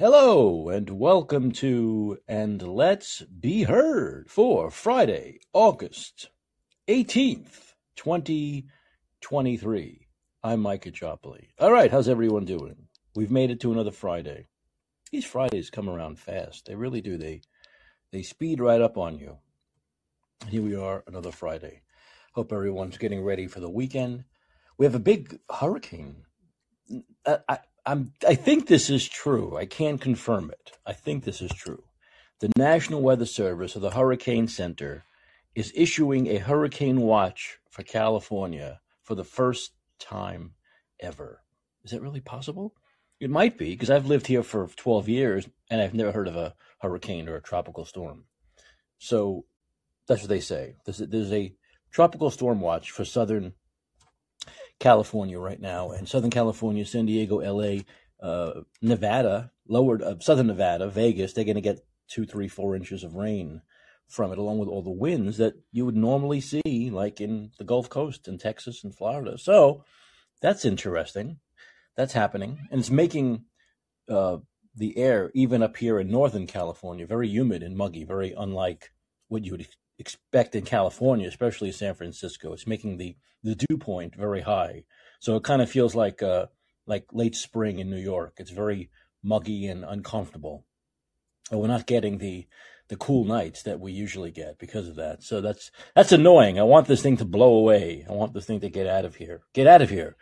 [0.00, 6.30] Hello and welcome to And Let's Be Heard for Friday, August
[6.86, 10.06] 18th, 2023.
[10.44, 11.48] I'm Mike Caccioppoli.
[11.58, 12.76] All right, how's everyone doing?
[13.16, 14.46] We've made it to another Friday.
[15.10, 16.66] These Fridays come around fast.
[16.66, 17.16] They really do.
[17.16, 17.40] They
[18.12, 19.38] they speed right up on you.
[20.46, 21.82] Here we are, another Friday.
[22.34, 24.22] Hope everyone's getting ready for the weekend.
[24.78, 26.22] We have a big hurricane.
[27.26, 29.56] Uh, I, I, I'm, I think this is true.
[29.56, 30.72] I can't confirm it.
[30.86, 31.82] I think this is true.
[32.40, 35.04] The National Weather Service or the Hurricane Center
[35.54, 40.52] is issuing a hurricane watch for California for the first time
[41.00, 41.42] ever.
[41.84, 42.74] Is that really possible?
[43.20, 46.36] It might be because I've lived here for 12 years and I've never heard of
[46.36, 48.24] a hurricane or a tropical storm.
[48.98, 49.46] So
[50.06, 50.76] that's what they say.
[50.84, 51.54] There's a, there's a
[51.90, 53.54] tropical storm watch for southern
[54.80, 57.82] California right now, and Southern California, San Diego, LA,
[58.22, 63.04] uh, Nevada, lower uh, Southern Nevada, Vegas, they're going to get two, three, four inches
[63.04, 63.62] of rain
[64.08, 67.64] from it, along with all the winds that you would normally see, like in the
[67.64, 69.36] Gulf Coast in Texas and Florida.
[69.36, 69.84] So
[70.40, 71.38] that's interesting.
[71.96, 73.44] That's happening, and it's making
[74.08, 74.38] uh,
[74.74, 78.92] the air, even up here in Northern California, very humid and muggy, very unlike
[79.26, 79.66] what you would
[79.98, 82.52] expect in California, especially San Francisco.
[82.52, 84.84] It's making the, the dew point very high.
[85.20, 86.46] So it kind of feels like uh,
[86.86, 88.34] like late spring in New York.
[88.38, 88.90] It's very
[89.22, 90.64] muggy and uncomfortable.
[91.50, 92.46] And we're not getting the
[92.88, 95.22] the cool nights that we usually get because of that.
[95.22, 96.58] So that's that's annoying.
[96.58, 98.06] I want this thing to blow away.
[98.08, 99.42] I want this thing to get out of here.
[99.52, 100.16] Get out of here.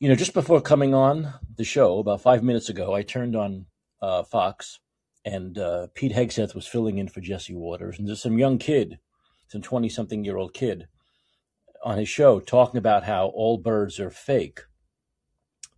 [0.00, 3.66] You know, just before coming on the show, about five minutes ago, I turned on
[4.02, 4.80] uh, Fox
[5.24, 8.98] and uh, Pete Hegseth was filling in for Jesse Watters, and there's some young kid,
[9.48, 10.86] some twenty-something-year-old kid,
[11.82, 14.60] on his show talking about how all birds are fake,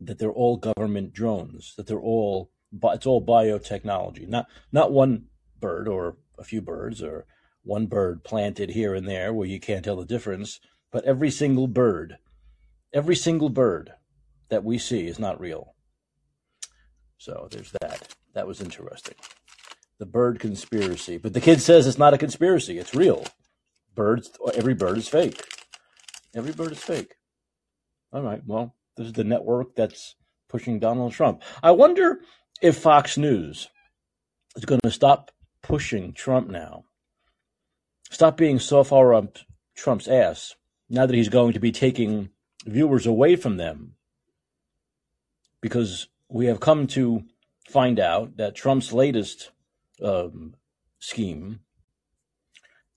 [0.00, 2.50] that they're all government drones, that they're all
[2.84, 5.26] it's all biotechnology, not not one
[5.58, 7.24] bird or a few birds or
[7.62, 10.60] one bird planted here and there where you can't tell the difference,
[10.92, 12.18] but every single bird,
[12.92, 13.92] every single bird
[14.48, 15.74] that we see is not real.
[17.18, 18.05] So there's that.
[18.36, 19.14] That was interesting.
[19.98, 21.16] The bird conspiracy.
[21.16, 22.78] But the kid says it's not a conspiracy.
[22.78, 23.24] It's real.
[23.94, 25.42] Birds, every bird is fake.
[26.34, 27.14] Every bird is fake.
[28.12, 28.42] All right.
[28.46, 30.16] Well, this is the network that's
[30.50, 31.42] pushing Donald Trump.
[31.62, 32.20] I wonder
[32.60, 33.70] if Fox News
[34.54, 35.30] is going to stop
[35.62, 36.84] pushing Trump now.
[38.10, 39.38] Stop being so far up
[39.74, 40.56] Trump's ass
[40.90, 42.28] now that he's going to be taking
[42.66, 43.94] viewers away from them.
[45.62, 47.24] Because we have come to
[47.68, 49.50] find out that Trump's latest
[50.02, 50.54] um,
[50.98, 51.60] scheme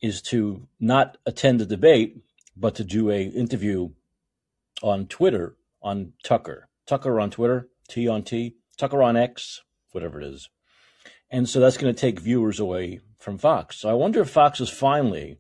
[0.02, 2.24] is to not attend the debate,
[2.56, 3.90] but to do a interview
[4.82, 6.70] on Twitter on Tucker.
[6.86, 10.50] Tucker on Twitter, T on T, Tucker on X, whatever it is.
[11.30, 13.78] And so that's going to take viewers away from Fox.
[13.82, 15.40] So I wonder if Fox is finally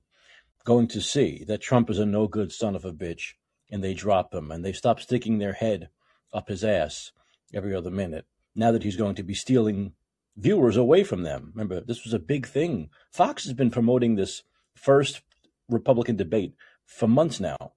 [0.65, 3.33] going to see that Trump is a no good son of a bitch
[3.71, 5.89] and they drop him and they stop sticking their head
[6.33, 7.11] up his ass
[7.53, 8.25] every other minute
[8.59, 9.93] now that he's going to be stealing
[10.35, 11.51] viewers away from them.
[11.55, 12.89] Remember, this was a big thing.
[13.11, 14.43] Fox has been promoting this
[14.75, 15.21] first
[15.69, 16.55] Republican debate
[16.85, 17.73] for months now.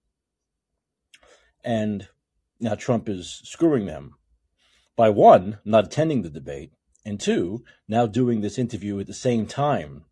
[1.65, 2.09] And
[2.59, 4.15] now Trump is screwing them
[4.97, 6.73] by one, not attending the debate,
[7.05, 10.05] and two, now doing this interview at the same time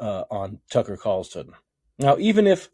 [0.00, 1.52] uh, on Tucker Carlson.
[1.98, 2.68] Now, even if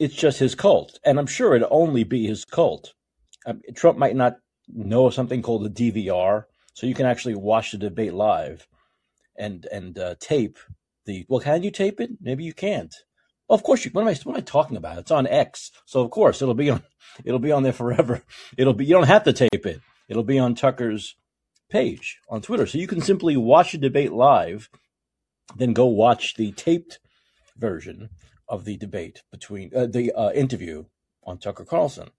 [0.00, 2.94] it's just his cult, and I'm sure it'd only be his cult,
[3.46, 4.36] um, Trump might not
[4.72, 6.44] know something called a DVR,
[6.74, 8.66] so you can actually watch the debate live
[9.36, 10.58] and and uh, tape
[11.06, 11.26] the.
[11.28, 12.10] Well, can you tape it?
[12.20, 12.94] Maybe you can't.
[13.48, 13.90] Well, of course you.
[13.90, 14.14] What am I?
[14.14, 14.98] What am I talking about?
[14.98, 16.82] It's on X, so of course it'll be on.
[17.24, 18.22] It'll be on there forever.
[18.56, 18.86] It'll be.
[18.86, 19.80] You don't have to tape it.
[20.08, 21.14] It'll be on Tucker's
[21.68, 24.70] page on Twitter, so you can simply watch the debate live,
[25.56, 27.00] then go watch the taped
[27.56, 28.08] version
[28.48, 30.84] of the debate between uh, the uh, interview
[31.24, 32.10] on Tucker Carlson.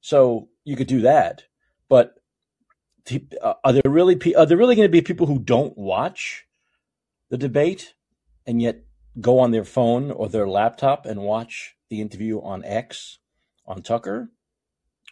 [0.00, 1.44] So you could do that,
[1.90, 2.14] but
[3.42, 6.46] uh, are there really are there really going to be people who don't watch
[7.28, 7.94] the debate
[8.46, 8.84] and yet
[9.20, 13.18] go on their phone or their laptop and watch the interview on X
[13.66, 14.30] on Tucker?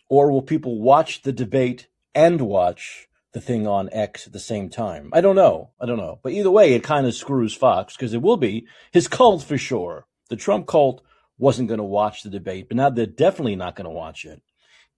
[0.08, 4.70] Or will people watch the debate and watch the thing on X at the same
[4.70, 5.10] time?
[5.12, 5.72] I don't know.
[5.80, 6.20] I don't know.
[6.22, 9.58] But either way, it kind of screws Fox because it will be his cult for
[9.58, 10.06] sure.
[10.30, 11.02] The Trump cult
[11.36, 14.42] wasn't going to watch the debate, but now they're definitely not going to watch it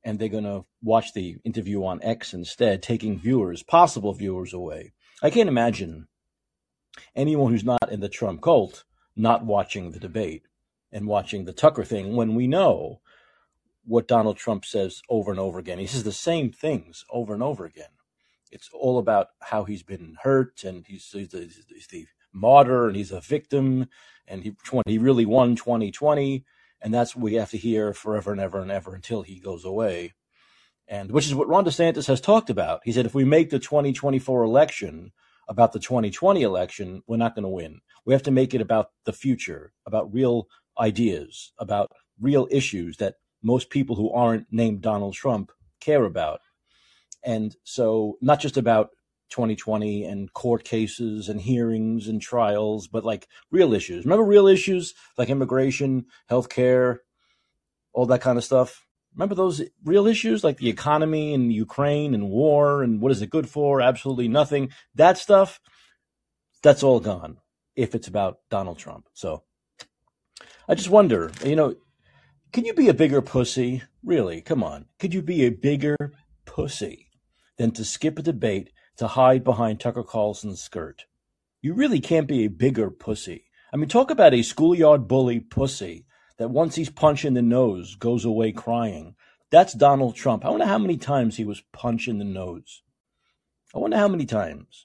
[0.04, 4.92] and they're going to watch the interview on X instead, taking viewers, possible viewers away.
[5.22, 6.08] I can't imagine
[7.14, 8.84] anyone who's not in the Trump cult
[9.16, 10.44] not watching the debate
[10.92, 13.00] and watching the Tucker thing when we know
[13.84, 15.78] what Donald Trump says over and over again.
[15.78, 17.90] He says the same things over and over again.
[18.50, 22.96] It's all about how he's been hurt and he's, he's, the, he's the martyr and
[22.96, 23.88] he's a victim
[24.26, 24.54] and he
[24.86, 26.44] he really won 2020
[26.82, 29.64] and that's what we have to hear forever and ever and ever until he goes
[29.64, 30.14] away.
[30.88, 32.80] And which is what Ron DeSantis has talked about.
[32.84, 35.12] He said if we make the 2024 election
[35.48, 37.80] about the 2020 election, we're not going to win.
[38.04, 40.48] We have to make it about the future, about real
[40.78, 46.40] ideas, about real issues that most people who aren't named Donald Trump care about.
[47.22, 48.90] And so, not just about
[49.30, 54.04] 2020 and court cases and hearings and trials, but like real issues.
[54.04, 56.98] Remember real issues like immigration, healthcare,
[57.92, 58.86] all that kind of stuff?
[59.14, 63.30] Remember those real issues like the economy and Ukraine and war and what is it
[63.30, 63.80] good for?
[63.80, 64.70] Absolutely nothing.
[64.94, 65.60] That stuff,
[66.62, 67.38] that's all gone
[67.74, 69.08] if it's about Donald Trump.
[69.14, 69.42] So
[70.68, 71.74] I just wonder, you know,
[72.52, 73.82] can you be a bigger pussy?
[74.04, 74.40] Really?
[74.40, 74.86] Come on.
[74.98, 75.96] Could you be a bigger
[76.44, 77.08] pussy
[77.58, 81.06] than to skip a debate to hide behind Tucker Carlson's skirt?
[81.62, 83.46] You really can't be a bigger pussy.
[83.72, 86.04] I mean, talk about a schoolyard bully pussy
[86.36, 89.14] that once he's punched in the nose goes away crying.
[89.50, 90.44] That's Donald Trump.
[90.44, 92.82] I wonder how many times he was punched in the nose.
[93.74, 94.84] I wonder how many times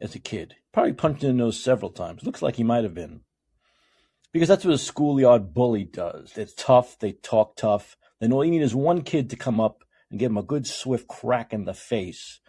[0.00, 0.54] as a kid.
[0.72, 2.22] Probably punched in the nose several times.
[2.22, 3.20] Looks like he might have been.
[4.32, 6.32] Because that's what a schoolyard bully does.
[6.32, 7.98] They're tough, they talk tough.
[8.20, 10.66] Then all you need is one kid to come up and give him a good
[10.66, 12.40] swift crack in the face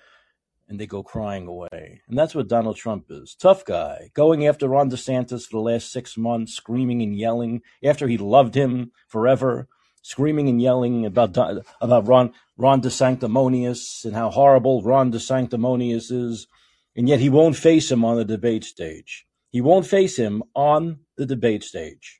[0.73, 2.01] and they go crying away.
[2.09, 3.35] And that's what Donald Trump is.
[3.35, 8.07] Tough guy, going after Ron DeSantis for the last six months, screaming and yelling after
[8.07, 9.67] he loved him forever,
[10.01, 11.37] screaming and yelling about
[11.79, 16.47] about Ron Ron DeSanctimonious and how horrible Ron DeSanctimonious is,
[16.95, 19.27] and yet he won't face him on the debate stage.
[19.51, 22.19] He won't face him on the debate stage.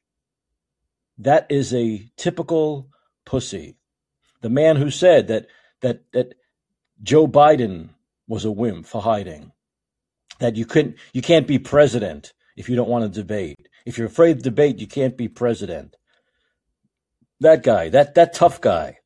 [1.17, 2.89] That is a typical
[3.25, 3.77] pussy.
[4.41, 5.47] The man who said that
[5.81, 6.35] that that
[7.01, 7.89] Joe Biden
[8.27, 9.51] was a whim for hiding.
[10.39, 13.67] That you couldn't, you can't be president if you don't want to debate.
[13.85, 15.95] If you're afraid of debate, you can't be president.
[17.39, 18.99] That guy, that that tough guy,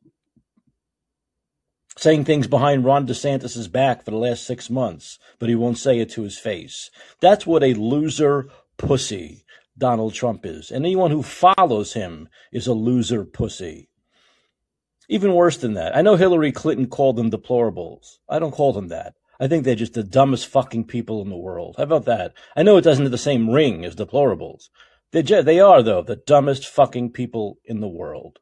[1.98, 6.00] saying things behind Ron DeSantis's back for the last six months, but he won't say
[6.00, 6.92] it to his face.
[7.20, 9.44] That's what a loser pussy
[9.78, 10.72] Donald Trump is.
[10.72, 13.90] And anyone who follows him is a loser pussy.
[15.10, 18.18] Even worse than that, I know Hillary Clinton called them deplorables.
[18.28, 19.16] I don't call them that.
[19.40, 21.76] I think they're just the dumbest fucking people in the world.
[21.78, 22.34] How about that?
[22.56, 24.70] I know it doesn't have the same ring as deplorables.
[25.12, 28.40] They're just, they are, though, the dumbest fucking people in the world.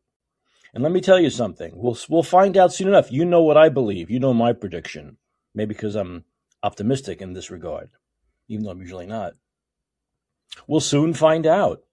[0.73, 1.73] And let me tell you something.
[1.75, 3.11] We'll, we'll find out soon enough.
[3.11, 4.09] You know what I believe.
[4.09, 5.17] You know my prediction.
[5.53, 6.25] Maybe because I'm
[6.63, 7.91] optimistic in this regard,
[8.47, 9.33] even though I'm usually not.
[10.67, 11.83] We'll soon find out.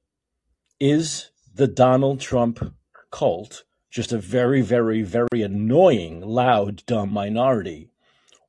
[0.80, 2.74] Is the Donald Trump
[3.10, 7.90] cult just a very, very, very annoying, loud, dumb minority?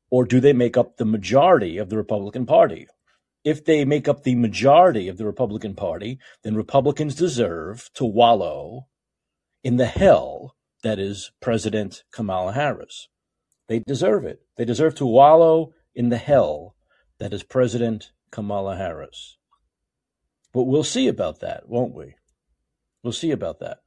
[0.10, 2.88] Or do they make up the majority of the Republican Party?
[3.44, 8.88] If they make up the majority of the Republican Party, then Republicans deserve to wallow
[9.66, 13.10] in the hell that is President Kamala Harris.
[13.68, 14.42] They deserve it.
[14.56, 16.75] They deserve to wallow in the hell
[17.19, 19.38] that is President Kamala Harris.
[20.54, 22.16] But we'll see about that, won't we?
[23.04, 23.80] We'll see about that.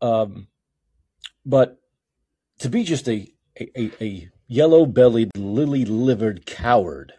[0.00, 0.48] Um,
[1.44, 1.78] but
[2.58, 3.28] to be just a
[3.58, 7.14] a, a yellow bellied, lily livered coward,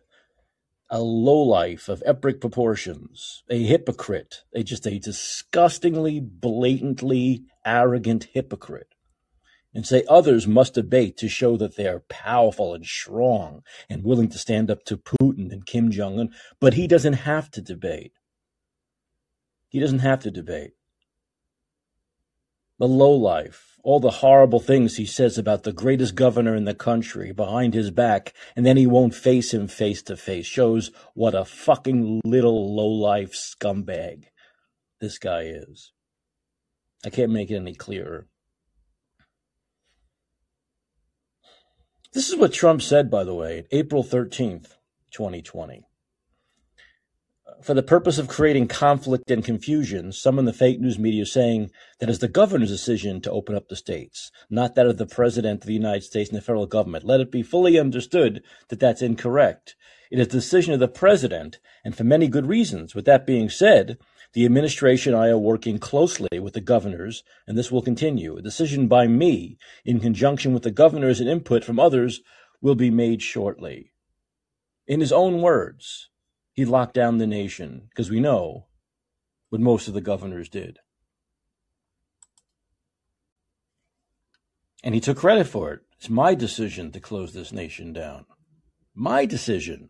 [0.89, 8.93] a lowlife of epic proportions, a hypocrite, a just a disgustingly, blatantly arrogant hypocrite,
[9.73, 14.29] and say others must debate to show that they are powerful and strong and willing
[14.29, 18.13] to stand up to Putin and Kim Jong un, but he doesn't have to debate.
[19.69, 20.76] He doesn't have to debate
[22.79, 27.31] the lowlife, all the horrible things he says about the greatest governor in the country
[27.31, 31.45] behind his back, and then he won't face him face to face, shows what a
[31.45, 34.25] fucking little lowlife scumbag
[34.99, 35.91] this guy is.
[37.05, 38.27] I can't make it any clearer.
[42.13, 44.75] This is what Trump said, by the way, April 13th,
[45.11, 45.86] 2020
[47.61, 51.25] for the purpose of creating conflict and confusion, some in the fake news media are
[51.25, 55.05] saying that it's the governor's decision to open up the states, not that of the
[55.05, 57.03] president of the United States and the federal government.
[57.03, 59.75] Let it be fully understood that that's incorrect.
[60.11, 62.95] It is the decision of the president, and for many good reasons.
[62.95, 63.97] With that being said,
[64.33, 68.37] the administration and I are working closely with the governors, and this will continue.
[68.37, 72.21] A decision by me, in conjunction with the governors and input from others,
[72.61, 73.91] will be made shortly.
[74.85, 76.09] In his own words,
[76.57, 78.65] he locked down the nation because we know
[79.49, 80.79] what most of the governors did.
[84.83, 85.81] And he took credit for it.
[85.99, 88.25] It's my decision to close this nation down.
[88.95, 89.89] My decision,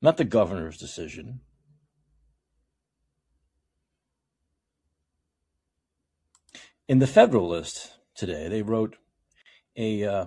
[0.00, 1.40] not the governor's decision.
[6.88, 8.96] In the Federalist today, they wrote
[9.76, 10.26] a uh,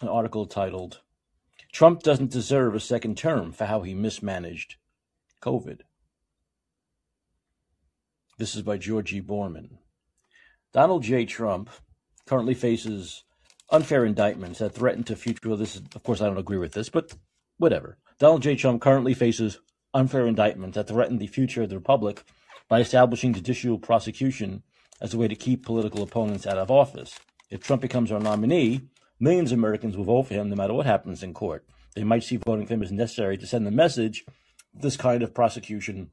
[0.00, 1.00] an article titled
[1.74, 4.76] "Trump doesn't deserve a second term for how he mismanaged
[5.42, 5.80] COVID."
[8.38, 9.78] This is by Georgi Boorman.
[10.72, 11.24] Donald J.
[11.26, 11.68] Trump
[12.26, 13.24] currently faces
[13.70, 15.48] unfair indictments that threaten to future.
[15.48, 17.12] Well, this is, of course, I don't agree with this, but
[17.58, 17.98] whatever.
[18.20, 18.54] Donald J.
[18.54, 19.58] Trump currently faces
[19.92, 22.22] unfair indictments that threaten the future of the republic
[22.68, 24.62] by establishing judicial prosecution
[25.00, 27.18] as a way to keep political opponents out of office.
[27.50, 28.82] If Trump becomes our nominee,
[29.24, 31.64] millions of Americans will vote for him no matter what happens in court.
[31.96, 34.26] They might see voting for him as necessary to send the message
[34.74, 36.10] this kind of prosecution,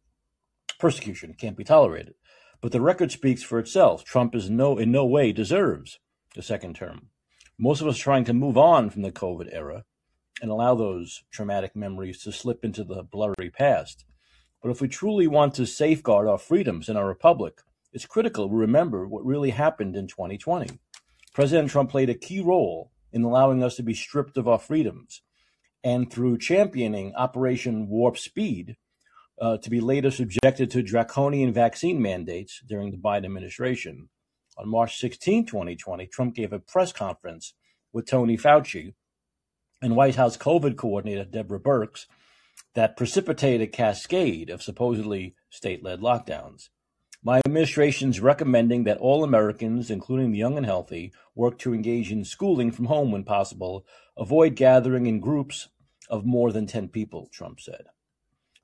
[0.80, 2.14] persecution can't be tolerated.
[2.62, 4.06] But the record speaks for itself.
[4.06, 6.00] Trump is no in no way deserves
[6.38, 7.08] a second term.
[7.58, 9.84] Most of us trying to move on from the COVID era
[10.42, 14.06] and allow those traumatic memories to slip into the blurry past.
[14.64, 17.60] But if we truly want to safeguard our freedoms in our republic,
[17.92, 20.80] it's critical we remember what really happened in 2020.
[21.34, 25.22] President Trump played a key role in allowing us to be stripped of our freedoms,
[25.84, 28.78] and through championing Operation Warp Speed,
[29.40, 34.10] uh, to be later subjected to draconian vaccine mandates during the Biden administration.
[34.58, 37.54] On March 16, 2020, Trump gave a press conference
[37.92, 38.94] with Tony Fauci
[39.82, 42.06] and White House COVID coordinator Deborah Birx
[42.76, 46.70] that precipitated a cascade of supposedly state led lockdowns.
[47.24, 52.12] My administration is recommending that all Americans, including the young and healthy, work to engage
[52.12, 53.86] in schooling from home when possible,
[54.18, 55.68] avoid gathering in groups
[56.10, 57.86] of more than 10 people, Trump said.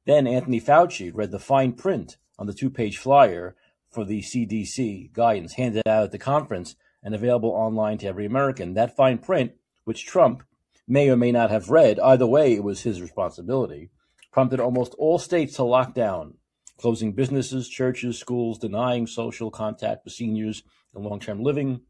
[0.08, 3.56] Then Anthony Fauci read the fine print on the two page flyer
[3.92, 8.74] for the CDC guidance handed out at the conference and available online to every American.
[8.74, 9.52] That fine print,
[9.84, 10.42] which Trump
[10.88, 13.92] may or may not have read, either way, it was his responsibility,
[14.32, 16.34] prompted almost all states to lock down
[16.78, 21.82] closing businesses, churches, schools, denying social contact with seniors and long term living,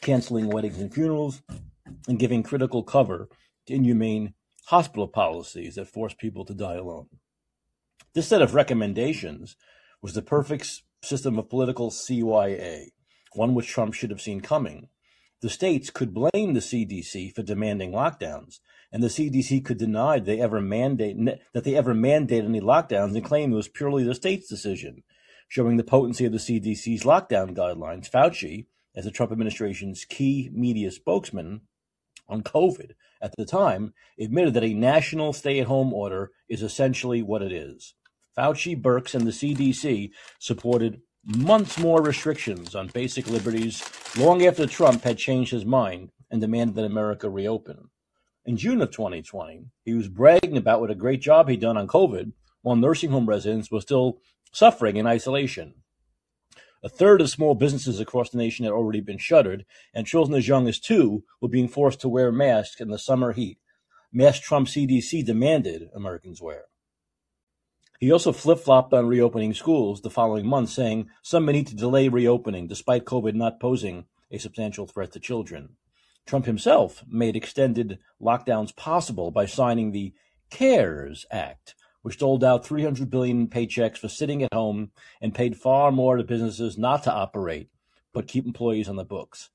[0.00, 1.42] canceling weddings and funerals,
[2.08, 3.28] and giving critical cover
[3.66, 4.34] to inhumane
[4.66, 7.08] hospital policies that force people to die alone.
[8.14, 9.56] This set of recommendations
[10.02, 12.86] was the perfect system of political CYA,
[13.32, 14.88] one which Trump should have seen coming.
[15.42, 18.60] The states could blame the CDC for demanding lockdowns,
[18.96, 21.18] and the CDC could deny they ever mandate
[21.52, 25.02] that they ever mandated any lockdowns and claim it was purely the state's decision,
[25.48, 28.10] showing the potency of the CDC's lockdown guidelines.
[28.10, 31.60] Fauci, as the Trump administration's key media spokesman
[32.26, 37.52] on COVID at the time, admitted that a national stay-at-home order is essentially what it
[37.52, 37.92] is.
[38.34, 43.84] Fauci, Birx, and the CDC supported months more restrictions on basic liberties
[44.16, 47.90] long after Trump had changed his mind and demanded that America reopen.
[48.46, 51.88] In June of 2020, he was bragging about what a great job he'd done on
[51.88, 54.20] COVID while nursing home residents were still
[54.52, 55.74] suffering in isolation.
[56.80, 60.46] A third of small businesses across the nation had already been shuttered, and children as
[60.46, 63.58] young as two were being forced to wear masks in the summer heat.
[64.12, 66.66] Masks Trump CDC demanded Americans wear.
[67.98, 72.06] He also flip-flopped on reopening schools the following month, saying some may need to delay
[72.06, 75.70] reopening despite COVID not posing a substantial threat to children.
[76.26, 80.12] Trump himself made extended lockdowns possible by signing the
[80.50, 84.90] CARES Act, which doled out 300 billion paychecks for sitting at home
[85.20, 87.70] and paid far more to businesses not to operate
[88.12, 89.50] but keep employees on the books.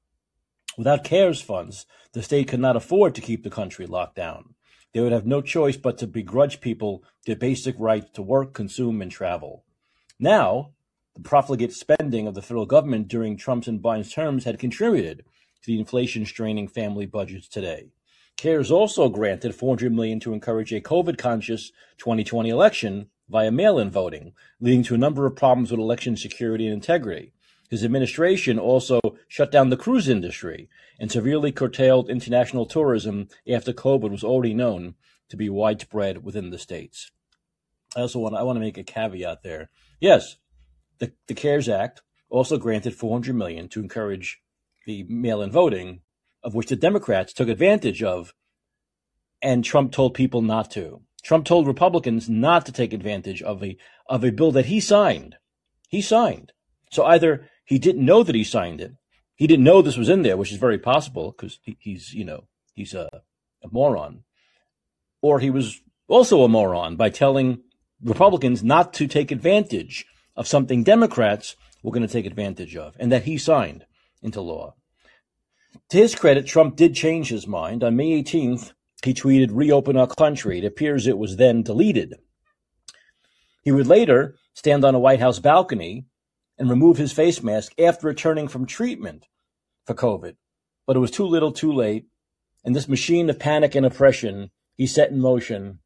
[0.77, 4.53] Without CARES funds, the state could not afford to keep the country locked down.
[4.93, 9.01] They would have no choice but to begrudge people their basic right to work, consume,
[9.01, 9.63] and travel.
[10.19, 10.73] Now,
[11.15, 15.23] the profligate spending of the federal government during Trump's and Biden's terms had contributed
[15.61, 17.91] to the inflation straining family budgets today.
[18.37, 24.83] CARES also granted 400 million to encourage a COVID-conscious 2020 election via mail-in voting, leading
[24.83, 27.33] to a number of problems with election security and integrity.
[27.69, 30.67] His administration also shut down the cruise industry
[30.99, 34.95] and severely curtailed international tourism after COVID was already known
[35.29, 37.11] to be widespread within the states.
[37.95, 39.69] I also want I want to make a caveat there.
[39.99, 40.35] Yes,
[40.99, 44.41] the, the CARES Act also granted 400 million to encourage
[44.85, 46.01] the mail-in voting,
[46.43, 48.33] of which the Democrats took advantage of,
[49.41, 51.01] and Trump told people not to.
[51.23, 55.35] Trump told Republicans not to take advantage of a of a bill that he signed.
[55.87, 56.51] He signed.
[56.91, 58.93] So either he didn't know that he signed it.
[59.35, 62.25] He didn't know this was in there, which is very possible because he, he's, you
[62.25, 63.09] know, he's a,
[63.63, 64.23] a moron.
[65.21, 67.61] Or he was also a moron by telling
[68.03, 73.11] Republicans not to take advantage of something Democrats were going to take advantage of and
[73.11, 73.85] that he signed
[74.21, 74.75] into law.
[75.89, 77.83] To his credit, Trump did change his mind.
[77.83, 78.73] On May 18th,
[79.03, 80.59] he tweeted, Reopen our country.
[80.59, 82.15] It appears it was then deleted.
[83.63, 86.05] He would later stand on a White House balcony
[86.57, 89.27] and remove his face mask after returning from treatment
[89.85, 90.35] for COVID.
[90.85, 92.05] But it was too little too late,
[92.63, 95.79] and this machine of panic and oppression he set in motion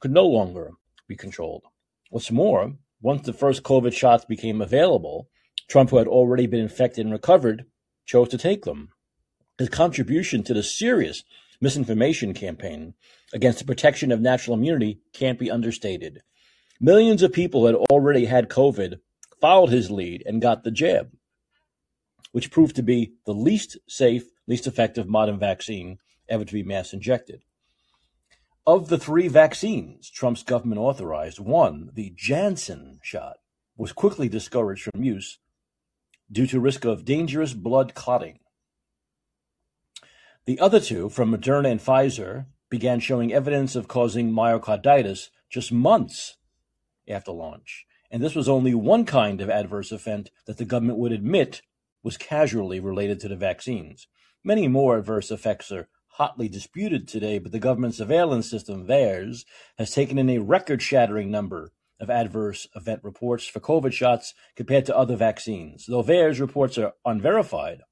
[0.00, 0.72] could no longer
[1.08, 1.64] be controlled.
[2.10, 5.28] What's more, once the first COVID shots became available,
[5.68, 7.66] Trump, who had already been infected and recovered,
[8.04, 8.90] chose to take them.
[9.58, 11.24] His contribution to the serious
[11.60, 12.94] misinformation campaign
[13.32, 16.22] against the protection of natural immunity can't be understated.
[16.80, 18.98] Millions of people had already had COVID
[19.40, 21.12] followed his lead and got the jab,
[22.32, 26.92] which proved to be the least safe, least effective modern vaccine ever to be mass
[26.92, 27.42] injected.
[28.66, 33.36] Of the three vaccines Trump's government authorized, one, the Janssen shot,
[33.76, 35.38] was quickly discouraged from use
[36.30, 38.38] due to risk of dangerous blood clotting.
[40.46, 46.36] The other two, from Moderna and Pfizer, began showing evidence of causing myocarditis just months
[47.08, 51.12] after launch, and this was only one kind of adverse event that the government would
[51.12, 51.62] admit
[52.02, 54.08] was casually related to the vaccines.
[54.42, 59.44] Many more adverse effects are hotly disputed today, but the government surveillance system, VAERS,
[59.78, 64.96] has taken in a record-shattering number of adverse event reports for COVID shots compared to
[64.96, 65.86] other vaccines.
[65.86, 67.82] Though VAERS reports are unverified,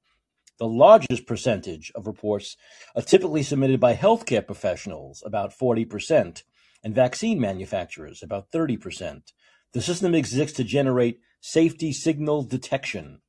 [0.59, 2.55] the largest percentage of reports
[2.95, 6.43] are typically submitted by healthcare professionals, about 40%,
[6.83, 9.21] and vaccine manufacturers, about 30%.
[9.73, 13.21] The system exists to generate safety signal detection.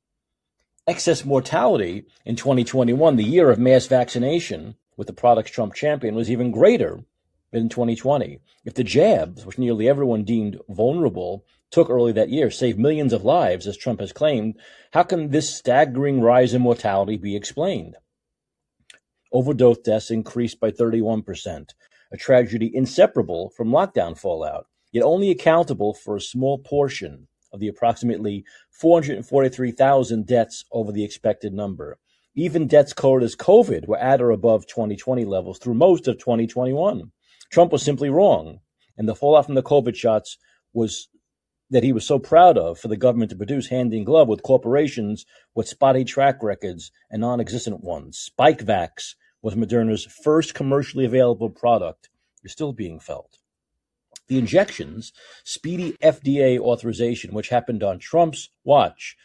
[0.87, 6.31] Excess mortality in 2021, the year of mass vaccination with the products Trump championed, was
[6.31, 7.03] even greater
[7.55, 8.39] in 2020.
[8.63, 13.23] If the jabs, which nearly everyone deemed vulnerable, took early that year, saved millions of
[13.23, 14.55] lives, as Trump has claimed,
[14.91, 17.95] how can this staggering rise in mortality be explained?
[19.31, 21.71] Overdose deaths increased by 31%,
[22.11, 27.67] a tragedy inseparable from lockdown fallout, yet only accountable for a small portion of the
[27.67, 31.97] approximately 443,000 deaths over the expected number.
[32.35, 37.11] Even deaths coded as COVID were at or above 2020 levels through most of 2021.
[37.51, 38.59] Trump was simply wrong,
[38.97, 40.37] and the fallout from the COVID shots
[40.73, 41.07] was
[41.69, 44.43] that he was so proud of for the government to produce hand in glove with
[44.43, 48.29] corporations with spotty track records and non existent ones.
[48.39, 52.09] Spikevax was Moderna's first commercially available product,
[52.43, 53.39] is still being felt.
[54.27, 59.15] The injections, speedy FDA authorization, which happened on Trump's watch,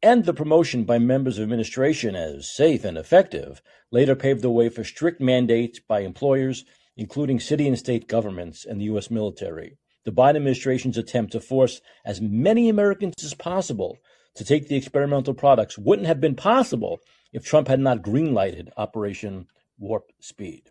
[0.00, 4.68] and the promotion by members of administration as safe and effective later paved the way
[4.68, 6.64] for strict mandates by employers
[6.98, 9.10] including city and state governments and the U.S.
[9.10, 9.78] military.
[10.04, 13.98] The Biden administration's attempt to force as many Americans as possible
[14.34, 16.98] to take the experimental products wouldn't have been possible
[17.32, 19.46] if Trump had not greenlighted Operation
[19.78, 20.70] Warp Speed.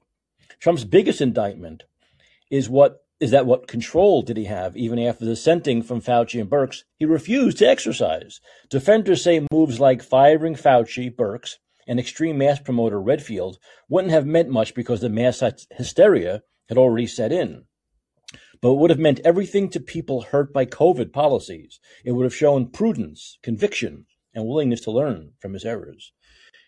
[0.59, 1.83] Trump's biggest indictment
[2.51, 6.49] is what is that what control did he have even after dissenting from Fauci and
[6.49, 8.39] Birx he refused to exercise.
[8.69, 11.55] Defenders say moves like firing Fauci, Birx,
[11.87, 17.07] and extreme mass promoter Redfield wouldn't have meant much because the mass hysteria had already
[17.07, 17.65] set in.
[18.61, 21.79] But it would have meant everything to people hurt by COVID policies.
[22.03, 26.11] It would have shown prudence, conviction, and willingness to learn from his errors.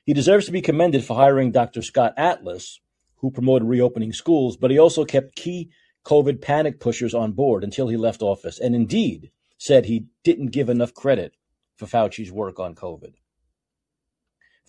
[0.06, 1.82] He deserves to be commended for hiring Dr.
[1.82, 2.80] Scott Atlas,
[3.18, 5.70] who promoted reopening schools, but he also kept key
[6.06, 10.70] COVID panic pushers on board until he left office, and indeed said he didn't give
[10.70, 11.34] enough credit
[11.76, 13.14] for Fauci's work on COVID.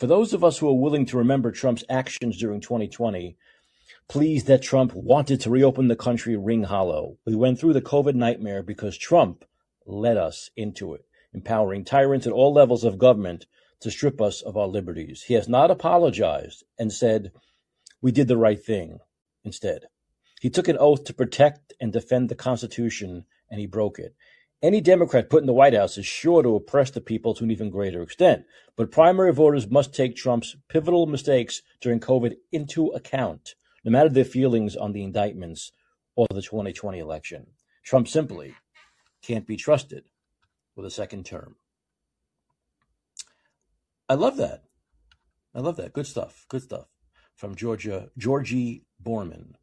[0.00, 3.36] For those of us who are willing to remember Trump's actions during 2020,
[4.08, 7.18] pleased that Trump wanted to reopen the country ring hollow.
[7.26, 9.44] We went through the COVID nightmare because Trump
[9.84, 13.44] led us into it, empowering tyrants at all levels of government
[13.80, 15.24] to strip us of our liberties.
[15.24, 17.32] He has not apologized and said,
[18.00, 19.00] We did the right thing.
[19.44, 19.82] Instead,
[20.40, 24.14] he took an oath to protect and defend the Constitution, and he broke it.
[24.62, 27.50] Any Democrat put in the White House is sure to oppress the people to an
[27.50, 28.44] even greater extent.
[28.76, 34.24] But primary voters must take Trump's pivotal mistakes during COVID into account, no matter their
[34.24, 35.72] feelings on the indictments
[36.14, 37.46] or the 2020 election.
[37.84, 38.54] Trump simply
[39.22, 40.04] can't be trusted
[40.76, 41.56] with a second term.
[44.10, 44.64] I love that.
[45.54, 45.94] I love that.
[45.94, 46.44] Good stuff.
[46.48, 46.88] Good stuff.
[47.34, 49.54] From Georgia, Georgi Boorman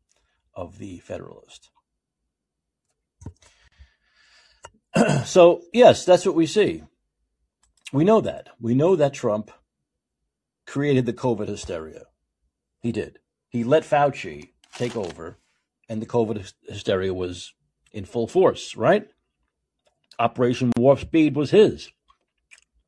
[0.56, 1.70] of the Federalist.
[5.26, 6.84] so, yes, that's what we see.
[7.94, 8.50] We know that.
[8.60, 9.52] We know that Trump
[10.66, 12.04] created the COVID hysteria.
[12.82, 13.20] He did.
[13.50, 15.38] He let Fauci take over,
[15.88, 17.54] and the COVID hysteria was
[17.92, 19.08] in full force, right?
[20.20, 21.92] Operation Warp Speed was his.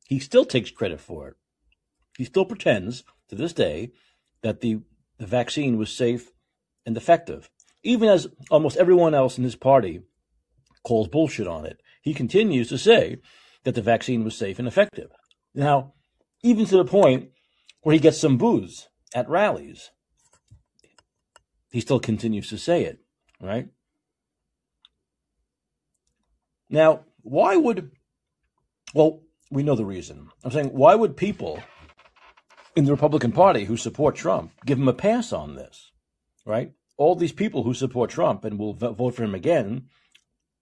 [0.06, 1.36] He still takes credit for it.
[2.18, 3.92] He still pretends to this day
[4.42, 4.80] that the,
[5.18, 6.32] the vaccine was safe
[6.86, 7.50] and effective.
[7.84, 10.02] Even as almost everyone else in his party
[10.84, 13.18] calls bullshit on it, he continues to say
[13.64, 15.12] that the vaccine was safe and effective.
[15.54, 15.94] Now,
[16.44, 17.30] even to the point
[17.82, 19.92] where he gets some booze at rallies,
[21.72, 23.00] he still continues to say it,
[23.42, 23.68] right?
[26.70, 27.92] Now, why would,
[28.94, 30.30] well, we know the reason.
[30.44, 31.62] I'm saying, why would people
[32.76, 35.92] in the Republican Party who support Trump give him a pass on this,
[36.46, 36.72] right?
[36.98, 39.88] All these people who support Trump and will vote for him again,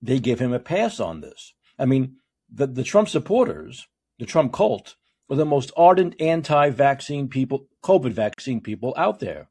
[0.08, 1.54] they give him a pass on this.
[1.78, 2.16] I mean,
[2.50, 4.96] the, the Trump supporters, the Trump cult,
[5.30, 9.50] are the most ardent anti-vaccine people, COVID vaccine people out there.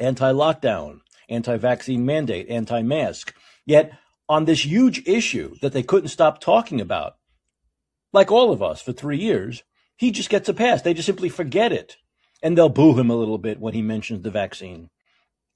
[0.00, 3.32] Anti-lockdown, anti-vaccine mandate, anti-mask.
[3.64, 3.92] Yet
[4.28, 7.14] on this huge issue that they couldn't stop talking about,
[8.12, 9.62] like all of us for three years,
[9.96, 10.82] he just gets a pass.
[10.82, 11.96] They just simply forget it.
[12.42, 14.90] And they'll boo him a little bit when he mentions the vaccine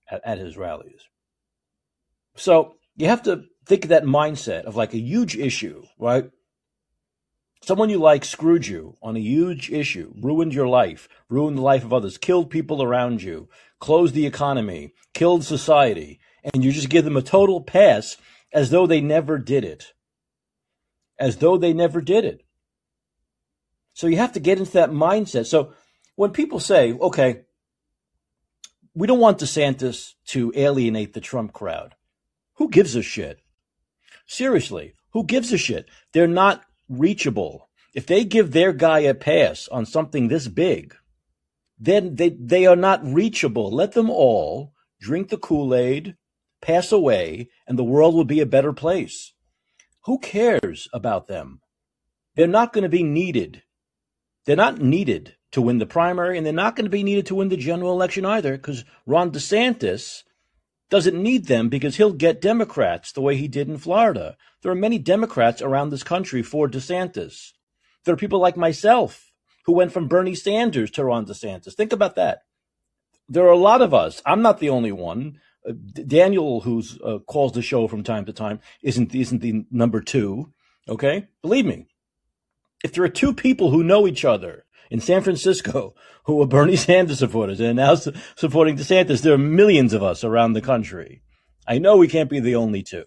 [0.09, 1.01] at, at his rallies.
[2.37, 6.31] So you have to think of that mindset of like a huge issue, right?
[7.63, 11.83] Someone you like screwed you on a huge issue, ruined your life, ruined the life
[11.83, 13.49] of others, killed people around you,
[13.79, 16.21] closed the economy, killed society,
[16.53, 18.19] and you just give them a total pass
[18.53, 19.95] as though they never did it.
[21.19, 22.45] As though they never did it.
[23.95, 25.47] So you have to get into that mindset.
[25.47, 25.73] So
[26.17, 27.43] when people say, okay,
[28.95, 31.95] we don't want DeSantis to alienate the Trump crowd,
[32.55, 33.41] who gives a shit?
[34.27, 35.89] Seriously, who gives a shit?
[36.13, 37.69] They're not reachable.
[37.95, 40.95] If they give their guy a pass on something this big,
[41.79, 43.71] then they, they are not reachable.
[43.71, 46.17] Let them all drink the Kool Aid,
[46.61, 49.33] pass away, and the world will be a better place.
[50.05, 51.61] Who cares about them?
[52.35, 53.63] They're not going to be needed.
[54.45, 57.37] They're not needed to win the primary, and they're not going to be needed to
[57.37, 60.25] win the general election either, because Ron DeSantis
[60.91, 64.37] doesn't need them because he'll get Democrats the way he did in Florida.
[64.63, 67.53] There are many Democrats around this country for DeSantis.
[68.05, 69.33] There are people like myself
[69.65, 71.75] who went from Bernie Sanders to Ron DeSantis.
[71.75, 72.41] Think about that.
[73.29, 74.23] There are a lot of us.
[74.27, 75.41] I'm not the only one.
[75.67, 75.73] Uh,
[76.07, 80.53] Daniel, who uh, calls the show from time to time, isn't isn't the number two.
[80.89, 81.87] Okay, believe me.
[82.85, 85.95] If there are two people who know each other in San Francisco
[86.25, 90.25] who are Bernie Sanders supporters and now su- supporting DeSantis, there are millions of us
[90.25, 91.23] around the country.
[91.67, 93.05] I know we can't be the only two.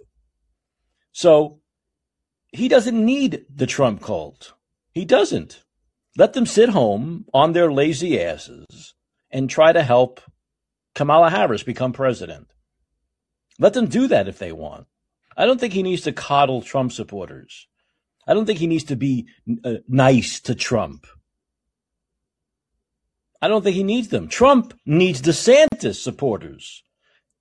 [1.11, 1.59] So
[2.51, 4.53] he doesn't need the Trump cult.
[4.91, 5.63] He doesn't.
[6.15, 8.95] Let them sit home on their lazy asses
[9.29, 10.21] and try to help
[10.95, 12.47] Kamala Harris become president.
[13.59, 14.87] Let them do that if they want.
[15.35, 17.67] I don't think he needs to coddle Trump supporters.
[18.27, 19.27] I don't think he needs to be
[19.63, 21.05] uh, nice to Trump.
[23.41, 24.27] I don't think he needs them.
[24.27, 26.83] Trump needs DeSantis supporters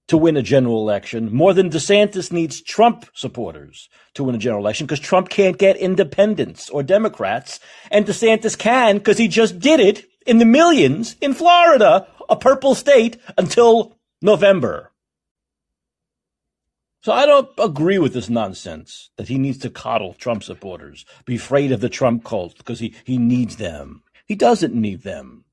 [0.09, 4.63] to win a general election more than DeSantis needs Trump supporters to win a general
[4.63, 9.81] election because Trump can't get independents or Democrats and DeSantis can because he just did
[9.81, 14.93] it in the millions in Florida, a purple state until November.
[17.03, 21.37] So I don't agree with this nonsense that he needs to coddle Trump supporters, be
[21.37, 24.03] afraid of the Trump cult because he, he needs them.
[24.27, 25.45] He doesn't need them.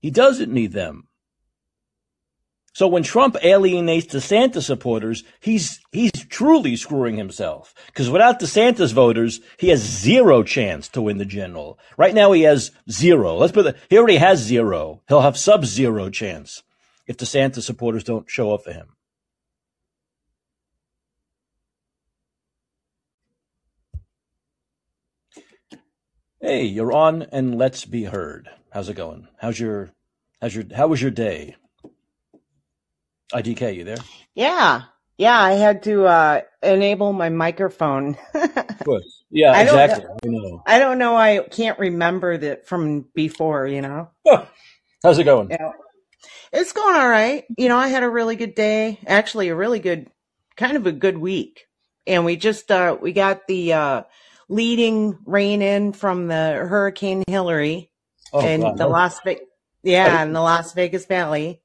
[0.00, 1.08] He doesn't need them.
[2.72, 7.74] So when Trump alienates DeSantis supporters, he's he's truly screwing himself.
[7.86, 11.78] Because without DeSantis voters, he has zero chance to win the general.
[11.98, 13.36] Right now, he has zero.
[13.36, 13.76] Let's put it.
[13.90, 15.02] He already has zero.
[15.08, 16.62] He'll have sub-zero chance
[17.06, 18.94] if DeSantis supporters don't show up for him.
[26.40, 28.48] Hey, you're on, and let's be heard.
[28.70, 29.26] How's it going?
[29.38, 29.90] How's your
[30.40, 31.56] how's your how was your day?
[33.32, 33.98] IDK, you there?
[34.34, 34.82] Yeah.
[35.16, 38.16] Yeah, I had to uh, enable my microphone.
[38.34, 39.24] of course.
[39.30, 40.04] Yeah, I exactly.
[40.04, 40.62] Don't, I know.
[40.66, 41.14] I don't know.
[41.14, 44.08] I can't remember that from before, you know?
[44.26, 44.48] Oh,
[45.02, 45.50] how's it going?
[45.50, 45.72] Yeah.
[46.52, 47.44] It's going all right.
[47.58, 48.98] You know, I had a really good day.
[49.06, 50.10] Actually, a really good,
[50.56, 51.66] kind of a good week.
[52.06, 54.02] And we just, uh, we got the, uh,
[54.48, 57.89] leading rain in from the Hurricane Hilary
[58.32, 59.44] oh, and the Las Vegas,
[59.82, 61.60] yeah, in the Las Vegas Valley.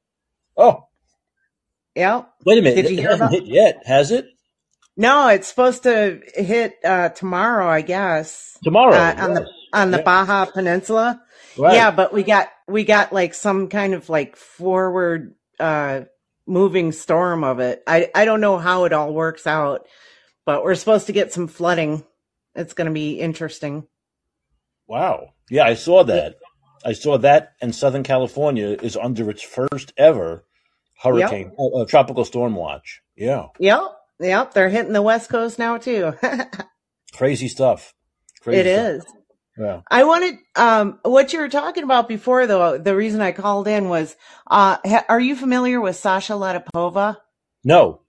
[0.57, 0.87] Oh,
[1.95, 2.23] yeah.
[2.45, 2.83] Wait a minute.
[2.83, 4.27] Did you it hear hasn't about- hit yet, has it?
[4.97, 8.57] No, it's supposed to hit uh, tomorrow, I guess.
[8.63, 9.39] Tomorrow uh, on yes.
[9.39, 10.03] the on the yeah.
[10.03, 11.21] Baja Peninsula.
[11.57, 11.75] Right.
[11.75, 16.01] Yeah, but we got we got like some kind of like forward uh
[16.47, 17.83] moving storm of it.
[17.85, 19.85] I I don't know how it all works out,
[20.45, 22.05] but we're supposed to get some flooding.
[22.55, 23.85] It's going to be interesting.
[24.87, 25.31] Wow.
[25.49, 26.35] Yeah, I saw that.
[26.85, 30.45] I saw that, and Southern California is under its first ever
[31.01, 31.71] hurricane, Yep.
[31.75, 33.01] uh, tropical storm watch.
[33.15, 33.81] Yeah, Yep.
[34.19, 34.53] Yep.
[34.53, 36.13] They're hitting the West Coast now too.
[37.13, 37.93] crazy stuff.
[38.41, 38.87] Crazy it stuff.
[38.91, 39.05] is.
[39.57, 39.81] Yeah.
[39.89, 42.77] I wanted um what you were talking about before though.
[42.77, 44.15] The reason I called in was
[44.49, 47.17] uh ha- are you familiar with Sasha Latypova?
[47.63, 48.01] No.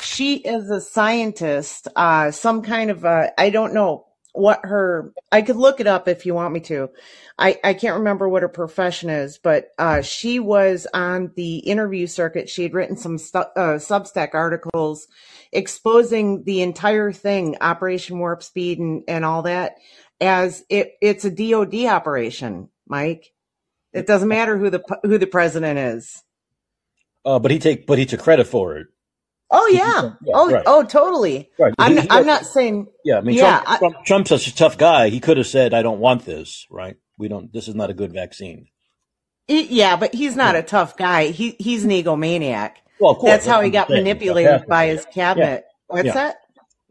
[0.00, 5.42] She is a scientist, uh some kind of uh I don't know what her I
[5.42, 6.90] could look it up if you want me to.
[7.38, 12.06] I I can't remember what her profession is, but uh she was on the interview
[12.06, 12.48] circuit.
[12.48, 15.08] She had written some stu- uh Substack articles
[15.52, 19.76] exposing the entire thing, Operation Warp Speed and and all that
[20.20, 23.32] as it it's a DoD operation, Mike.
[23.92, 26.22] It doesn't matter who the who the president is.
[27.24, 28.86] Uh, but he take, but he took credit for it.
[29.50, 30.12] Oh yeah.
[30.24, 30.62] Yeah, Oh right.
[30.66, 31.50] oh totally.
[31.58, 31.74] Right.
[31.78, 34.30] I'm He- not, he- I'm not saying Yeah, I mean, Yeah, Trump, I- Trump, Trump's
[34.30, 35.08] such a tough guy.
[35.08, 36.96] He could have said, "I don't want this." Right?
[37.18, 37.52] We don't.
[37.52, 38.66] This is not a good vaccine.
[39.48, 41.26] he- yeah, but he's not a tough guy.
[41.28, 42.72] He he's an egomaniac.
[43.00, 43.30] Well, of course.
[43.32, 44.04] That's how he got saying.
[44.04, 45.64] manipulated by his cabinet.
[45.88, 46.12] What's Yeah.
[46.14, 46.36] that?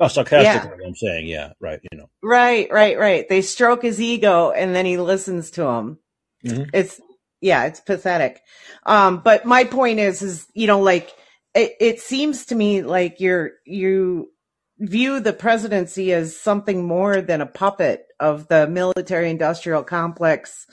[0.01, 1.79] Oh, sarcastically, I'm saying, yeah, right.
[1.91, 3.27] You know, Right, right, right.
[3.27, 5.99] They stroke his ego and then he listens to him.
[6.45, 6.69] Mhm.
[6.73, 6.99] It's
[7.41, 8.41] yeah, it's pathetic.
[8.85, 11.11] Um, but my point is, is you know, like
[11.53, 14.31] it, it seems to me like you're you
[14.79, 20.67] view the presidency as something more than a puppet of the military industrial complex,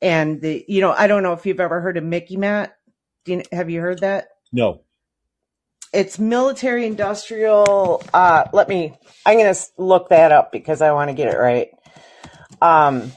[0.00, 2.70] and the you know, I don't know if you've ever heard of MICIMATT.
[3.24, 4.28] Do you, have you heard that?
[4.52, 4.82] no.
[5.92, 8.02] It's military industrial.
[8.14, 8.94] Uh, let me.
[9.26, 11.68] I'm gonna look that up because I want to get it right.
[12.62, 13.12] Um,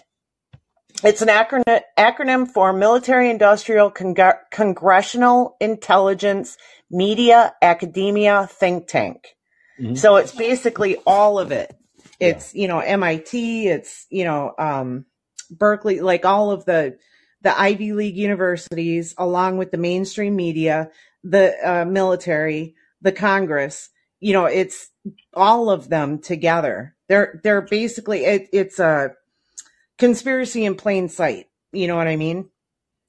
[1.03, 6.57] it's an acronym acronym for Military Industrial Congr- Congressional Intelligence
[6.89, 9.35] Media Academia Think Tank.
[9.79, 9.97] Mhm.
[9.97, 11.75] So it's basically all of it.
[12.19, 13.67] It's you know MIT.
[13.67, 15.05] It's you know um,
[15.49, 15.99] Berkeley.
[16.01, 16.97] Like all of the
[17.41, 20.89] the Ivy League universities, along with the mainstream media,
[21.23, 23.89] the uh, military, the Congress.
[24.19, 24.89] You know, it's
[25.33, 26.95] all of them together.
[27.09, 29.11] They're they're basically it, it's a
[29.97, 31.47] conspiracy in plain sight.
[31.71, 32.49] You know what I mean?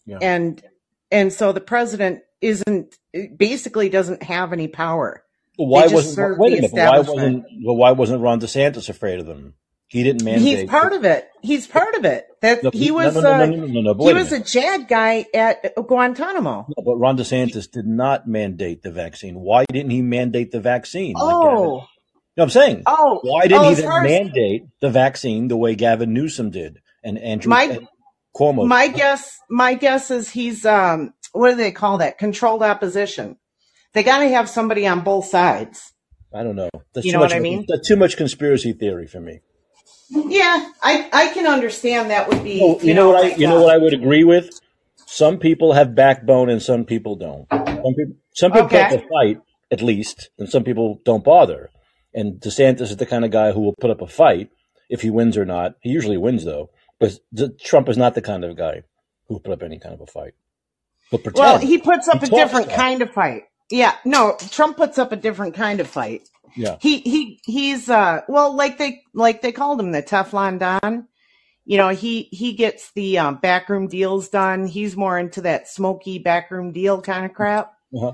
[0.04, 0.18] Yeah.
[0.20, 0.62] And
[1.10, 2.94] and so the president isn't
[3.36, 5.22] basically doesn't have any power.
[5.58, 6.72] Well, why wasn't wait a minute?
[6.72, 9.54] Why wasn't well, why wasn't Ron DeSantis afraid of them?
[9.88, 10.58] He didn't mandate.
[10.58, 11.28] He's part of it.
[11.42, 12.26] He's part of it.
[12.42, 14.40] That No, he was no, no, uh, no, no, no, no, he a was a.
[14.40, 16.66] JAG guy at Guantanamo.
[16.84, 19.36] But Ron DeSantis did not mandate the vaccine.
[19.40, 21.14] Why didn't he mandate the vaccine?
[21.14, 21.80] like Oh, You
[22.36, 22.82] know I'm saying?
[22.86, 26.80] oh, Why didn't oh, he far as- mandate the vaccine the way Gavin Newsom did
[27.04, 27.88] and Andrew My- and
[28.36, 28.66] Cuomo?
[28.66, 32.18] My guess, my guess is he's um, what do they call that?
[32.18, 33.36] Controlled opposition.
[33.92, 35.92] They got to have somebody on both sides.
[36.34, 36.68] I don't know.
[36.92, 37.64] That's You too know much what I mean?
[37.68, 39.40] That's too much conspiracy theory for me.
[40.10, 42.60] Yeah, I I can understand that would be.
[42.60, 44.50] Well, you, know, what I you know uh, what I would agree with.
[45.06, 47.46] Some people have backbone and some people don't.
[47.50, 49.04] Some people some people put up Okay.
[49.04, 49.38] a fight
[49.70, 51.70] at least, and some people don't bother.
[52.14, 54.50] And DeSantis is the kind of guy who will put up a fight
[54.88, 55.74] if he wins or not.
[55.80, 56.70] He usually wins though,
[57.00, 57.18] but
[57.60, 58.82] Trump is not the kind of guy
[59.28, 60.34] who put up any kind of a fight.
[61.10, 61.34] But pretend.
[61.38, 63.44] Well, he puts up He a different kind of fight.
[63.70, 66.28] Yeah, no, Trump puts up a different kind of fight.
[66.56, 71.08] yeah, He he he's uh well like they like they called him the Teflon Don.
[71.64, 74.66] You know, he he gets the um, backroom deals done.
[74.68, 77.72] He's more into that smoky backroom deal kind of crap.
[77.94, 78.12] Uh-huh.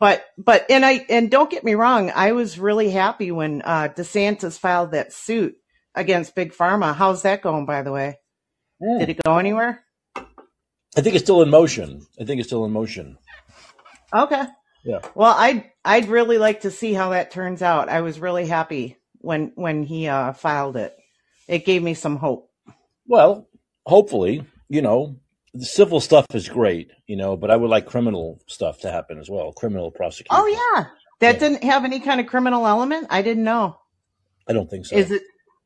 [0.00, 3.88] But but and I and don't get me wrong, I was really happy when uh
[3.88, 5.56] DeSantis filed that suit
[5.94, 6.94] against Big Pharma.
[6.94, 8.18] How's that going by the way?
[8.82, 8.98] Hmm.
[8.98, 9.84] Did it go anywhere?
[10.96, 12.06] I think it's still in motion.
[12.20, 13.18] I think it's still in motion.
[14.14, 14.44] Okay.
[14.84, 15.00] Yeah.
[15.14, 17.88] Well, I'd I'd really like to see how that turns out.
[17.88, 20.96] I was really happy when when he uh filed it.
[21.48, 22.50] It gave me some hope.
[23.06, 23.48] Well,
[23.86, 25.16] hopefully, you know,
[25.52, 29.18] the civil stuff is great, you know, but I would like criminal stuff to happen
[29.18, 29.52] as well.
[29.52, 30.28] Criminal prosecution.
[30.30, 30.86] Oh yeah.
[31.20, 31.40] That Yeah.
[31.48, 33.06] didn't have any kind of criminal element?
[33.10, 33.78] I didn't know.
[34.48, 34.96] I don't think so.
[34.96, 35.22] Is it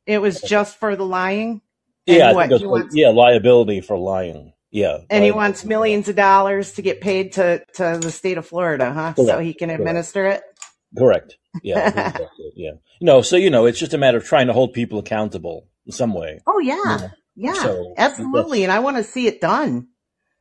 [0.07, 1.61] it was just for the lying?
[2.07, 4.53] Yeah, I what, think that's he wants- yeah, liability for lying.
[4.71, 4.99] Yeah.
[5.09, 8.93] And he wants millions of dollars to get paid to to the state of Florida,
[8.93, 9.15] huh?
[9.15, 9.81] So he can correct.
[9.81, 10.43] administer it.
[10.97, 11.37] Correct.
[11.63, 11.79] Yeah.
[11.79, 12.73] I think that's it, yeah.
[13.01, 15.93] No, so you know, it's just a matter of trying to hold people accountable in
[15.93, 16.41] some way.
[16.47, 16.77] Oh yeah.
[16.85, 17.09] Yeah.
[17.41, 17.63] Yeah.
[17.63, 18.65] So, absolutely.
[18.65, 19.89] And I want to see it done.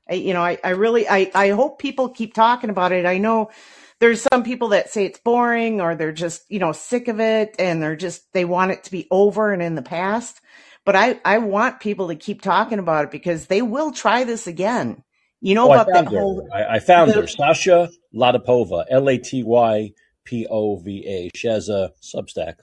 [0.09, 3.05] I, you know, I, I really, I, I hope people keep talking about it.
[3.05, 3.51] I know
[3.99, 7.55] there's some people that say it's boring or they're just, you know, sick of it
[7.59, 10.41] and they're just, they want it to be over and in the past.
[10.87, 14.47] But I, I want people to keep talking about it because they will try this
[14.47, 15.03] again.
[15.41, 16.17] You know Oh, about that her.
[16.17, 17.27] whole, I, I found the- her.
[17.27, 19.91] Sasha Latypova, L A T Y
[20.23, 21.29] P O V A.
[21.37, 22.55] She has a Substack.
[22.55, 22.61] And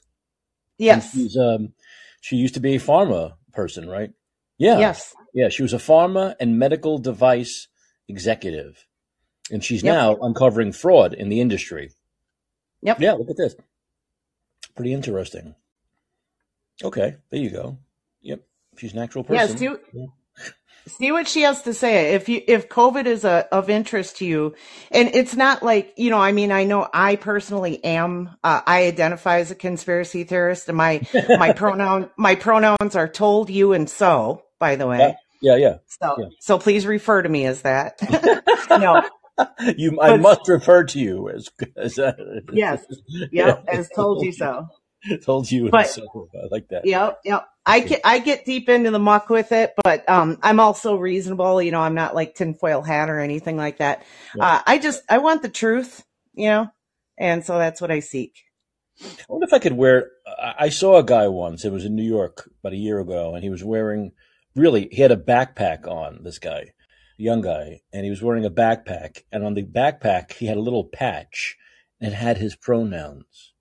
[0.79, 1.13] yes.
[1.13, 1.75] she's um
[2.23, 4.11] she used to be a pharma person, right?
[4.57, 4.79] Yeah.
[4.79, 5.15] Yes.
[5.35, 5.51] Yeah.
[5.51, 7.69] She was a pharma and medical device
[8.09, 8.87] executive.
[9.51, 9.95] And she's Yep.
[9.95, 11.91] now uncovering fraud in the industry.
[12.81, 13.01] Yep.
[13.01, 13.55] Yeah, look at this.
[14.75, 15.55] Pretty interesting.
[16.83, 17.79] Okay, there you go.
[18.79, 19.41] She's an actual Yeah.
[19.47, 19.59] person.
[19.59, 20.07] See, Yeah.
[20.87, 22.15] see what she has to say.
[22.15, 24.55] If you, if COVID is a, of interest to you,
[24.91, 28.85] and it's not like, you know, I mean, I know I personally am, uh, I
[28.87, 31.01] identify as a conspiracy theorist and my,
[31.39, 35.17] my pronoun, my pronouns are told you and so, by the way.
[35.43, 35.75] Yeah, yeah.
[35.87, 36.27] So, Yeah.
[36.41, 37.99] so please refer to me as that.
[38.71, 39.03] no.
[39.77, 42.13] You, I But- must refer to you as, as uh,
[42.53, 42.85] Yes.
[43.33, 43.65] Yep.
[43.67, 44.69] As told you so.
[45.25, 45.71] told you.
[45.71, 46.03] But- so.
[46.35, 46.87] I like that.
[46.87, 47.45] Yep, yep.
[47.67, 51.63] I get I get deep into the muck with it, but um, I'm also reasonable.
[51.63, 54.05] You know, I'm not like tinfoil hat or anything like that.
[54.35, 54.45] Yeah.
[54.45, 56.71] Uh, I just I want the truth, you know,
[57.19, 58.43] and so that's what I seek.
[59.03, 60.11] I wonder if I could wear.
[60.27, 61.65] I I saw a guy once.
[61.65, 64.13] It was in New York about a year ago, and he was wearing.
[64.55, 66.23] Really, he had a backpack on.
[66.23, 66.73] This guy,
[67.17, 69.23] young guy, and he was wearing a backpack.
[69.33, 71.57] And on the backpack, he had a little patch,
[72.01, 73.53] and had his pronouns.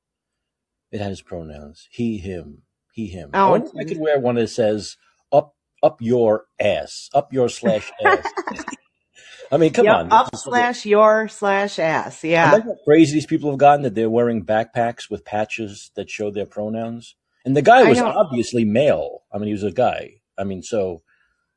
[0.92, 1.88] It had his pronouns.
[1.90, 2.64] He, him.
[2.94, 3.42] He, him.
[3.46, 4.98] I Oh, wonder if I could wear one that says
[5.34, 8.36] "up, up your ass, up your slash ass."
[9.52, 10.12] I mean, come Yep, on.
[10.12, 12.24] up slash your slash ass.
[12.44, 15.92] I Yeah, like how crazy these people have gotten that they're wearing backpacks with patches
[15.96, 17.16] that show their pronouns.
[17.46, 19.24] And the guy was obviously male.
[19.34, 20.22] I mean, he was a guy.
[20.38, 21.04] I mean, so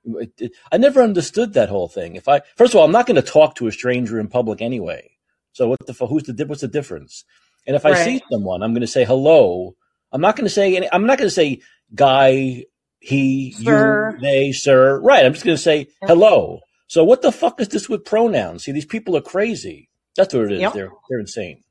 [0.04, 2.16] it, it, I never understood that whole thing.
[2.16, 4.62] If I first of all, I'm not going to talk to a stranger in public
[4.62, 5.12] anyway.
[5.52, 7.24] So what the who's the what's the difference?
[7.66, 7.94] And if I Right.
[7.94, 9.76] see someone, I'm going to say hello.
[10.12, 10.88] I'm not going to say any.
[10.92, 11.60] I'm not going to say
[11.94, 12.64] guy,
[13.00, 14.12] he, Sir.
[14.14, 15.00] you, they, sir.
[15.00, 15.24] Right.
[15.24, 16.60] I'm just going to say hello.
[16.88, 18.64] So what the fuck is this with pronouns?
[18.64, 19.88] See, these people are crazy.
[20.16, 20.60] That's what it is.
[20.60, 20.72] Yep.
[20.72, 21.62] They're they're insane.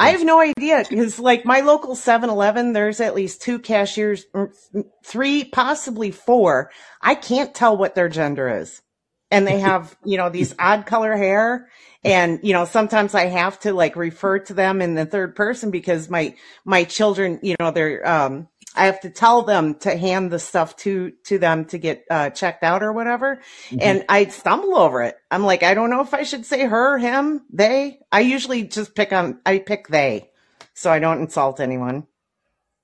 [0.00, 4.26] I have no idea because like my local 7-Eleven, there's at least two cashiers,
[5.04, 6.70] three, possibly four.
[7.02, 8.80] I can't tell what their gender is.
[9.30, 11.68] And they have, you know, these odd color hair.
[12.04, 15.70] And, you know, sometimes I have to like refer to them in the third person
[15.70, 20.30] because my, my children, you know, they're, um, I have to tell them to hand
[20.30, 23.42] the stuff to, to them to get, uh, checked out or whatever.
[23.80, 25.16] And I stumble over it.
[25.30, 27.98] I'm like, I don't know if I should say her, him, they.
[28.12, 30.30] I usually just pick on, I pick they.
[30.74, 32.06] So I don't insult anyone.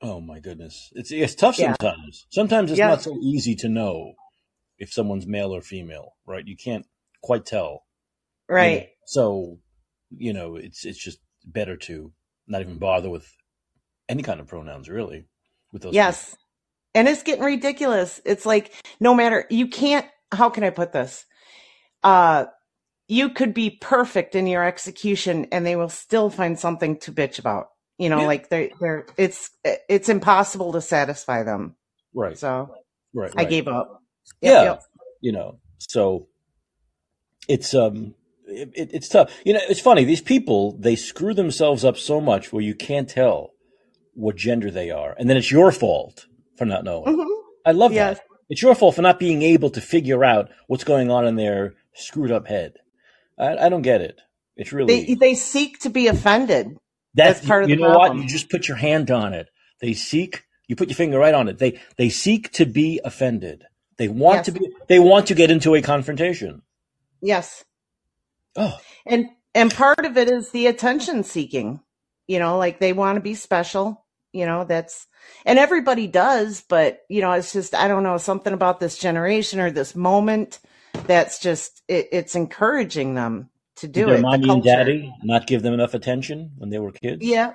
[0.02, 1.76] Oh my goodness, it's it's tough Yeah.
[1.78, 2.26] sometimes.
[2.30, 2.88] Sometimes it's Yeah.
[2.88, 4.14] not so easy to know
[4.78, 6.46] if someone's male or female, right?
[6.46, 6.86] You can't
[7.22, 7.84] quite tell.
[8.48, 8.56] you know.
[8.56, 8.88] Right.
[9.06, 9.58] So,
[10.16, 12.12] you know, it's it's just better to
[12.46, 13.26] not even bother with
[14.08, 15.26] any kind of pronouns, really.
[15.72, 15.94] With those.
[15.94, 16.36] Yes.
[16.94, 18.20] And it's getting ridiculous.
[18.24, 21.24] It's like no matter you can't how can I put this?
[22.02, 22.46] Uh
[23.08, 27.38] you could be perfect in your execution and they will still find something to bitch
[27.38, 27.68] about.
[27.98, 28.26] You know, Yeah.
[28.26, 31.76] like they they're it's it's impossible to satisfy them.
[32.14, 32.74] right, So
[33.14, 34.00] right, I gave up.
[34.40, 34.82] Yeah, Yep, yep.
[35.20, 35.58] you know.
[35.78, 36.28] So
[37.48, 38.14] it's um,
[38.46, 39.30] it, it, it's tough.
[39.44, 40.04] You know, it's funny.
[40.04, 43.50] These people they screw themselves up so much where you can't tell
[44.14, 47.16] what gender they are, and then it's your fault for not knowing.
[47.16, 47.26] Mhm.
[47.66, 48.18] I love Yes.
[48.18, 48.24] that.
[48.50, 51.74] It's your fault for not being able to figure out what's going on in their
[51.94, 52.74] screwed up head.
[53.38, 54.20] I, I don't get it.
[54.56, 56.68] It's really They they seek to be offended.
[57.14, 58.22] that's that's part of you the know what problem.
[58.22, 59.48] you just put your hand on it.
[59.80, 60.44] They seek.
[60.68, 61.58] You put your finger right on it.
[61.58, 63.64] They they seek to be offended.
[63.96, 64.46] They want Yes.
[64.46, 64.68] to be.
[64.88, 66.62] They want to get into a confrontation.
[67.22, 67.64] Yes.
[68.56, 71.80] Oh, And and part of it is the attention seeking.
[72.26, 74.04] You know, like they want to be special.
[74.32, 75.06] You know, that's
[75.46, 79.60] and everybody does, but you know, it's just I don't know something about this generation
[79.60, 80.60] or this moment
[81.06, 84.16] that's just it, it's encouraging them to do did their it.
[84.18, 87.22] the mommy and daddy not give them enough attention when they were kids?
[87.24, 87.52] Yeah.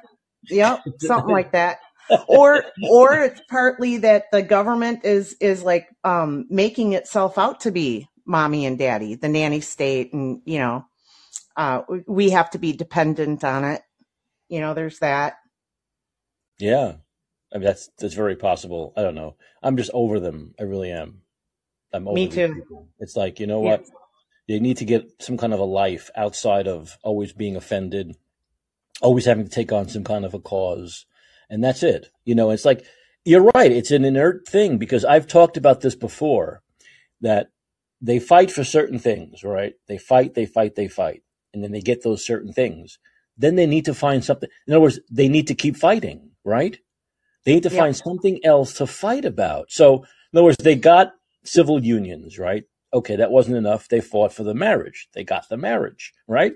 [0.49, 0.82] Yep.
[1.02, 1.80] Something like that.
[2.27, 7.71] Or or it's partly that the government is is like um making itself out to
[7.71, 10.85] be mommy and daddy, the nanny state and you know,
[11.57, 13.81] uh we- have to be dependent on it.
[14.49, 15.35] You know, there's that.
[16.59, 16.95] Yeah,
[17.53, 18.93] I mean that's that's very possible.
[18.97, 19.35] I don't know.
[19.63, 20.55] I'm just over them.
[20.60, 21.21] I really am.
[21.93, 22.53] I'm over Me too.
[22.55, 22.89] people.
[22.99, 23.71] It's like you know Yeah.
[23.71, 23.85] what?
[24.47, 28.15] They need to get some kind of a life outside of always being offended,
[29.01, 31.05] always having to take on some kind of a cause,
[31.50, 32.10] and that's it.
[32.25, 32.85] You know, it's like
[33.25, 33.71] you're right.
[33.71, 36.62] It's an inert thing because I've talked about this before
[37.21, 37.47] that
[38.02, 39.73] they fight for certain things, right?
[39.87, 41.23] They fight, they fight, they fight,
[41.54, 42.97] and then they get those certain things.
[43.37, 44.50] Then they need to find something.
[44.67, 46.77] In other words, they need to keep fighting, right?
[47.45, 47.81] They need to Yeah.
[47.83, 49.71] find something else to fight about.
[49.71, 52.63] So, in other words, they got civil unions, right?
[52.93, 53.87] Okay, that wasn't enough.
[53.87, 55.08] They fought for the marriage.
[55.13, 56.54] They got the marriage, right?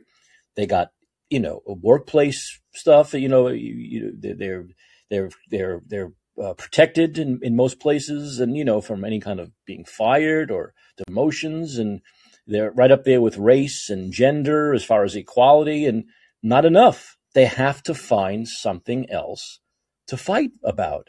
[0.56, 0.91] They got,
[1.30, 3.14] you know, a workplace stuff.
[3.14, 4.66] You know, you, you, they're
[5.10, 6.12] they're they're they're
[6.42, 10.52] uh, protected in, in most places, and you know from any kind of being fired
[10.52, 10.74] or
[11.08, 12.02] demotions, and
[12.48, 16.06] they're right up there with race and gender as far as equality, and
[16.42, 17.18] not enough.
[17.34, 19.60] They have to find something else
[20.08, 21.08] to fight about.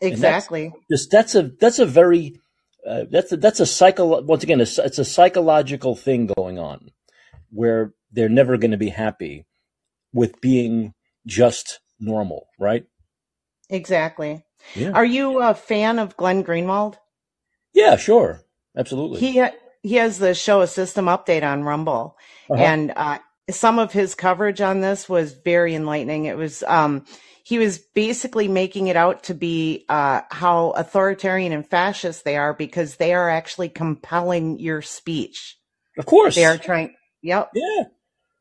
[0.00, 0.72] Exactly.
[0.88, 2.40] That's, that's a that's a very
[2.86, 4.22] uh, that's a, that's a psycho.
[4.22, 6.90] Once again, it's, it's a psychological thing going on
[7.50, 9.46] where they're never going to be happy
[10.12, 10.94] with being
[11.26, 12.84] just normal, right?
[13.70, 14.44] Exactly.
[14.74, 14.90] Yeah.
[14.90, 16.96] Are you a fan of Glenn Greenwald?
[17.74, 18.40] Yeah, sure,
[18.76, 19.20] absolutely.
[19.20, 19.44] He
[19.82, 22.16] he has the show a system update on Rumble,
[22.50, 22.62] Uh-huh.
[22.62, 23.18] and uh,
[23.50, 26.24] some of his coverage on this was very enlightening.
[26.24, 27.04] It was um,
[27.44, 32.52] he was basically making it out to be uh, how authoritarian and fascist they are
[32.54, 35.56] because they are actually compelling your speech.
[35.98, 36.34] of course.
[36.34, 36.94] They are trying.
[37.22, 37.50] Yep.
[37.54, 37.82] Yeah.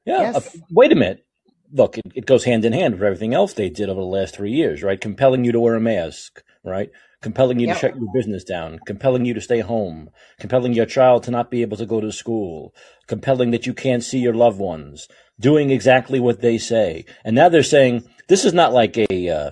[0.06, 0.22] Yeah.
[0.22, 0.36] Yes.
[0.56, 1.26] Uh, wait a minute.
[1.74, 4.36] Look, it, it goes hand in hand with everything else they did over the last
[4.36, 5.00] three years, right?
[5.00, 6.90] Compelling you to wear a mask, right?
[7.22, 7.76] Compelling you Yep.
[7.76, 10.10] to shut your business down, compelling you to stay home,
[10.40, 12.74] compelling your child to not be able to go to school,
[13.08, 15.08] compelling that you can't see your loved ones,
[15.40, 17.06] doing exactly what they say.
[17.26, 19.52] And now they're saying this is not like a uh,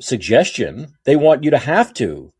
[0.00, 0.94] suggestion.
[1.04, 2.32] They want you to have to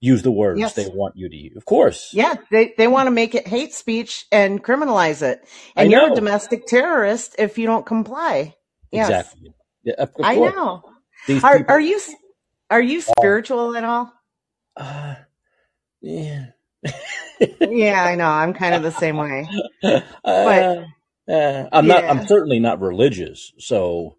[0.00, 0.74] use the words Yes.
[0.74, 1.56] they want you to use.
[1.56, 2.10] Of course.
[2.12, 5.40] Yeah, they they want to make it hate speech and criminalize it,
[5.76, 8.54] and you're a domestic terrorist if you don't comply.
[8.92, 9.08] Yes.
[9.08, 9.54] Exactly.
[9.84, 10.54] Yeah, of, of I course.
[10.54, 10.82] know.
[11.26, 12.00] These Are people- are you
[12.70, 14.12] are you spiritual at all?
[14.76, 15.14] Uh,
[16.00, 16.46] yeah.
[17.60, 18.26] Yeah, I know.
[18.26, 19.48] I'm kind of the same way.
[20.24, 20.84] Uh,
[21.28, 22.04] uh, I'm not.
[22.04, 24.16] I'm certainly not religious, so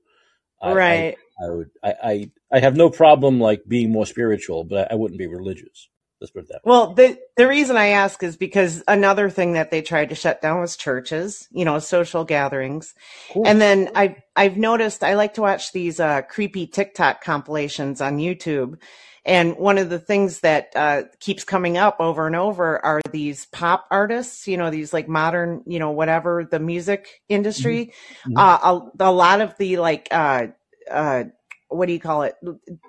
[0.61, 1.17] I, right.
[1.39, 1.69] I, I would.
[1.83, 2.31] I, I.
[2.53, 5.89] I have no problem like being more spiritual, but I, I wouldn't be religious.
[6.21, 6.69] Let's put it that way.
[6.71, 10.39] Well, the the reason I ask is because another thing that they tried to shut
[10.39, 12.93] down was churches, you know, social gatherings.
[13.31, 13.47] Cool.
[13.47, 18.19] And then I I've noticed I like to watch these uh, creepy TikTok compilations on
[18.19, 18.79] YouTube.
[19.25, 23.45] And one of the things that uh, keeps coming up over and over are these
[23.47, 27.93] pop artists, you know, these like modern, you know, whatever the music industry.
[28.27, 28.37] Mhm.
[28.37, 30.47] Uh, a, a lot of the like, uh,
[30.89, 31.25] uh,
[31.69, 32.35] what do you call it?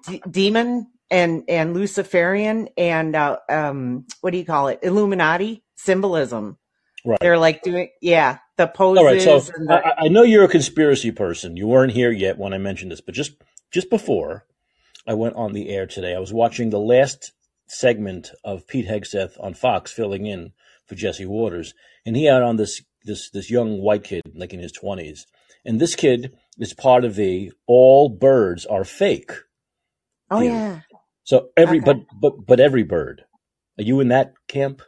[0.08, 4.80] D- demon and and Luciferian and uh, um, what do you call it?
[4.82, 6.56] Illuminati symbolism.
[7.04, 7.18] Right.
[7.20, 8.98] They're like doing, yeah, the poses.
[8.98, 9.22] All right.
[9.22, 11.56] So and the, I, I know you're a conspiracy person.
[11.56, 13.32] You weren't here yet when I mentioned this, but just
[13.70, 14.46] just before
[15.06, 17.32] I went on the air today, I was watching the last
[17.66, 20.52] segment of Pete Hegseth on Fox, filling in
[20.86, 21.74] for Jesse Watters,
[22.06, 25.26] and he had on this this this young white kid, like in his twenties,
[25.64, 29.32] and this kid is part of the all birds are fake.
[30.30, 30.52] oh theory.
[30.52, 30.80] yeah.
[31.24, 31.84] So every Okay.
[31.84, 33.22] but but but every bird.
[33.78, 34.82] Are you in that camp?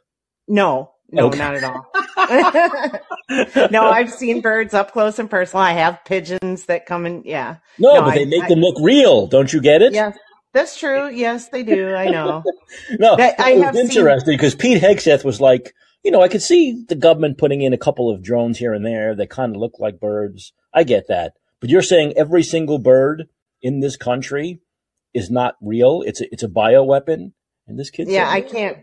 [0.49, 1.39] No, no, Okay.
[1.39, 1.87] not at all.
[3.70, 5.62] no, I've seen birds up close and personal.
[5.62, 7.57] I have pigeons that come and Yeah.
[7.78, 9.26] No, No, but they make I- them look real.
[9.26, 9.93] Don't you get it?
[9.93, 10.16] Yes,
[10.53, 11.09] that's true.
[11.11, 11.95] Yes, they do.
[11.95, 12.43] I know.
[12.99, 15.72] No, That- I have was seen- interesting because Pete Hegseth was like,
[16.03, 18.85] you know, I could see the government putting in a couple of drones here and
[18.85, 20.53] there that kind of look like birds.
[20.74, 23.24] I get that, but you're saying every single bird
[23.62, 24.61] in this country
[25.15, 26.03] is not real.
[26.05, 27.33] It's a, it's a bioweapon,
[27.67, 28.09] and this kid.
[28.09, 28.79] Yeah, I can't.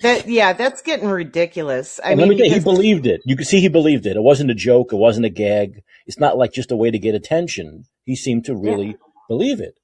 [0.00, 2.00] That yeah, that's getting ridiculous.
[2.04, 3.20] I And mean, let me tell you, he believed it.
[3.24, 4.16] You could see he believed it.
[4.16, 4.92] It wasn't a joke.
[4.92, 5.82] It wasn't a gag.
[6.06, 7.84] It's not like just a way to get attention.
[8.04, 8.96] He seemed to really
[9.28, 9.74] believe it.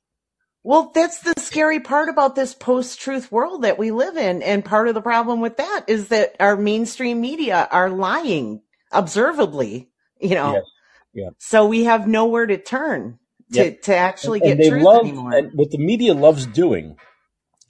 [0.65, 4.89] well, that's the scary part about this post-truth world that we live in, and part
[4.89, 9.91] of the problem with that is that our mainstream media are lying observably.
[10.21, 10.65] You know, Yes.
[11.15, 11.31] Yeah.
[11.39, 13.20] so we have nowhere to turn
[13.53, 13.83] to Yep.
[13.83, 15.33] to actually and get they truth love anymore.
[15.35, 16.97] and what the media loves doing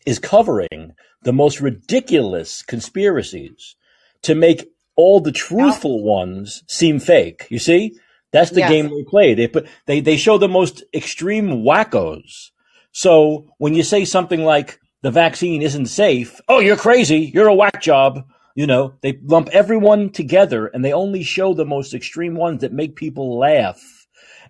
[0.07, 3.77] is covering the most ridiculous conspiracies
[4.23, 7.47] to make all the truthful ones seem fake.
[7.51, 7.99] You see,
[8.33, 8.71] that's the Yes.
[8.71, 9.35] game they play.
[9.35, 12.51] They put they they show the most extreme wackos.
[12.93, 17.55] So when you say something like the vaccine isn't safe, oh, you're crazy, you're a
[17.55, 18.25] whack job.
[18.55, 22.73] You know, they lump everyone together and they only show the most extreme ones that
[22.73, 23.81] make people laugh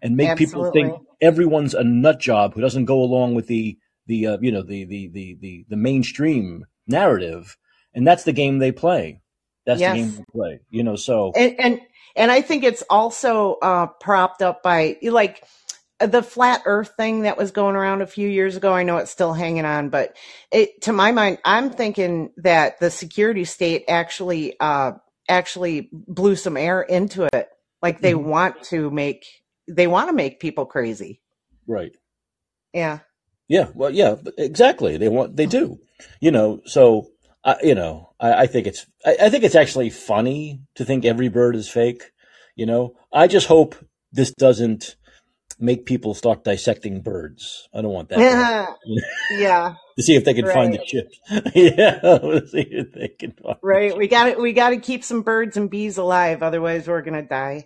[0.03, 1.07] and make people think Absolutely.
[1.20, 4.84] Everyone's a nut job who doesn't go along with the the uh, you know the,
[4.84, 7.56] the the the the mainstream narrative,
[7.94, 9.22] and that's the game they play.
[9.66, 9.94] That's Yes.
[9.94, 10.60] the game they play.
[10.70, 11.80] You know, so and and
[12.16, 15.44] and I think it's also uh, propped up by like
[16.00, 18.72] the flat Earth thing that was going around a few years ago.
[18.72, 20.16] I know it's still hanging on, but
[20.50, 24.92] it, to my mind, I'm thinking that the security state actually uh,
[25.28, 27.48] actually blew some air into it.
[27.82, 28.24] Like they Mhm.
[28.24, 29.24] want to make
[29.70, 31.20] they want to make people crazy.
[31.66, 31.92] right.
[32.72, 33.00] Yeah.
[33.48, 34.96] Yeah, well, yeah, exactly.
[34.96, 35.80] They want, they do,
[36.20, 36.60] you know.
[36.66, 37.08] So,
[37.42, 41.04] uh, you know, I, I think it's, I, I think it's actually funny to think
[41.04, 42.12] every bird is fake.
[42.54, 43.74] You know, I just hope
[44.12, 44.94] this doesn't
[45.58, 47.68] make people start dissecting birds.
[47.74, 48.18] I don't want that.
[48.86, 48.98] Yeah.
[49.32, 51.20] yeah, to see if they can find the right, chips.
[51.54, 53.96] yeah, to see if they can find the right.
[53.96, 57.22] We got to we got to keep some birds and bees alive, otherwise we're gonna
[57.22, 57.64] die.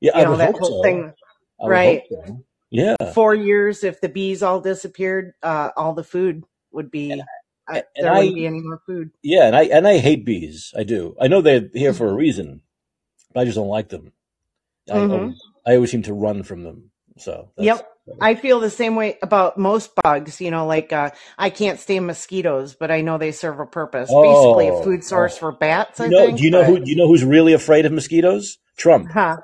[0.00, 0.82] Yeah, You I know that hope whole so.
[0.82, 1.12] thing,
[1.60, 2.02] I right?
[2.08, 2.44] so.
[2.70, 7.22] Yeah, Four years, if the bees all disappeared, uh, all the food would and be
[7.68, 9.10] uh, and there wouldn't I be any more food.
[9.22, 10.72] yeah, and I and I hate bees.
[10.76, 11.16] I do.
[11.20, 12.62] I know they're here for a reason,
[13.32, 14.12] but I just don't like them.
[14.90, 16.90] I hmm always I always seem to run from them.
[17.18, 17.88] So that's Yep.
[18.20, 22.06] I feel the same way about most bugs, you know, like uh, I can't stand
[22.06, 24.10] mosquitoes, but I know they serve a purpose.
[24.14, 25.38] Basically, a oh food source oh.
[25.38, 26.36] for bats, I know?
[26.36, 26.78] Do you know But who?
[26.80, 28.58] Do you know who's really afraid of mosquitoes?
[28.76, 29.08] Trump.
[29.12, 29.36] huh?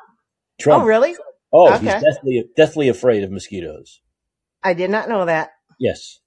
[0.66, 1.16] Oh, really?
[1.52, 2.00] Oh, he's Okay.
[2.00, 4.00] deathly deathly afraid of mosquitoes.
[4.62, 5.50] I did not know that.
[5.78, 6.20] Yes.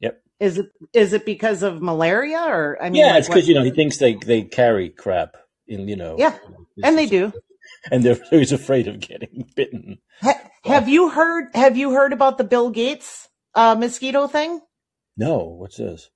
[0.00, 0.20] Yep.
[0.40, 3.54] Is it is it because of malaria or I mean, Yeah, like it's because you
[3.54, 5.36] know he thinks they they carry crap
[5.66, 6.36] in you know Yeah,
[6.82, 7.32] and they do.
[7.90, 9.98] and they're he's afraid of getting bitten.
[10.22, 11.54] Ha- have you heard?
[11.54, 14.60] Have you heard about the Bill Gates uh, mosquito thing?
[15.16, 16.10] no, what's this?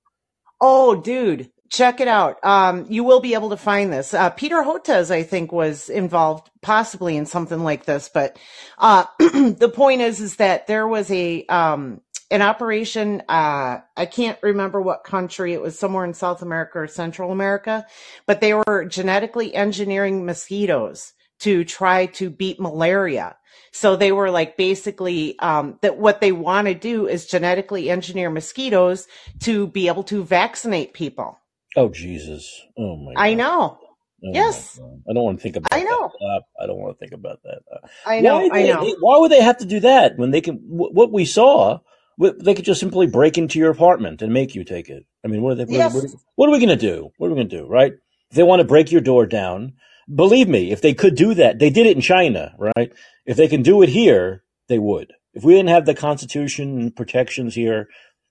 [0.61, 2.43] Oh, dude, check it out.
[2.43, 4.13] Um, you will be able to find this.
[4.13, 8.37] Uh, Peter Hotez, I think, was involved possibly in something like this, but,
[8.77, 12.01] uh, the point is, is that there was a, um,
[12.31, 15.53] an operation, uh, I can't remember what country.
[15.53, 17.85] It was somewhere in South America or Central America,
[18.27, 23.35] but they were genetically engineering mosquitoes to try to beat malaria.
[23.71, 28.29] So they were like basically um, that what they want to do is genetically engineer
[28.29, 29.07] mosquitoes
[29.41, 31.39] to be able to vaccinate people.
[31.75, 32.61] Oh Jesus!
[32.77, 33.77] Oh my I know.
[33.81, 35.83] Oh Yes, I don't want to think about that.
[35.83, 36.05] know.
[36.05, 37.59] Uh, I don't want to think about that.
[37.73, 38.39] Uh, I know.
[38.39, 38.95] why I they, know.
[38.99, 40.55] Why would they have to do that when they can?
[40.67, 41.79] What we saw,
[42.17, 45.05] they could just simply break into your apartment and make you take it.
[45.23, 45.63] I mean, what are they?
[45.65, 46.15] What, what, Yes.
[46.35, 47.11] what are we going to do?
[47.17, 47.67] What are we going to do?
[47.67, 47.93] Right?
[48.29, 49.73] If they want to break your door down,
[50.13, 52.91] believe me, if they could do that, they did it in China, right?
[53.25, 55.13] If they can do it here, they would.
[55.33, 57.87] If we didn't have the Constitution and protections here,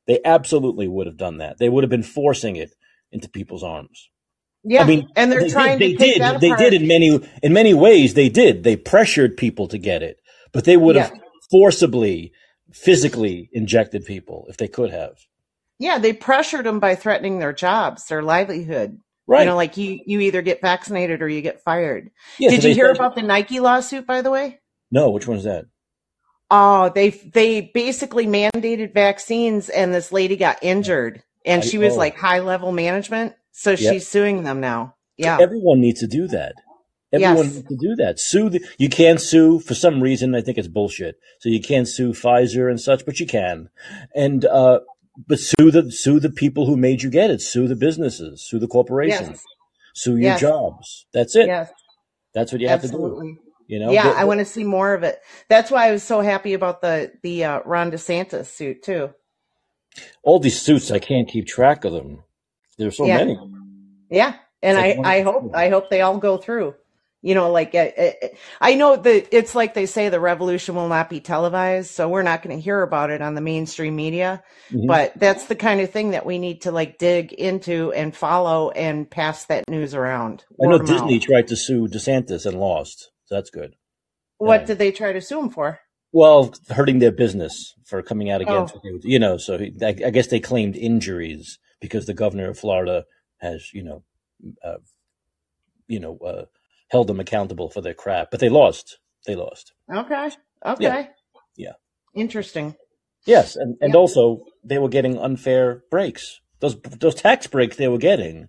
[0.07, 1.59] they absolutely would have done that.
[1.59, 2.74] They would have been forcing it
[3.13, 4.09] into people's arms.
[4.65, 5.53] Yeah, I mean, And they're they did.
[5.53, 6.41] trying They take did.
[6.41, 8.15] They did in many in many ways.
[8.15, 8.65] They did.
[8.65, 10.19] They pressured people to get it,
[10.53, 11.05] but they would Yeah.
[11.09, 11.19] have
[11.51, 12.33] forcibly,
[12.73, 15.15] physically injected people if they could have.
[15.79, 15.99] Yeah.
[15.99, 18.99] They pressured them by threatening their jobs, their livelihood.
[19.27, 19.41] Right.
[19.41, 22.11] You know, like you, you either get vaccinated or you get fired.
[22.39, 22.49] Yeah.
[22.51, 24.59] So Did you hear about the Nike lawsuit, by the way?
[24.91, 25.11] no.
[25.11, 25.67] Which one's that?
[26.51, 31.97] Oh, they they basically mandated vaccines, and this lady got injured, and I she was
[31.97, 33.78] like high level management, so yep.
[33.78, 34.95] she's suing them now.
[35.16, 35.39] Yeah.
[35.41, 36.55] everyone needs to do that.
[37.12, 37.55] Everyone Yes.
[37.55, 38.20] needs to do that.
[38.20, 38.51] Sue.
[38.51, 40.34] The, you can't sue for some reason.
[40.34, 41.18] I think it's bullshit.
[41.41, 43.70] So you can't sue Pfizer and such, but you can.
[44.14, 44.80] And uh,
[45.26, 47.41] but sue the sue the people who made you get it.
[47.41, 48.47] Sue the businesses.
[48.47, 49.28] Sue the corporations.
[49.28, 49.45] Yes.
[49.95, 50.41] Sue your Yes.
[50.41, 51.07] jobs.
[51.12, 51.47] That's it.
[51.47, 51.70] Yes.
[52.34, 53.39] That's what you have to do.
[53.66, 55.18] You know, Yeah, Get- I want to see more of it.
[55.49, 59.11] That's why I was so happy about the the uh, Ron DeSantis suit too.
[60.22, 60.90] All these suits.
[60.90, 62.22] I can't keep track of them.
[62.76, 63.18] There's so Yeah.
[63.18, 63.38] many.
[64.11, 65.18] Yeah, and like I.
[65.18, 66.74] I hope I hope they all go through.
[67.20, 68.11] You know, like uh, uh,
[68.61, 72.22] I know that it's like they say the revolution will not be televised, so we're
[72.22, 74.40] not going to hear about it on the mainstream media.
[74.70, 74.86] Mhm.
[74.86, 78.70] But that's the kind of thing that we need to like dig into and follow
[78.70, 80.44] and pass that news around.
[80.62, 81.22] I know Disney mouth.
[81.22, 83.11] tried to sue DeSantis and lost.
[83.24, 83.74] So that's good.
[84.38, 84.66] What Yeah.
[84.68, 85.80] did they try to sue him for?
[86.13, 89.37] Well, hurting their business for coming out against, Oh, would- you know.
[89.37, 93.05] So he, I, I guess they claimed injuries because the governor of Florida
[93.39, 94.03] has, you know,
[94.65, 94.79] uh,
[95.87, 96.45] you know, uh,
[96.91, 98.31] held them accountable for their crap.
[98.31, 98.99] But they lost.
[99.27, 99.73] They lost.
[99.93, 100.31] okay,
[100.79, 101.09] Yeah, okay,
[101.57, 101.73] yeah,
[102.15, 102.77] interesting.
[103.27, 106.41] yes, and and Yeah, also they were getting unfair breaks.
[106.61, 108.49] Those those tax breaks they were getting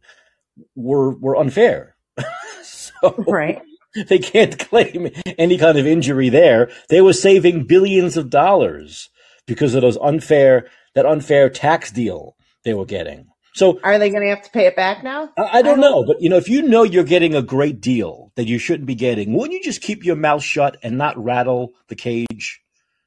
[0.76, 1.96] were were unfair.
[2.64, 3.62] so right.
[4.08, 6.70] they can't claim any kind of injury there.
[6.90, 9.10] They were saving billions of dollars
[9.48, 13.28] because of those unfair that unfair tax deal they were getting.
[13.54, 15.30] So Are they going to have to pay it back now?
[15.38, 15.82] I, I I don't hope.
[15.82, 18.88] know, but you know, if you know you're getting a great deal that you shouldn't
[18.88, 22.62] be getting, wouldn't you just keep your mouth shut and not rattle the cage,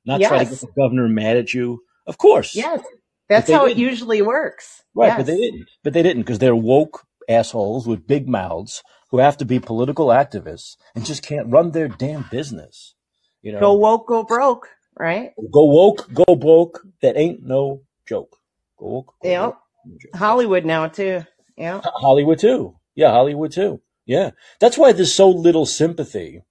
[0.04, 1.80] not try to get the governor mad at you?
[2.06, 2.82] Of course, yes.
[3.28, 3.80] That's how it didn't.
[3.80, 4.82] usually works.
[4.94, 5.68] Right, but they didn't.
[5.84, 8.82] But they didn't because they're woke assholes with big mouths
[9.12, 12.94] who have to be political activists and just can't run their damn business.
[13.42, 14.68] You know, Go woke, go broke.
[14.98, 15.32] Right.
[15.52, 16.84] go woke, go broke.
[17.02, 18.36] That ain't no joke.
[18.78, 19.40] Go woke, go Yep.
[19.42, 19.56] broke.
[19.86, 20.16] No joke.
[20.16, 21.24] Hollywood now too.
[21.56, 21.80] Yeah.
[21.84, 22.76] Hollywood too.
[22.94, 23.80] Yeah, Hollywood too.
[24.06, 24.30] Yeah.
[24.60, 26.42] That's why there's so little sympathy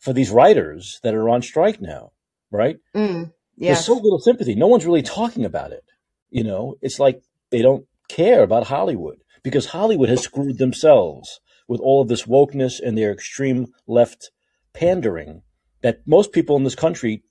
[0.00, 2.12] for these writers that are on strike now,
[2.50, 2.78] right?
[2.94, 3.32] Mm.
[3.58, 4.54] There's so little sympathy.
[4.54, 5.84] No one's really talking about it.
[6.30, 11.80] You know, it's like they don't care about Hollywood because Hollywood has screwed themselves with
[11.80, 14.30] all of this wokeness and their extreme left
[14.72, 15.42] pandering
[15.82, 17.22] that most people in this country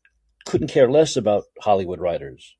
[0.45, 2.55] couldn't care less about Hollywood writers.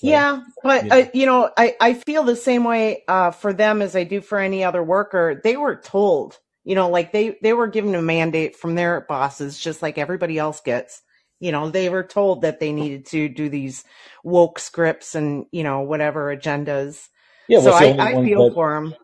[0.00, 0.94] So, yeah, but yeah.
[0.94, 4.20] Uh, you know, I I feel the same way uh, for them as I do
[4.20, 5.40] for any other worker.
[5.42, 9.58] They were told, you know, like they they were given a mandate from their bosses,
[9.58, 11.00] just like everybody else gets.
[11.40, 13.84] You know, they were told that they needed to do these
[14.22, 17.08] woke scripts and you know whatever agendas.
[17.48, 18.94] Yeah, well, so I, I feel that, for them.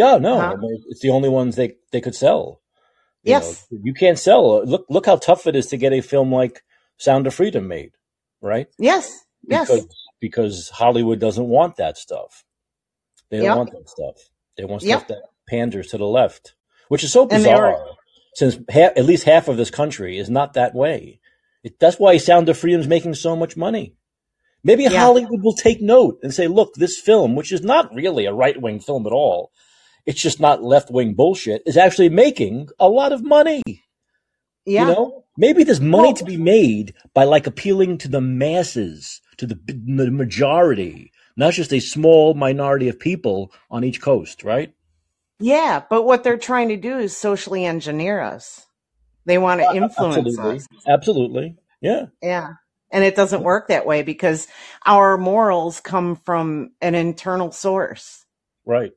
[0.00, 0.56] Yeah, no, uh-huh.
[0.88, 2.62] it's the only ones they they could sell.
[3.22, 4.64] You yes, know, you can't sell.
[4.64, 6.62] Look, look how tough it is to get a film like
[6.96, 7.92] Sound of Freedom made,
[8.40, 8.68] right?
[8.78, 9.86] Yes, because, yes.
[10.18, 12.44] Because Hollywood doesn't want that stuff.
[13.28, 13.56] They don't yep.
[13.58, 14.16] want that stuff.
[14.56, 15.08] They want stuff yep.
[15.08, 16.54] that panders to the left,
[16.88, 17.76] which is so bizarre.
[18.36, 21.20] Since half, at least half of this country is not that way.
[21.62, 23.96] It, that's why Sound of Freedom is making so much money.
[24.64, 24.98] Maybe yeah.
[24.98, 28.60] Hollywood will take note and say, look, this film, which is not really a right
[28.60, 29.52] wing film at all,
[30.06, 33.62] it's just not left wing bullshit, is actually making a lot of money.
[34.64, 34.88] Yeah.
[34.88, 39.20] You know, maybe there's money well, to be made by like appealing to the masses,
[39.38, 44.74] to the, the majority, not just a small minority of people on each coast, right?
[45.38, 48.66] Yeah, but what they're trying to do is socially engineer us.
[49.24, 50.56] They want to uh, influence Absolutely.
[50.56, 50.66] us.
[50.86, 51.56] Absolutely.
[51.80, 52.06] Yeah.
[52.22, 52.48] Yeah.
[52.90, 54.48] And it doesn't work that way because
[54.84, 58.26] our morals come from an internal source.
[58.66, 58.92] Right.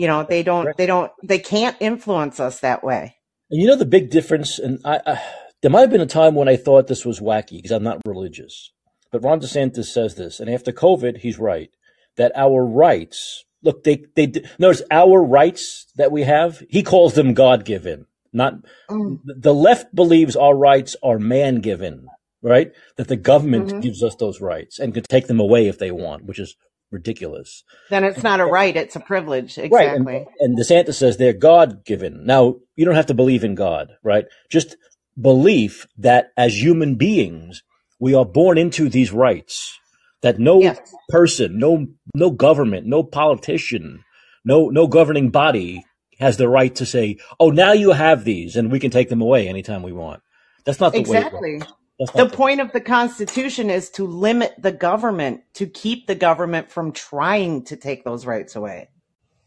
[0.00, 3.16] You know, they don't, they don't, they can't influence us that way.
[3.50, 5.22] And you know the big difference, and I, I
[5.60, 8.00] there might have been a time when I thought this was wacky because I'm not
[8.06, 8.72] religious.
[9.12, 11.68] But Ron DeSantis says this, and after COVID, he's right
[12.16, 16.62] that our rights look they they notice our rights that we have.
[16.70, 18.54] He calls them God given, not
[18.90, 19.18] mm.
[19.26, 22.06] the left believes our rights are man given,
[22.40, 22.72] right?
[22.96, 23.80] That the government mm-hmm.
[23.80, 26.56] gives us those rights and can take them away if they want, which is
[26.90, 27.64] ridiculous.
[27.88, 29.58] Then it's not a right; it's a privilege.
[29.58, 30.04] Exactly.
[30.04, 30.26] Right.
[30.38, 32.24] And, and DeSantis says they're God given.
[32.26, 34.24] Now you don't have to believe in God, right?
[34.50, 34.76] Just
[35.20, 37.62] belief that as human beings
[38.00, 39.78] we are born into these rights.
[40.22, 40.78] That no yes.
[41.08, 44.04] person, no no government, no politician,
[44.44, 45.84] no no governing body
[46.18, 49.22] has the right to say, "Oh, now you have these, and we can take them
[49.22, 50.20] away anytime we want."
[50.66, 51.58] That's not the way exactly.
[51.58, 51.66] way.
[52.14, 56.92] The point of the Constitution is to limit the government, to keep the government from
[56.92, 58.88] trying to take those rights away.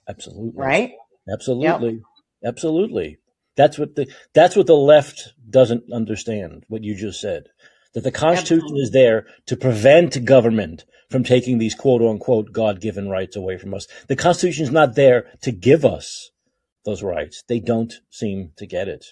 [0.07, 0.51] Absolutely.
[0.53, 0.91] Right?
[1.31, 1.93] Absolutely.
[1.93, 2.03] Yep.
[2.45, 3.17] Absolutely.
[3.55, 7.47] That's what the that's what the left doesn't understand, what you just said.
[7.93, 8.81] That the Constitution Absolutely.
[8.81, 13.73] is there to prevent government from taking these quote unquote God given rights away from
[13.73, 13.87] us.
[14.07, 16.31] The Constitution is not there to give us
[16.85, 17.43] those rights.
[17.47, 19.05] They don't seem to get it.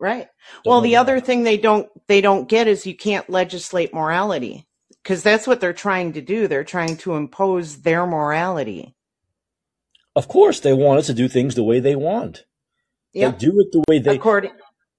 [0.00, 0.28] Right.
[0.64, 4.66] Well, the other thing they don't they don't get is you can't legislate morality
[5.02, 6.48] because that's what they're trying to do.
[6.48, 8.96] They're trying to impose their morality.
[10.16, 12.44] Of course, they want us to do things the way they want.
[13.12, 13.32] Yeah.
[13.32, 14.52] do it the way they according.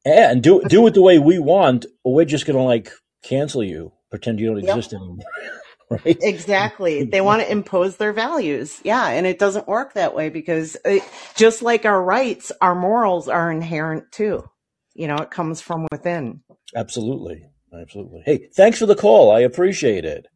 [0.05, 2.91] Yeah, and do do it the way we want, or we're just gonna like
[3.23, 5.17] cancel you, pretend you don't exist anymore.
[5.89, 6.17] right?
[6.21, 7.05] Exactly.
[7.11, 8.79] They want to impose their values.
[8.83, 11.03] Yeah, and it doesn't work that way because it,
[11.35, 14.47] just like our rights, our morals are inherent too
[14.93, 16.41] you know, it comes from within.
[16.75, 17.45] Absolutely.
[17.73, 18.21] Absolutely.
[18.25, 19.31] Hey, thanks for the call.
[19.31, 20.27] I appreciate it.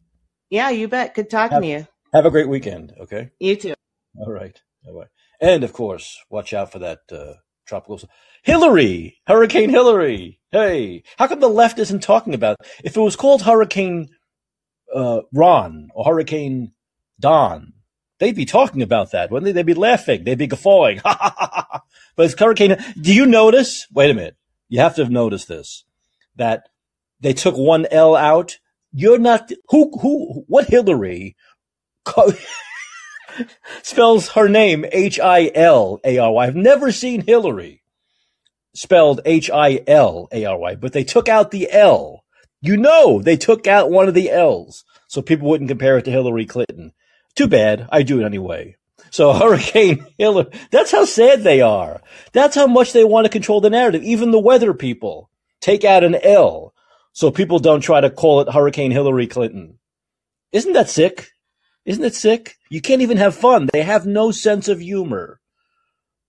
[0.50, 1.16] Yeah, you bet.
[1.16, 1.88] Good talking have, to you.
[2.14, 2.94] Have a great weekend.
[3.02, 3.32] Okay.
[3.40, 3.74] You too.
[4.18, 4.58] All right.
[4.86, 5.06] Bye
[5.42, 7.34] And of course, watch out for that uh,
[7.66, 8.00] tropical
[8.44, 12.58] hillary Hurricane hillary Hey, how come the left isn't talking about?
[12.62, 12.68] It?
[12.86, 14.08] If it was called Hurricane
[14.94, 16.72] uh, Ron or Hurricane
[17.20, 17.74] Don,
[18.20, 19.52] they'd be talking about that, wouldn't they?
[19.52, 20.24] They'd be laughing.
[20.24, 21.02] They'd be guffawing.
[21.04, 21.82] but
[22.20, 22.78] it's Hurricane.
[23.02, 23.88] Do you notice?
[23.92, 24.38] Wait a minute
[24.68, 25.86] you have to have noticed this
[26.36, 26.70] that
[27.20, 28.60] they took one L out.
[28.92, 31.36] You're not who who what Hillary
[33.82, 36.46] spells her name H I L A R Y.
[36.46, 37.84] I've never seen Hillary
[38.74, 42.24] spelled H I L A R Y, but they took out the L.
[42.62, 46.12] You know, they took out one of the L's so people wouldn't compare it to
[46.12, 46.94] Hillary Clinton.
[47.36, 47.88] Too bad.
[47.92, 48.76] I do it anyway.
[49.16, 52.02] So Hurricane Hillary, that's how sad they are.
[52.34, 54.04] That's how much they want to control the narrative.
[54.04, 55.30] Even the weather people
[55.62, 56.74] take out an L
[57.14, 59.80] so people don't try to call it Hurricane Hillary Clinton.
[60.52, 61.30] Isn't that sick?
[61.86, 62.58] Isn't it sick?
[62.70, 63.70] You can't even have fun.
[63.72, 65.40] They have no sense of humor.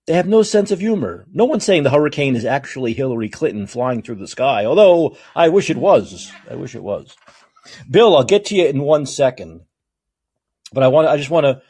[0.05, 1.25] They have no sense of humor.
[1.33, 5.49] No one's saying the hurricane is actually Hillary Clinton flying through the sky, although I
[5.49, 6.31] wish it was.
[6.49, 7.17] I wish it was.
[7.91, 9.65] Bill, I'll get to you in one second.
[10.71, 11.61] But I want I just want to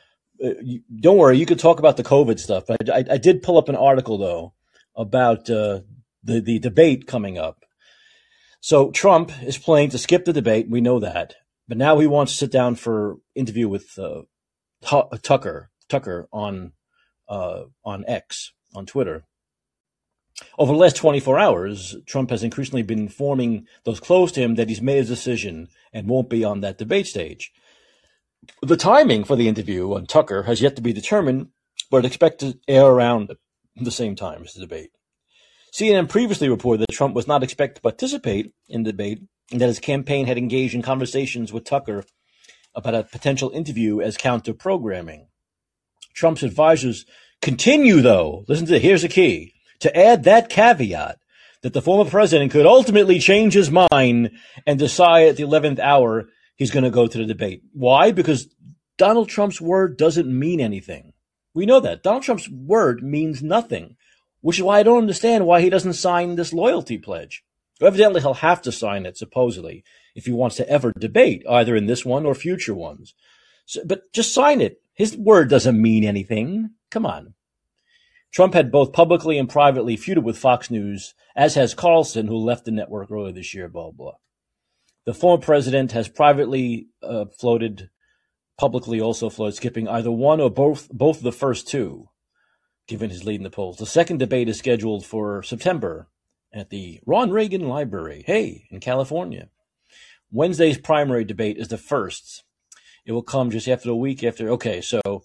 [1.00, 2.66] don't worry, you could talk about the COVID stuff.
[2.68, 4.54] But I, I did pull up an article though
[4.96, 5.82] about uh,
[6.24, 7.64] the the debate coming up.
[8.60, 10.70] So Trump is planning to skip the debate.
[10.70, 11.36] We know that,
[11.68, 14.24] but now he wants to sit down for interview with uh,
[14.82, 16.74] Tucker Tucker on
[17.30, 19.26] uh, on X on Twitter.
[20.60, 24.70] Over the last 24 hours, Trump has increasingly been informing those close to him that
[24.70, 27.52] he's made his decision and won't be on that debate stage.
[28.62, 31.50] The timing for the interview on Tucker has yet to be determined,
[31.90, 33.32] but expected to air around
[33.76, 34.92] the same time as the debate.
[35.74, 39.22] CNN previously reported that Trump was not expected to participate in the debate
[39.52, 42.04] and that his campaign had engaged in conversations with Tucker
[42.74, 45.28] about a potential interview as counter programming.
[46.14, 47.06] Trump's advisors
[47.42, 51.20] continue, though, listen to here's the key, to add that caveat
[51.62, 54.32] that the former president could ultimately change his mind
[54.66, 56.28] and decide at the 11th hour
[56.58, 57.62] he's going to go to the debate.
[57.72, 58.12] Why?
[58.12, 58.49] Because
[58.97, 61.14] Donald Trump's word doesn't mean anything.
[61.53, 62.03] We know that.
[62.03, 63.95] Donald Trump's word means nothing,
[64.41, 67.43] which is why I don't understand why he doesn't sign this loyalty pledge.
[67.82, 69.84] Evidently, he'll have to sign it, supposedly,
[70.16, 73.14] if he wants to ever debate, either in this one or future ones.
[73.66, 74.82] So, but just sign it.
[74.93, 76.72] His word doesn't mean anything.
[76.89, 77.36] Come on.
[78.32, 82.66] Trump had both publicly and privately feuded with Fox News, as has Carlson, who left
[82.66, 84.14] the network earlier this year, blah, blah.
[85.08, 87.89] The former president has privately uh, floated,
[88.58, 92.10] publicly also floated, skipping either one or both, both the first two,
[92.89, 93.78] given his lead in the polls.
[93.78, 96.10] The second debate is scheduled for September
[96.53, 99.47] at the Ron Reagan Library, hey, in California.
[100.30, 102.43] Wednesday's primary debate is the first.
[103.05, 104.49] It will come just after the week after.
[104.49, 105.24] Okay, so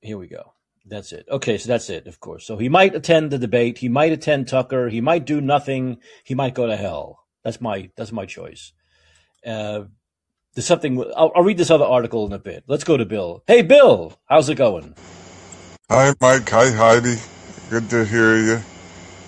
[0.00, 0.54] here we go.
[0.86, 1.26] That's it.
[1.30, 2.46] Okay, so that's it, of course.
[2.46, 3.76] So he might attend the debate.
[3.76, 4.88] He might attend Tucker.
[4.88, 5.98] He might do nothing.
[6.24, 7.26] He might go to hell.
[7.44, 8.72] That's my that's my choice.
[9.46, 9.84] Uh,
[10.54, 11.02] there's something.
[11.16, 12.64] I'll, I'll read this other article in a bit.
[12.66, 13.42] Let's go to Bill.
[13.46, 14.94] Hey, Bill, how's it going?
[15.88, 16.48] Hi, Mike.
[16.50, 17.16] Hi, Heidi.
[17.70, 18.60] Good to hear you.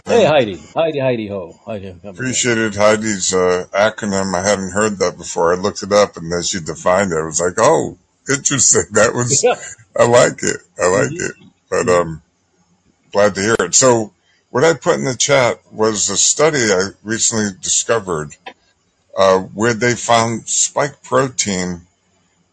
[0.04, 0.60] Hey, Heidi.
[0.74, 1.58] Heidi, Heidi, ho.
[1.64, 1.94] Heidi.
[2.02, 4.34] Appreciated Heidi's uh, acronym.
[4.34, 5.54] I hadn't heard that before.
[5.54, 7.98] I looked it up, and then she defined it, I was like, "Oh,
[8.28, 8.82] interesting.
[8.92, 9.44] That was.
[9.96, 10.60] I like it.
[10.78, 11.24] I like mm-hmm.
[11.24, 12.22] it." But um,
[13.12, 13.74] glad to hear it.
[13.74, 14.12] So,
[14.53, 18.36] what I put in the chat was a study I recently discovered
[19.16, 21.86] uh, where they found spike protein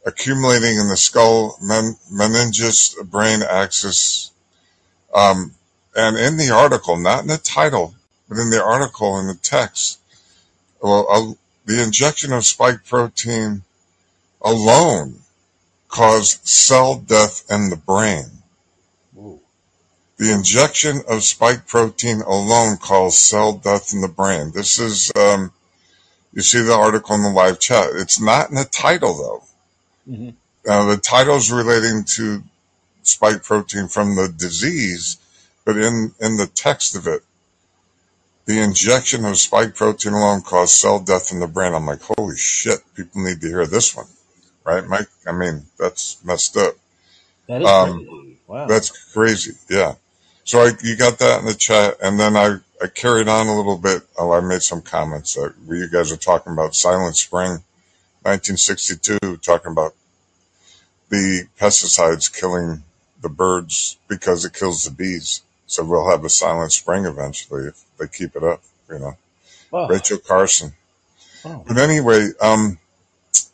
[0.06, 4.32] accumulating in the skull men- meninges brain axis.
[5.14, 5.56] Um,
[5.94, 7.96] and in the article, not in the title,
[8.30, 10.00] but in the article in the text,
[10.82, 11.34] well, uh,
[11.66, 13.64] the injection of spike protein
[14.42, 15.20] alone
[15.90, 18.39] caused cell death in the brain.
[20.20, 24.52] The injection of spike protein alone caused cell death in the brain.
[24.54, 25.54] This is, um,
[26.34, 27.92] you see the article in the live chat.
[27.94, 29.44] It's not in the title though.
[30.14, 30.30] Mm-hmm.
[30.70, 32.44] Uh, the title is relating to
[33.02, 35.18] spike protein from the disease,
[35.64, 37.24] but in, in the text of it,
[38.46, 41.74] the injection of spike protein alone caused cell death in the brain.
[41.74, 44.08] I'm like, holy shit, people need to hear this one,
[44.66, 45.08] right, Mike?
[45.26, 46.74] I mean, that's messed up.
[47.48, 48.38] That is um, crazy.
[48.48, 48.68] Wow.
[48.68, 49.54] That's crazy.
[49.70, 49.96] Yeah.
[50.50, 53.56] So I, you got that in the chat, and then I, I carried on a
[53.56, 54.02] little bit.
[54.18, 57.52] Oh, I made some comments that you guys are talking about Silent Spring,
[58.24, 59.94] 1962, talking about
[61.10, 62.82] the pesticides killing
[63.22, 65.44] the birds because it kills the bees.
[65.68, 69.18] So we'll have a Silent Spring eventually if they keep it up, you know.
[69.70, 69.88] Wow.
[69.88, 70.74] Rachel Carson.
[71.46, 71.64] Oh.
[71.68, 72.80] But anyway, um,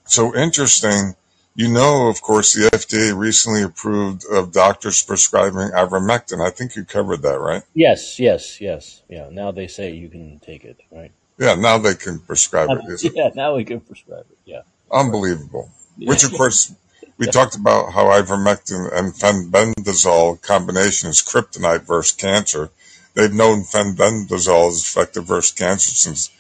[0.05, 1.17] so interesting
[1.55, 6.45] you know, of course, the FDA recently approved of doctors prescribing ivermectin.
[6.45, 7.63] I think you covered that, right?
[7.73, 9.01] Yes, yes, yes.
[9.07, 9.29] Yeah.
[9.31, 11.11] Now they say you can take it, right?
[11.37, 11.55] Yeah.
[11.55, 13.05] Now they can prescribe it.
[13.05, 13.13] it?
[13.15, 13.29] Yeah.
[13.33, 14.37] Now we can prescribe it.
[14.43, 14.61] Yeah.
[14.91, 15.71] Unbelievable.
[15.97, 16.09] Yeah.
[16.09, 16.75] Which, of course,
[17.17, 22.69] we talked about how ivermectin and fenbendazole combination is kryptonite versus cancer.
[23.13, 26.31] They've known fenbendazole is effective versus cancer since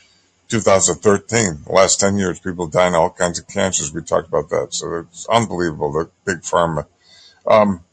[0.49, 1.63] 2013.
[1.65, 3.93] The last 10 years, people dying of all kinds of cancers.
[3.93, 4.73] We talked about that.
[4.73, 6.85] So it's unbelievable, the big pharma.
[7.47, 7.83] Um,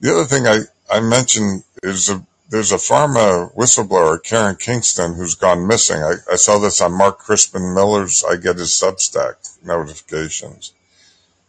[0.00, 0.60] the other thing I,
[0.90, 6.02] I mentioned is a, there's a pharma whistleblower, Karen Kingston, who's gone missing.
[6.02, 9.34] I, I saw this on Mark Crispin Miller's, I get his Substack
[9.64, 10.72] notifications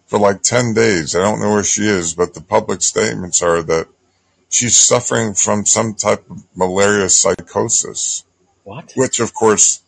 [0.08, 1.16] for like 10 days.
[1.16, 3.88] I don't know where she is, but the public statements are that
[4.50, 8.24] she's suffering from some type of malaria psychosis.
[8.64, 8.94] What?
[8.96, 9.82] Which, of course,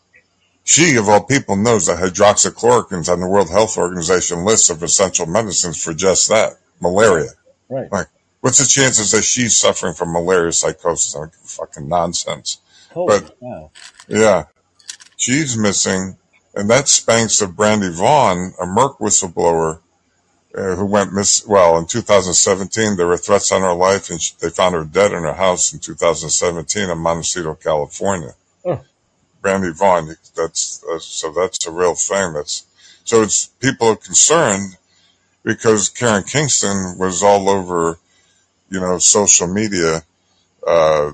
[0.70, 4.84] she, of all people, knows that hydroxychloroquine is on the World Health Organization list of
[4.84, 7.30] essential medicines for just that malaria.
[7.68, 7.90] Right.
[7.90, 8.06] Like,
[8.38, 11.16] what's the chances that she's suffering from malaria psychosis?
[11.16, 12.60] Like, fucking nonsense.
[12.92, 13.72] Holy but, wow.
[14.06, 14.44] yeah,
[15.16, 16.16] she's missing.
[16.54, 19.80] And that spanks of Brandy Vaughan, a Merck whistleblower
[20.54, 21.44] uh, who went miss.
[21.44, 25.10] Well, in 2017, there were threats on her life, and she, they found her dead
[25.10, 28.34] in her house in 2017 in Montecito, California.
[28.64, 28.84] Oh.
[29.40, 30.16] Brandy Vaughan.
[30.36, 32.34] That's uh, so that's a real thing.
[32.34, 32.64] That's
[33.04, 34.76] so it's people are concerned
[35.42, 37.98] because Karen Kingston was all over,
[38.68, 40.02] you know, social media,
[40.66, 41.12] uh,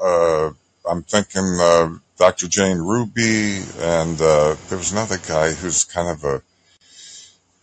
[0.00, 0.50] uh,
[0.88, 2.48] I'm thinking uh, Dr.
[2.48, 6.42] Jane Ruby, and uh, there was another guy who's kind of a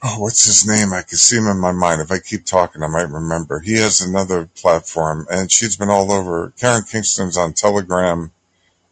[0.04, 0.94] oh, what's his name?
[0.94, 2.02] I can see him in my mind.
[2.02, 3.60] If I keep talking, I might remember.
[3.60, 6.54] He has another platform, and she's been all over.
[6.60, 8.32] Karen Kingston's on Telegram,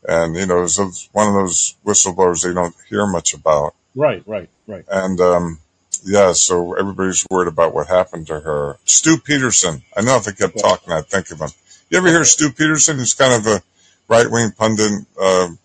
[0.08, 3.74] and you know, it's one of those whistleblowers they don't hear much about.
[3.95, 4.86] Right, right, right.
[4.89, 5.60] And um,
[6.04, 8.78] yeah, so everybody's worried about what happened to her.
[8.86, 9.84] Stu Peterson.
[9.95, 11.49] I know if I kept talking, I'd think of him.
[11.89, 12.97] You ever hear Stu Peterson?
[12.97, 13.62] He's kind of a
[14.08, 15.58] right wing pundit uh, who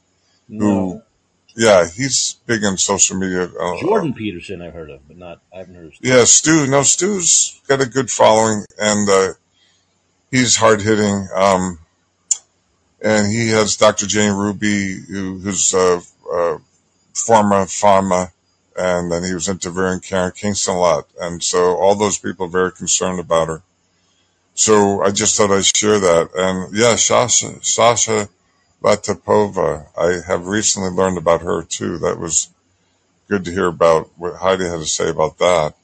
[0.49, 1.03] No.
[1.57, 3.45] yeah, he's big on social media.
[3.45, 5.41] Uh, Jordan Peterson, I've heard of, but not.
[5.55, 5.93] I haven't heard of.
[6.01, 6.67] Yeah, Stu.
[6.67, 9.33] No, Stu's got a good following, and uh,
[10.31, 11.27] he's hard hitting.
[11.35, 11.79] Um,
[13.03, 14.07] and he has Dr.
[14.07, 16.01] Jane Ruby, who, who's a,
[16.33, 16.59] uh,
[17.15, 18.31] former pharma,
[18.77, 22.51] and then he was interviewing Karen Kingston a lot, and so all those people are
[22.51, 23.63] very concerned about her.
[24.55, 26.31] So I just thought I'd share that.
[26.35, 28.29] And yeah, Sasha, Sasha
[28.83, 31.99] Latypova, I have recently learned about her too.
[31.99, 32.49] That was
[33.29, 35.75] good to hear about what Heidi had to say about that.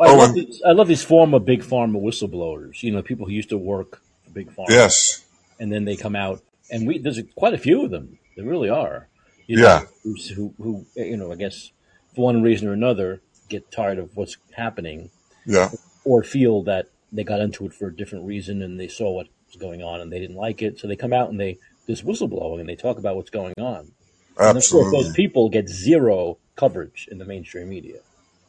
[0.00, 2.82] I Oh, love and these, I love these former big pharma whistleblowers.
[2.82, 5.24] You know, people who used to work for big pharma, yes,
[5.60, 6.42] and then they come out,
[6.72, 8.18] and we there's quite a few of them.
[8.36, 9.08] There really are.
[9.46, 11.70] You yeah, know, who's, who who you know, I guess
[12.14, 15.10] for one reason or another, get tired of what's happening,
[15.46, 15.70] yeah,
[16.04, 19.28] or feel that they got into it for a different reason and they saw what
[19.46, 22.02] was going on and they didn't like it, so they come out and they this
[22.02, 23.92] whistleblowing and they talk about what's going on.
[24.38, 27.98] And of course, those people get zero coverage in the mainstream media.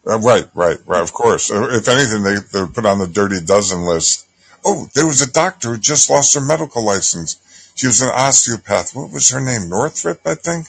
[0.07, 1.01] Uh, right, right, right.
[1.01, 1.51] Of course.
[1.51, 4.27] Uh, If anything, they they put on the dirty dozen list.
[4.65, 7.37] Oh, there was a doctor who just lost her medical license.
[7.75, 8.95] She was an osteopath.
[8.95, 9.69] What was her name?
[9.69, 10.67] Northrop, I think.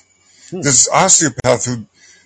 [0.50, 0.60] Hmm.
[0.62, 1.84] This osteopath who,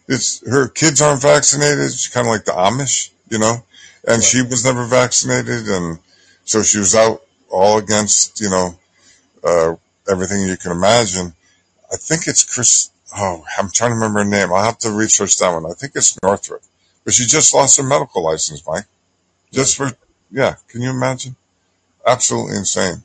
[0.09, 1.93] it's her kids aren't vaccinated.
[1.93, 3.65] She's kind of like the Amish, you know,
[4.07, 4.23] and Right.
[4.23, 5.99] she was never vaccinated, and
[6.45, 8.79] so she was out all against, you know,
[9.45, 9.75] uh,
[10.11, 11.35] everything you can imagine.
[11.93, 12.91] I think it's Chris.
[13.17, 14.53] Oh, I'm trying to remember her name.
[14.53, 15.67] I'll have to research that one.
[15.67, 16.63] I think it's Northrop,
[17.05, 18.85] but she just lost her medical license, Mike.
[19.53, 19.91] Just for
[20.31, 21.37] yeah, can you imagine?
[22.07, 23.03] Absolutely insane.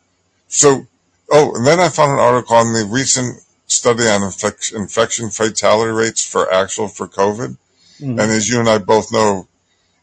[0.49, 0.87] So,
[1.31, 5.91] oh, and then I found an article on the recent study on infec- infection fatality
[5.91, 7.57] rates for actual for COVID,
[8.01, 8.19] Mhm.
[8.19, 9.47] and as you and I both know,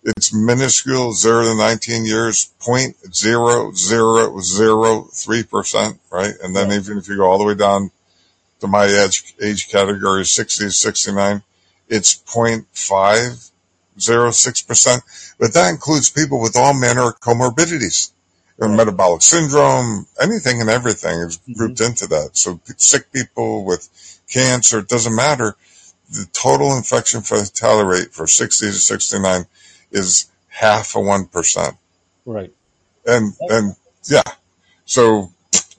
[0.02, 6.34] it's minuscule, zero to 19 years, point zero zero zero three percent, right?
[6.42, 6.78] And then Right.
[6.78, 7.90] even if you go all the way down
[8.60, 11.42] to my age, age category, 60 to 69,
[11.88, 15.02] it's 0.506%.
[15.38, 18.10] But that includes people with all manner of comorbidities.
[18.68, 18.76] Right.
[18.76, 21.56] metabolic syndrome, anything and everything is Mhm.
[21.56, 22.30] grouped into that.
[22.34, 23.88] So sick people with
[24.28, 25.56] cancer, it doesn't matter.
[26.10, 29.46] The total infection fatality rate for 60 to 69
[29.90, 31.76] is half of 1%.
[32.26, 32.52] Right.
[33.06, 34.22] And, and yeah,
[34.84, 35.32] so,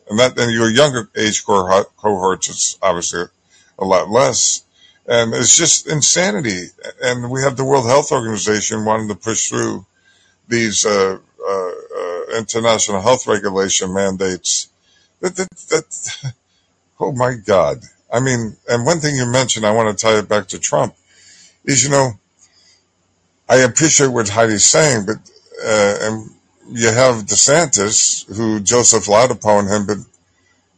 [0.10, 3.26] and that, and your younger age cohort, cohorts, it's obviously
[3.78, 4.64] a lot less.
[5.08, 6.70] And it's just insanity.
[7.02, 9.86] And we have the World Health Organization wanting to push through
[10.48, 11.18] these, uh,
[11.48, 14.70] uh, uh, international health regulation mandates.
[15.22, 16.34] That, that, that,
[17.00, 17.80] oh my God.
[18.12, 20.96] I mean, and one thing you mentioned, I want to tie it back to Trump,
[21.66, 22.12] is, you know,
[23.48, 25.18] I appreciate what Heidi's saying, but,
[25.64, 26.30] uh, and
[26.72, 30.06] you have DeSantis, who Joseph Ladapo and him been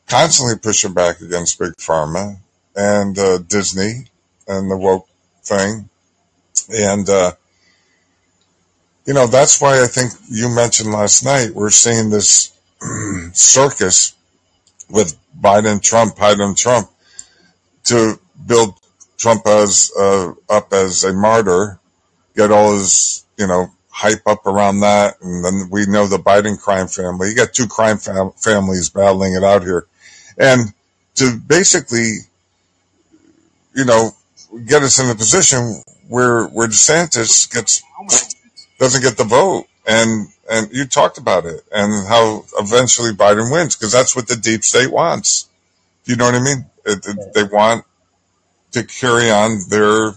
[0.08, 2.38] constantly pushing back against Big Pharma
[2.76, 4.06] and uh, Disney
[4.48, 5.08] and the woke
[5.44, 5.90] thing.
[6.70, 7.34] And, uh,
[9.06, 12.58] you know, that's why I think you mentioned last night, we're seeing this
[13.34, 14.16] circus
[14.90, 16.90] with Biden, Trump, Biden, Trump
[17.86, 18.76] to build
[19.18, 21.80] Trump as, uh, up as a martyr,
[22.36, 25.16] get all his, you know, hype up around that.
[25.22, 27.30] And then we know the Biden crime family.
[27.30, 29.86] You got two crime fam- families battling it out here.
[30.38, 30.74] And
[31.16, 32.18] to basically,
[33.76, 34.12] you know,
[34.66, 37.84] get us in a position where, where DeSantis gets,
[38.84, 39.66] doesn't get the vote.
[39.88, 44.36] And, and you talked about it and how eventually Biden wins because that's what the
[44.36, 45.48] deep state wants.
[46.04, 46.66] Do you know what I mean?
[46.86, 47.86] It, it, they want
[48.72, 50.14] to carry on their,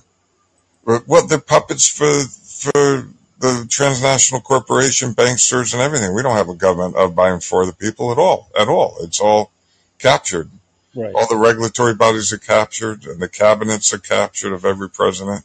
[0.85, 3.09] well, they're puppets for, for
[3.39, 6.15] the transnational corporation, banksters and everything.
[6.15, 8.97] We don't have a government of by and for the people at all, at all.
[9.01, 9.53] It's all
[9.99, 10.51] captured.
[10.95, 11.15] Right.
[11.15, 15.45] All the regulatory bodies are captured and the cabinets are captured of every president.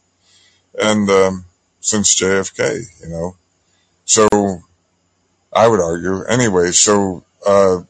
[0.80, 1.46] And, um,
[1.82, 3.36] since JFK, you know,
[4.06, 4.28] so
[5.54, 6.72] I would argue anyway.
[6.72, 7.82] So, uh,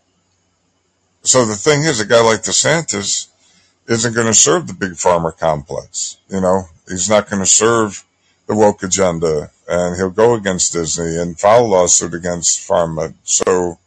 [1.24, 3.28] so the thing is, a guy like DeSantis
[3.88, 6.18] isn't going to serve the big pharma complex.
[6.30, 8.04] You know, he's not going to serve
[8.48, 13.14] the woke agenda, and he'll go against Disney and file a lawsuit against pharma.
[13.24, 13.78] So,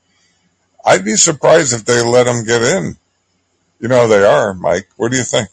[0.84, 2.96] I'd be surprised if they let him get in.
[3.80, 4.88] You know they are, Mike.
[4.96, 5.48] What do you think?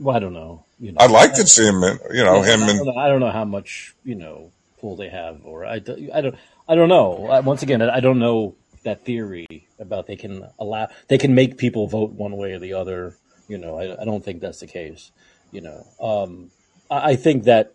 [0.00, 0.64] Well, I don't know.
[0.80, 1.98] You know, I'd like I, to see him in.
[2.10, 4.96] You know yeah, him I don't know, I don't know how much you know pull
[4.96, 6.34] they have, or I, don't- I don't
[6.68, 7.26] I don't know.
[7.26, 9.46] I- Once again, I I don't know that theory
[9.78, 13.14] about they can allow they can make people vote one way or the other.
[13.46, 15.12] You know, I, I don't think that's the case.
[15.52, 16.50] You know, um,
[16.90, 17.74] I, I think that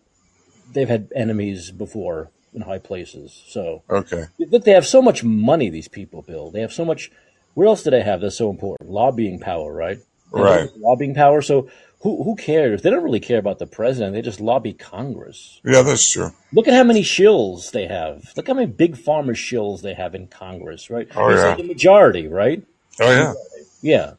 [0.72, 3.82] they've had enemies before in high places, so.
[3.88, 4.24] Okay.
[4.38, 5.68] Look, they have so much money.
[5.70, 6.50] These people, Bill.
[6.50, 7.10] They have so much.
[7.54, 8.90] Where else do they have that's so important?
[8.90, 9.98] Lobbying power, right?
[10.32, 10.68] Right.
[10.76, 11.40] Lobbying power.
[11.42, 11.68] So
[12.00, 12.82] who who cares?
[12.82, 14.14] They don't really care about the president.
[14.14, 15.60] They just lobby Congress.
[15.64, 16.30] Yeah, that's true.
[16.52, 18.32] Look at how many shills they have.
[18.36, 21.08] Look how many Big Pharma shills they have in Congress, right?
[21.16, 21.48] Oh It's yeah.
[21.48, 22.62] like the majority, right?
[23.00, 23.34] Oh yeah.
[23.82, 24.12] Yeah,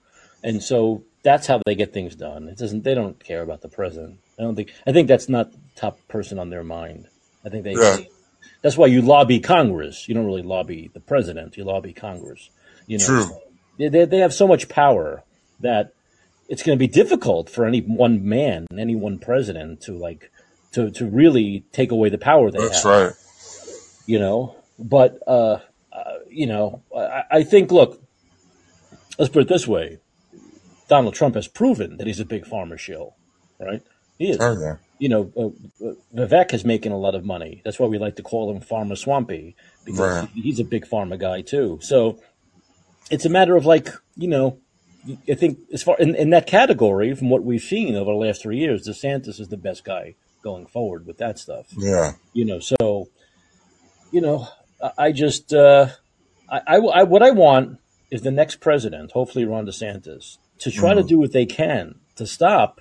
[0.43, 2.47] and so that's how they get things done.
[2.47, 2.83] It doesn't.
[2.83, 4.19] They don't care about the president.
[4.39, 4.71] I don't think.
[4.85, 7.07] I think that's not the top person on their mind.
[7.45, 7.73] I think they.
[7.73, 7.97] Yeah.
[8.61, 10.07] That's why you lobby Congress.
[10.07, 11.57] You don't really lobby the president.
[11.57, 12.49] You lobby Congress.
[12.85, 13.23] You know, True.
[13.23, 13.41] so
[13.77, 15.23] they they have so much power
[15.59, 15.93] that
[16.49, 20.31] it's going to be difficult for any one man, any one president, to like
[20.73, 23.13] to to really take away the power they That's have right.
[24.05, 24.55] you know.
[24.79, 25.59] But uh,
[25.91, 28.01] uh, you know, I, I think look,
[29.17, 29.99] let's put it this way:
[30.87, 33.15] Donald Trump has proven that he's a Big Pharma shill,
[33.59, 33.81] right?
[34.17, 34.37] He is.
[34.39, 34.77] Oh yeah.
[34.99, 37.61] You know, uh, uh, Vivek is making a lot of money.
[37.63, 40.29] That's why we like to call him Pharma Swampy because Right.
[40.33, 41.77] he's a Big Pharma guy too.
[41.83, 42.19] So
[43.11, 44.57] it's a matter of like, you know,
[45.29, 48.41] I think as far in, in that category, from what we've seen over the last
[48.41, 52.11] three years, DeSantis is the best guy going forward with that stuff Yeah.
[52.31, 53.09] you know so
[54.11, 54.47] you know
[54.81, 55.87] i I just uh
[56.49, 57.79] I, I, I- what i want
[58.11, 61.07] is the next president hopefully ron desantis to try to Mhm.
[61.07, 62.79] do what they can to stop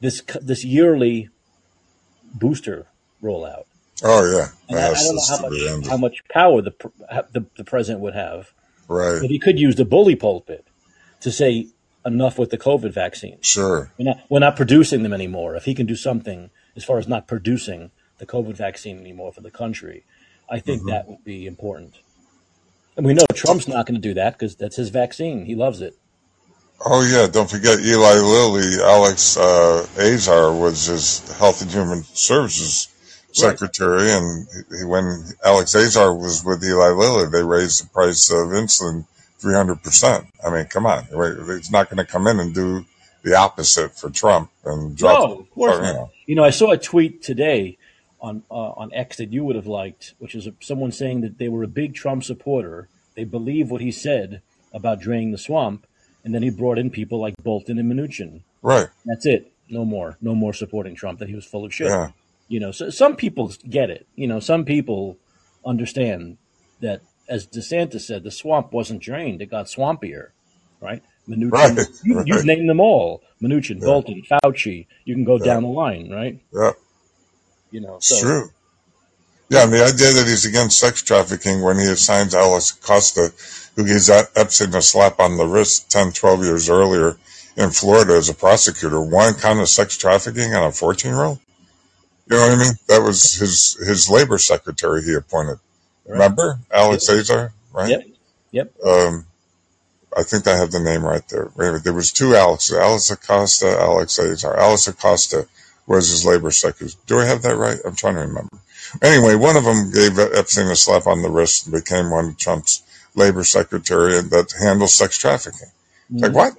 [0.00, 1.28] this this yearly
[2.34, 2.86] booster
[3.22, 3.64] rollout
[4.02, 4.46] Oh yeah.
[4.68, 6.72] and I, I don't know how much how much power the,
[7.32, 8.52] the the president would have
[8.88, 9.20] Right.
[9.20, 10.66] but he could use the bully pulpit
[11.20, 11.68] to say
[12.06, 13.92] enough with the covid vaccine Sure.
[13.98, 15.56] we're not, we're not producing them anymore.
[15.56, 19.40] If he can do something as far as not producing the COVID vaccine anymore for
[19.42, 20.04] the country,
[20.50, 22.00] I think hmm that would be important.
[22.96, 25.46] And we know Trump's not going to do that because that's his vaccine.
[25.46, 25.96] He loves it.
[26.84, 27.26] Oh yeah.
[27.28, 28.82] Don't forget Eli Lilly.
[28.82, 32.88] Alex uh, Azar was his Health and Human Services
[33.36, 33.58] Right.
[33.58, 34.46] secretary, and
[34.78, 39.06] he, when Alex Azar was with Eli Lilly, they raised the price of insulin
[39.40, 40.26] three hundred percent.
[40.44, 41.06] I mean, come on.
[41.10, 42.84] It's not going to come in and do
[43.22, 45.18] the opposite for Trump and drop.
[45.18, 46.10] No, of course or, you know.
[46.26, 47.78] You know, I saw a tweet today
[48.20, 51.48] on uh, on X that you would have liked, which is someone saying that they
[51.48, 52.88] were a big Trump supporter.
[53.14, 55.86] They believe what he said about draining the swamp,
[56.24, 58.42] and then he brought in people like Bolton and Mnuchin.
[58.62, 58.88] Right.
[59.04, 59.52] That's it.
[59.68, 60.16] No more.
[60.20, 61.18] No more supporting Trump.
[61.18, 61.88] That he was full of shit.
[61.88, 62.12] Yeah.
[62.48, 64.06] You know, so some people get it.
[64.16, 65.16] You know, some people
[65.64, 66.36] understand
[66.80, 70.28] that, as DeSantis said, the swamp wasn't drained; it got swampier,
[70.80, 71.02] right?
[71.28, 71.78] Mnuchin, Right.
[72.02, 72.44] you, you've Right.
[72.44, 73.86] named them all: Mnuchin, Yeah.
[73.86, 74.86] Bolton, Fauci.
[75.04, 75.44] You can go Yeah.
[75.44, 76.38] down the line, right?
[76.52, 76.72] Yeah.
[77.70, 78.50] You know, It's so true.
[79.48, 83.32] Yeah, and the idea that he's against sex trafficking when he assigns Alex Acosta,
[83.76, 87.16] who gives Epstein a slap on the wrist 10, 12 years earlier
[87.56, 91.38] in Florida as a prosecutor, one count of sex trafficking on a 14 year old?
[92.28, 92.72] You know what I mean?
[92.88, 95.58] That was his his labor secretary he appointed.
[96.12, 96.58] Remember?
[96.70, 97.88] Alex Yep, Azar, right?
[97.90, 98.06] yep,
[98.50, 98.72] yep.
[98.84, 99.26] Um,
[100.16, 101.50] I think I have the name right there.
[101.56, 101.84] Wait a minute.
[101.84, 104.58] There was two Alexes, Alex Acosta, Alex Azar.
[104.58, 105.46] Alex Acosta
[105.86, 106.92] was his labor secretary.
[107.06, 107.78] Do I have that right?
[107.84, 108.58] I'm trying to remember.
[109.02, 112.36] Anyway, one of them gave Epstein a slap on the wrist and became one of
[112.36, 112.82] Trump's
[113.14, 115.68] labor secretary that handles sex trafficking.
[116.12, 116.54] It's like, what?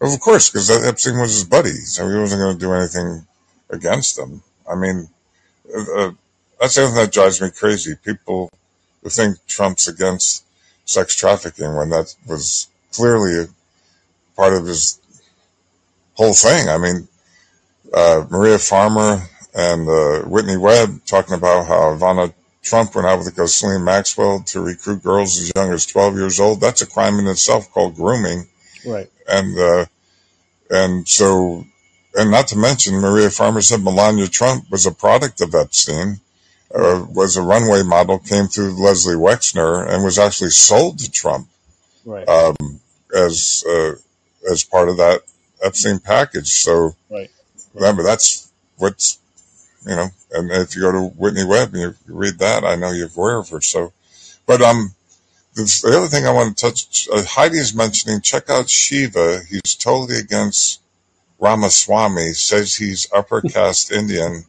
[0.00, 3.26] Well, of course, because Epstein was his buddy, so he wasn't going to do anything
[3.70, 4.42] against them.
[4.70, 5.08] I mean,
[5.74, 6.10] uh, uh,
[6.60, 7.94] that's the other thing that drives me crazy.
[8.04, 8.50] People
[9.06, 10.44] who think Trump's against
[10.84, 13.46] sex trafficking when that was clearly a
[14.34, 15.00] part of his
[16.14, 16.68] whole thing.
[16.68, 17.06] I mean,
[17.94, 19.22] uh, Maria Farmer
[19.54, 24.60] and uh, Whitney Webb talking about how Ivana Trump went out with Ghislaine Maxwell to
[24.60, 26.60] recruit girls as young as 12 years old.
[26.60, 28.48] That's a crime in itself called grooming.
[28.84, 29.08] Right.
[29.28, 29.84] And, uh,
[30.68, 31.64] and so,
[32.16, 36.18] and not to mention, Maria Farmer said Melania Trump was a product of Epstein,
[36.76, 41.48] uh, was a runway model, came through Leslie Wexner, and was actually sold to Trump
[42.04, 42.28] Right.
[42.28, 42.80] um,
[43.14, 43.94] as uh,
[44.50, 45.22] as part of that
[45.62, 46.48] Epstein package.
[46.48, 47.30] So Right.
[47.74, 49.18] Remember, that's what's
[49.86, 50.08] you know.
[50.32, 53.38] And if you go to Whitney Webb and you, read that, I know you're aware
[53.38, 53.60] of her.
[53.60, 53.92] So,
[54.46, 54.94] but um,
[55.54, 58.20] the, the other thing I want to touch, uh, Heidi is mentioning.
[58.20, 59.40] Check out Shiva.
[59.48, 60.80] He's totally against
[61.38, 62.32] Ramaswamy.
[62.34, 64.44] Says he's upper caste Indian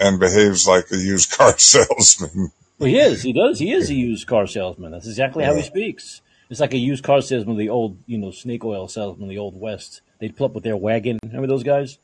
[0.00, 2.50] and behaves like a used car salesman.
[2.78, 3.22] Well, he is.
[3.22, 3.58] He does.
[3.58, 4.90] He is a used car salesman.
[4.92, 6.22] That's exactly how he speaks.
[6.48, 9.60] It's like a used car salesman, the old, you know, snake oil salesman, the old
[9.60, 10.00] west.
[10.18, 11.18] They'd pull up with their wagon.
[11.22, 11.98] Remember those guys?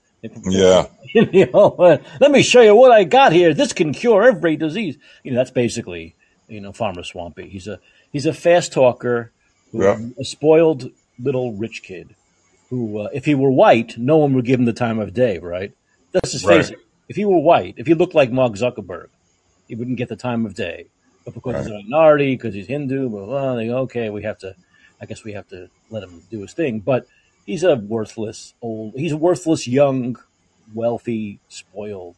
[0.44, 0.86] Yeah.
[1.14, 3.54] you know, uh, let me show you what I got here.
[3.54, 4.96] This can cure every disease.
[5.24, 6.14] You know, that's basically,
[6.48, 7.48] you know, Pharma Swampy.
[7.48, 7.80] He's a
[8.12, 9.32] he's a fast talker,
[9.72, 9.98] who, Yeah.
[10.18, 12.14] a spoiled little rich kid.
[12.70, 15.38] Who, uh, if he were white, no one would give him the time of day.
[15.38, 15.72] Right?
[16.12, 16.78] That's his face Right.
[16.78, 16.85] it.
[17.08, 19.08] If he were white, if he looked like Mark Zuckerberg,
[19.68, 20.86] he wouldn't get the time of day.
[21.24, 24.22] But because he's a minority, because he's Hindu, blah, blah, blah, they go, okay, we
[24.22, 24.54] have to,
[25.00, 26.80] I guess we have to let him do his thing.
[26.80, 27.06] But
[27.44, 30.16] he's a worthless old, he's a worthless young,
[30.72, 32.16] wealthy, spoiled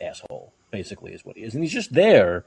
[0.00, 1.54] asshole, basically, is what he is.
[1.54, 2.44] And he's just there.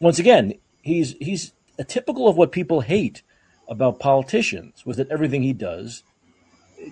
[0.00, 3.22] Once again, he's he's a typical of what people hate
[3.68, 6.02] about politicians, was that everything he does,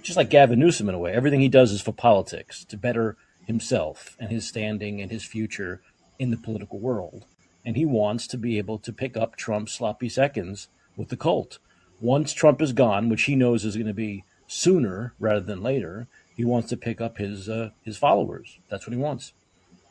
[0.01, 3.17] just like Gavin Newsom in a way, everything he does is for politics, to better
[3.47, 5.81] himself and his standing and his future
[6.19, 7.25] in the political world.
[7.65, 11.59] And he wants to be able to pick up Trump's sloppy seconds with the cult.
[12.01, 16.09] Once Trump is gone, which he knows is going to be sooner rather than later,
[16.37, 18.59] he wants to pick up his uh, his followers.
[18.69, 19.33] That's what he wants.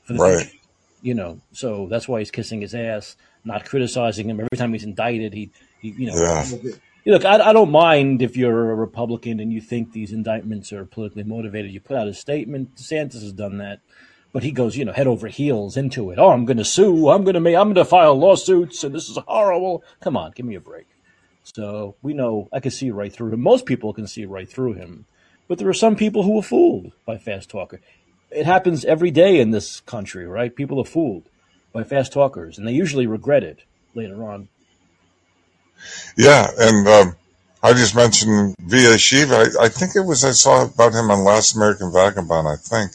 [0.03, 0.39] For the Right.
[0.39, 0.57] future.
[1.03, 4.39] You know, so that's why he's kissing his ass, not criticizing him.
[4.39, 5.49] Every time he's indicted, he,
[5.81, 6.45] he you know, Yeah.
[7.05, 10.85] Look, I, I don't mind if you're a Republican and you think these indictments are
[10.85, 11.71] politically motivated.
[11.71, 12.75] You put out a statement.
[12.75, 13.79] DeSantis has done that,
[14.31, 16.19] but he goes, you know, head over heels into it.
[16.19, 17.09] Oh, I'm going to sue.
[17.09, 17.55] I'm going to make.
[17.55, 19.83] I'm going to file lawsuits, and this is horrible.
[19.99, 20.85] Come on, give me a break.
[21.43, 23.41] So we know I can see right through him.
[23.41, 25.05] Most people can see right through him,
[25.47, 27.81] but there are some people who are fooled by fast talker.
[28.29, 30.55] It happens every day in this country, right?
[30.55, 31.29] People are fooled
[31.73, 33.63] by fast talkers, and they usually regret it
[33.95, 34.49] later on.
[36.17, 37.15] Yeah, and um,
[37.63, 38.97] I just mentioned V.A.
[38.97, 39.35] Shiva.
[39.35, 42.47] I, I think it was I saw about him on Last American Vagabond.
[42.47, 42.91] I think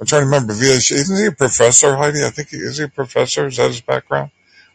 [0.00, 0.80] I'm trying to remember V.A.
[0.80, 1.00] Shiva.
[1.00, 2.24] Isn't he a professor, Heidi?
[2.24, 2.78] I think he is.
[2.78, 3.46] He a professor?
[3.46, 4.30] Is that his background?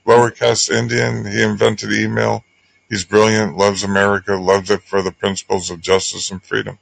[0.05, 1.25] Lower caste Indian.
[1.25, 2.43] He invented email.
[2.89, 3.55] He's brilliant.
[3.57, 4.35] Loves America.
[4.35, 6.79] Loves it for the principles of justice and freedom.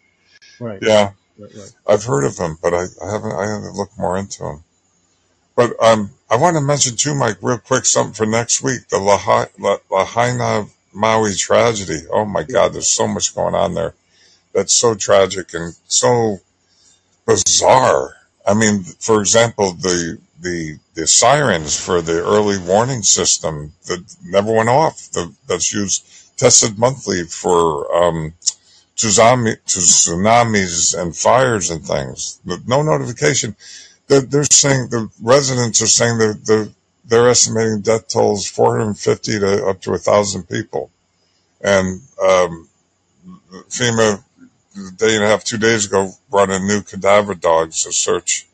[0.59, 0.79] Right.
[0.81, 1.51] Yeah, Right.
[1.55, 1.71] Right.
[1.87, 3.31] I've heard of him, but I, I haven't.
[3.31, 4.63] I haven't looked more into him.
[5.59, 8.97] But um, I want to mention too, Mike, real quick, something for next week: the
[8.97, 12.07] Lahaina, La- Lahaina Maui tragedy.
[12.09, 13.93] Oh my God, there's so much going on there.
[14.53, 16.39] That's so tragic and so
[17.27, 18.15] bizarre.
[18.47, 24.53] I mean, for example, the the the sirens for the early warning system that never
[24.53, 25.11] went off.
[25.11, 26.07] The, that's used
[26.37, 28.33] tested monthly for um,
[28.95, 32.39] tsunami, tsunamis and fires and things.
[32.45, 33.57] But no notification.
[34.09, 36.67] They're, they're saying the residents are saying that they're,
[37.05, 40.91] they're estimating death tolls 450 to up to a thousand people.
[41.61, 42.67] And um,
[43.69, 44.23] FEMA,
[44.75, 48.47] a day and a half, two days ago, brought in new cadaver dogs to search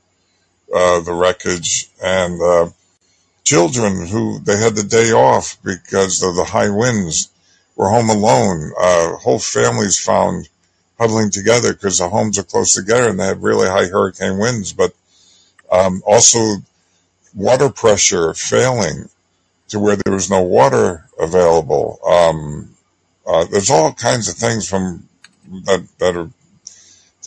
[0.74, 2.70] uh, the wreckage and uh,
[3.43, 7.30] children who they had the day off because of the high winds
[7.76, 8.72] were home alone.
[8.78, 10.49] Uh, whole families found
[10.97, 14.74] huddling together because the homes are close together and they had really high hurricane winds,
[14.74, 14.93] but
[15.72, 16.39] um, also
[17.34, 19.09] water pressure failing
[19.70, 21.99] to where there was no water available.
[22.07, 22.76] Um,
[23.28, 25.07] uh, there's all kinds of things from
[25.66, 26.30] that that are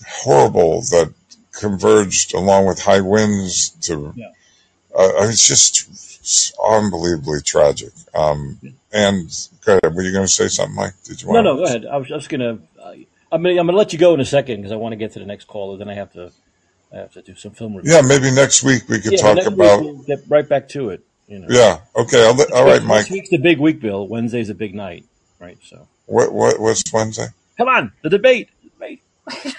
[0.06, 1.12] horrible that
[1.52, 4.12] converged along with high winds to.
[4.16, 4.28] Yeah.
[4.96, 7.90] Uh, it's just unbelievably tragic.
[8.14, 8.58] Um,
[8.92, 9.94] and go ahead.
[9.94, 10.94] Were you going to say something, Mike?
[11.04, 11.44] Did you No, want?
[11.44, 11.86] no, go ahead.
[11.86, 12.58] I was just gonna.
[12.80, 12.92] Uh,
[13.30, 13.44] I'm.
[13.44, 15.26] I'm gonna let you go in a second because I want to get to the
[15.26, 15.76] next caller.
[15.76, 16.32] Then I have to.
[16.92, 17.92] I have to do some film review.
[17.92, 19.82] Yeah, maybe next week we could Yeah, talk about.
[19.82, 21.04] we'll get right back to it.
[21.26, 21.46] You know.
[21.50, 21.80] Yeah.
[21.94, 22.24] Okay.
[22.26, 23.00] I'll all right, Mike.
[23.00, 24.06] Next week's the big week, Bill.
[24.08, 25.04] Wednesday's a big night,
[25.38, 25.58] right?
[25.62, 27.26] So What what what's Wednesday?
[27.58, 28.48] come on, the debate.
[28.62, 29.02] Debate.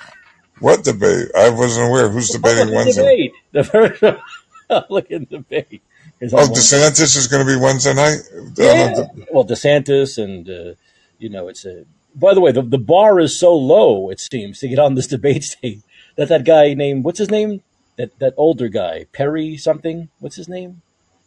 [0.59, 1.29] What debate?
[1.37, 2.09] I wasn't aware.
[2.09, 3.01] Who's debating Republican Wednesday?
[3.01, 3.33] Debate.
[3.53, 4.01] The first
[4.69, 5.81] Republican debate.
[6.19, 6.37] is Oh.
[6.47, 8.19] DeSantis is going to be Wednesday night.
[8.57, 9.05] Yeah.
[9.31, 10.73] Well, DeSantis and uh,
[11.17, 11.85] you know it's a.
[12.15, 14.09] By the way, the, the bar is so low.
[14.09, 15.79] It seems to get on this debate stage
[16.19, 17.63] that that guy named what's his name
[17.97, 20.09] that that older guy Perry something.
[20.19, 20.81] What's his name?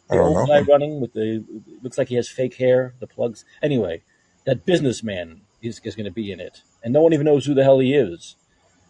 [0.09, 0.45] I The don't old know.
[0.47, 1.43] guy running with the
[1.81, 2.93] looks like he has fake hair.
[2.99, 3.45] The plugs.
[3.61, 4.03] Anyway,
[4.45, 7.53] that businessman is, is going to be in it, and no one even knows who
[7.53, 8.35] the hell he is.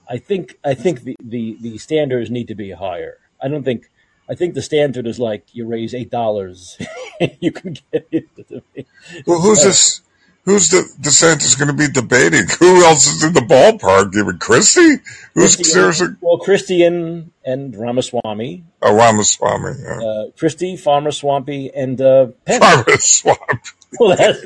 [0.09, 3.17] I think I think the, the, the standards need to be higher.
[3.41, 3.89] I don't think
[4.29, 6.77] I think the standard is like you raise eight dollars,
[7.39, 8.85] you can get into the.
[9.25, 10.01] Well, who's this?
[10.45, 12.45] Who's the DeSantis going to be debating?
[12.59, 14.13] Who else is in the ballpark?
[14.15, 14.97] Even Christie?
[15.33, 16.07] Who's Christie seriously?
[16.07, 19.75] and, well, Christie and, and Ramaswamy, Oh, Ramaswamy.
[19.81, 19.99] Yeah.
[20.05, 22.61] uh, Christie, Pharma Swampy, and uh, Pence.
[23.25, 23.59] Ramaswamy.
[23.99, 24.43] Well, that's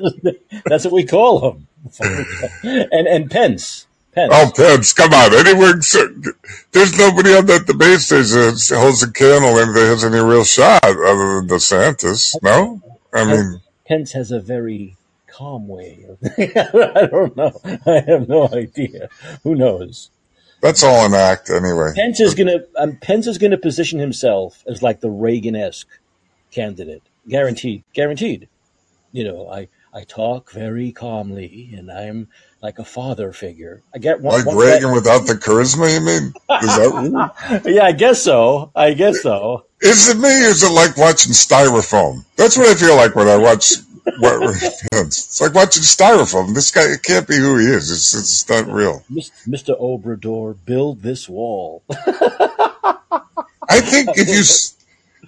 [0.66, 1.68] that's what we call him,
[2.64, 4.34] and and Pence, Pence.
[4.36, 5.34] Oh, Pence, come on.
[5.34, 5.72] Anywhere,
[6.74, 10.44] there's nobody on that debate stage that holds a candle and that has any real
[10.44, 12.36] shot other than DeSantis.
[12.44, 12.82] No?
[13.14, 14.98] I mean, Pence has a very
[15.38, 16.06] calm way.
[16.38, 17.60] I don't know.
[17.86, 19.10] I have no idea.
[19.44, 20.10] Who knows?
[20.62, 21.92] That's all an act, anyway.
[21.96, 22.62] Pence is gonna.
[22.76, 26.00] Um, Pence is gonna position himself as like the Reagan-esque
[26.52, 27.84] candidate, guaranteed.
[27.94, 28.48] Guaranteed.
[29.12, 32.30] You know, I I talk very calmly, and I'm
[32.62, 33.84] like a father figure.
[33.94, 35.94] I get one, like one Reagan without the charisma.
[35.94, 36.34] You mean?
[36.50, 38.72] That, yeah, I guess so.
[38.76, 39.66] I guess so.
[39.82, 40.30] Is it me?
[40.30, 42.26] Or is it like watching styrofoam?
[42.36, 43.74] That's what I feel like when I watch.
[44.94, 46.54] it's like watching styrofoam.
[46.54, 47.92] This guy, it can't be who he is.
[47.92, 49.04] It's it's not real.
[49.12, 49.80] Mr.
[49.80, 51.84] Obrador, build this wall.
[51.90, 54.44] I think if you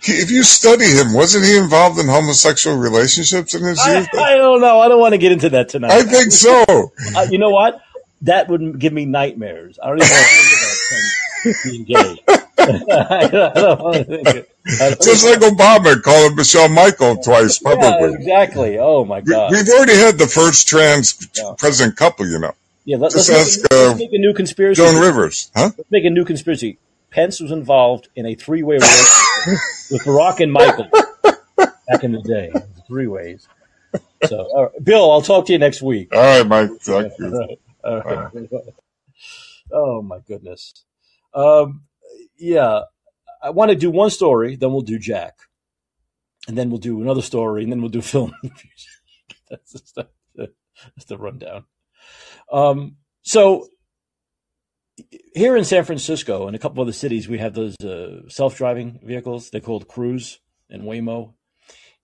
[0.04, 4.08] if you study him, wasn't he involved in homosexual relationships in his youth?
[4.14, 4.80] I, I don't know.
[4.80, 5.92] I don't want to get into that tonight.
[5.92, 6.64] I think so.
[7.16, 7.82] uh, you know what?
[8.24, 9.80] That would give me nightmares.
[9.82, 12.36] I don't even want to think about being gay.
[12.60, 14.46] I don't want to
[15.02, 18.12] Just like Obama calling Michelle Michael twice publicly.
[18.12, 18.78] Yeah, exactly.
[18.80, 19.52] Oh my God.
[19.52, 21.54] We, have already had the first trans yeah.
[21.58, 22.54] president couple, you know.
[22.86, 24.82] Yeah, let, us ask make, uh, make, a new conspiracy.
[24.82, 25.72] Joan Rivers, huh?
[25.78, 26.80] Let's make a new conspiracy.
[27.12, 29.60] Pence was involved in a three-way relationship
[29.92, 30.88] with Barack and Michael
[31.88, 32.52] back in the day.
[32.88, 33.48] Three ways.
[34.26, 36.14] So, Bill, I'll talk to you next week.
[36.14, 36.72] All right, Mike.
[36.82, 37.58] Thank you.
[37.84, 38.06] All right.
[38.06, 38.50] All right.
[39.72, 40.74] Oh my goodness.
[41.32, 41.84] Um,
[42.40, 42.82] yeah,
[43.42, 45.40] I want to do one story, then we'll do Jack,
[46.48, 48.34] and then we'll do another story, and then we'll do film.
[49.50, 51.66] that's, just, that's the rundown.
[52.52, 53.68] Um, so
[55.34, 59.50] here in San Francisco and a couple other cities, we have those uh, self-driving vehicles.
[59.50, 60.40] They're called Cruise
[60.70, 61.34] and Waymo,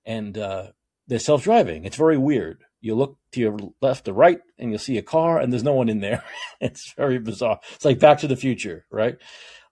[0.06, 0.68] and uh,
[1.08, 1.86] they're self-driving.
[1.86, 2.64] It's very weird.
[2.82, 5.74] You look to your left or right, and you'll see a car, and there's no
[5.74, 6.24] one in there.
[6.62, 7.60] it's very bizarre.
[7.74, 9.18] It's like Back to the Future, right?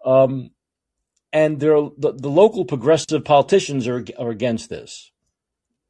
[0.04, 0.52] Um,
[1.32, 5.12] and the, the local progressive politicians are are against this.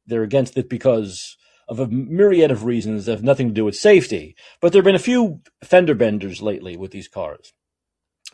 [0.06, 1.36] They're against it because
[1.68, 4.36] of a myriad of reasons that have nothing to do with safety.
[4.60, 7.52] But there have been a few fender benders lately with these cars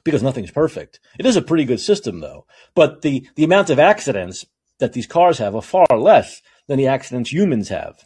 [0.04, 1.00] because nothing's perfect.
[1.18, 2.46] It is a pretty good system though.
[2.74, 4.46] But the, the amount of accidents
[4.78, 8.04] that these cars have are far less than the accidents humans have.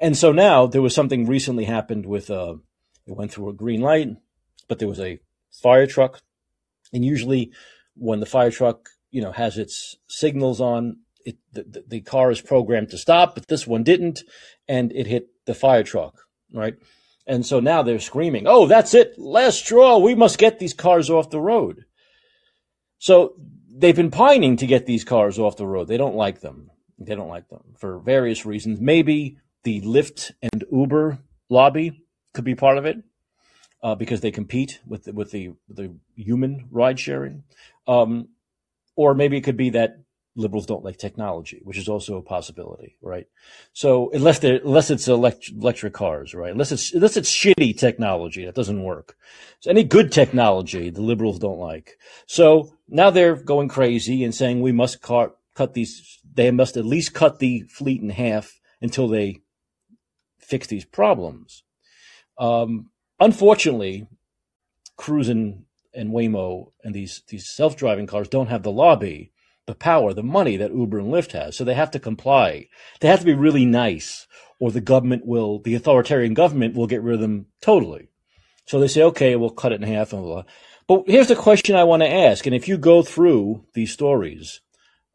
[0.00, 2.56] And so now there was something recently happened with, uh,
[3.06, 4.08] it went through a green light,
[4.68, 5.18] but there was a
[5.62, 6.20] fire truck.
[6.92, 7.52] And usually
[7.96, 12.40] when the fire truck, you know, has its signals on, it, the, the car is
[12.40, 14.22] programmed to stop, but this one didn't,
[14.68, 16.14] and it hit the fire truck,
[16.52, 16.74] right?
[17.26, 19.98] And so now they're screaming, "Oh, that's it, last straw.
[19.98, 21.84] We must get these cars off the road."
[22.98, 23.34] So
[23.74, 25.88] they've been pining to get these cars off the road.
[25.88, 26.70] They don't like them.
[26.98, 28.78] They don't like them for various reasons.
[28.78, 31.18] Maybe the Lyft and Uber
[31.48, 32.02] lobby
[32.34, 32.98] could be part of it
[33.84, 37.44] uh, because they compete with the, with the the human ride sharing,
[37.86, 38.28] um,
[38.96, 39.98] or maybe it could be that
[40.36, 43.26] liberals don't like technology, which is also a possibility, right?
[43.74, 46.50] So unless they unless it's electric, electric cars, right?
[46.50, 49.16] Unless it's unless it's shitty technology that doesn't work.
[49.60, 51.98] So any good technology, the liberals don't like.
[52.26, 56.20] So now they're going crazy and saying we must cut cut these.
[56.34, 59.42] They must at least cut the fleet in half until they
[60.38, 61.62] fix these problems.
[62.38, 64.06] Um, unfortunately,
[64.96, 69.32] Cruise and, and Waymo and these these self driving cars don't have the lobby
[69.66, 71.56] the power, the money that Uber and Lyft has.
[71.56, 72.68] So they have to comply.
[73.00, 74.26] They have to be really nice,
[74.58, 78.08] or the government will, the authoritarian government will get rid of them totally.
[78.66, 80.44] So they say, okay, we'll cut it in half and blah.
[80.86, 82.46] But here's the question I want to ask.
[82.46, 84.60] And if you go through these stories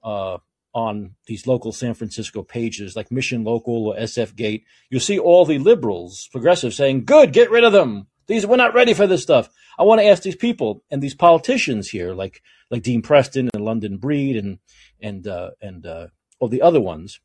[0.04, 0.38] uh,
[0.80, 5.46] on these local San Francisco pages like Mission Local or SF Gate, you'll see all
[5.46, 8.08] the liberals, progressives saying, good, get rid of them.
[8.28, 9.50] These, we're not ready for this stuff.
[9.78, 13.66] I want to ask these people and these politicians here, like like Dean Preston and
[13.66, 14.60] London Breed and
[15.02, 16.08] and uh, and uh,
[16.40, 17.20] all the other ones,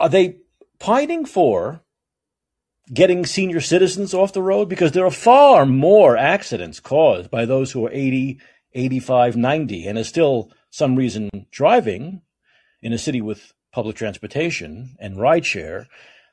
[0.00, 0.38] are they
[0.78, 1.82] pining for
[2.92, 4.68] getting senior citizens off the road?
[4.68, 8.38] Because there are far more accidents caused by those who are 80,
[8.72, 12.20] 85, 90, and are still some reason driving
[12.82, 15.86] in a city with public transportation and rideshare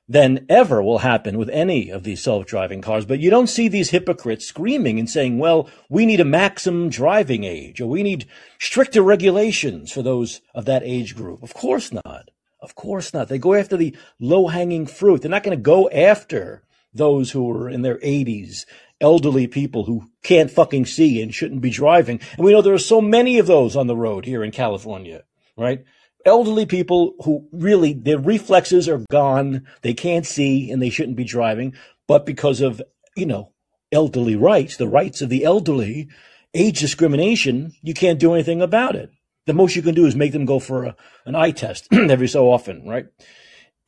[0.10, 3.06] than ever will happen with any of these self-driving cars.
[3.06, 7.44] But you don't see these hypocrites screaming and saying, well, we need a maximum driving
[7.44, 8.26] age or we need
[8.58, 11.44] stricter regulations for those of that age group.
[11.44, 12.32] Of course not.
[12.60, 13.28] Of course not.
[13.28, 15.22] They go after the low hanging fruit.
[15.22, 16.64] They're not going to go after
[16.96, 18.66] those who are in their 80s,
[19.02, 22.22] elderly people who can't fucking see and shouldn't be driving.
[22.38, 25.24] And we know there are so many of those on the road here in California,
[25.58, 25.84] right?
[26.26, 31.24] elderly people who really their reflexes are gone, they can't see, and they shouldn't be
[31.24, 31.74] driving.
[32.08, 32.82] but because of,
[33.16, 33.54] you know,
[33.92, 36.10] elderly rights, the rights of the elderly,
[36.54, 39.10] age discrimination, you can't do anything about it.
[39.46, 40.96] The most you can do is make them go for a,
[41.26, 43.06] an eye test every so often, right?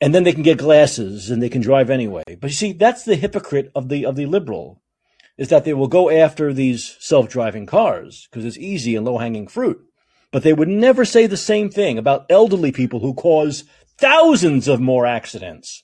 [0.00, 2.22] And then they can get glasses and they can drive anyway.
[2.26, 4.80] But you see, that's the hypocrite of the of the liberal,
[5.36, 9.80] is that they will go after these self-driving cars because it's easy and low-hanging fruit.
[10.30, 13.64] But they would never say the same thing about elderly people who cause
[13.98, 15.82] thousands of more accidents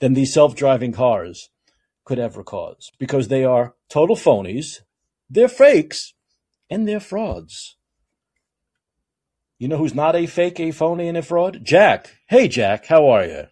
[0.00, 1.48] than these self-driving cars
[2.04, 4.80] could ever cause because they are total phonies,
[5.28, 6.14] they're fakes,
[6.70, 7.76] and they're frauds.
[9.58, 11.60] You know who's not a fake, a phony, and a fraud?
[11.62, 12.16] Jack.
[12.28, 13.44] Hey, Jack, how are you?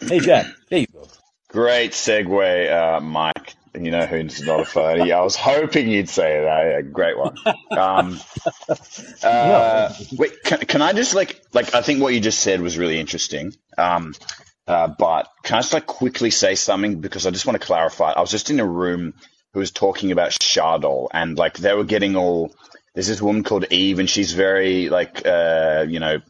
[0.00, 0.46] Hey, Jack.
[0.70, 0.85] Go.
[1.56, 3.54] Great segue, uh, Mike.
[3.74, 5.10] You know who's not a phony.
[5.10, 6.66] I was hoping you'd say that.
[6.66, 7.34] Yeah, great one.
[7.70, 8.20] Um,
[9.22, 12.76] uh, wait, can, can I just like like I think what you just said was
[12.76, 13.54] really interesting.
[13.78, 14.14] Um,
[14.66, 18.12] uh, but can I just like quickly say something because I just want to clarify.
[18.12, 19.14] I was just in a room
[19.54, 22.54] who was talking about Shardol and like they were getting all.
[22.92, 26.20] There's this woman called Eve and she's very like uh, you know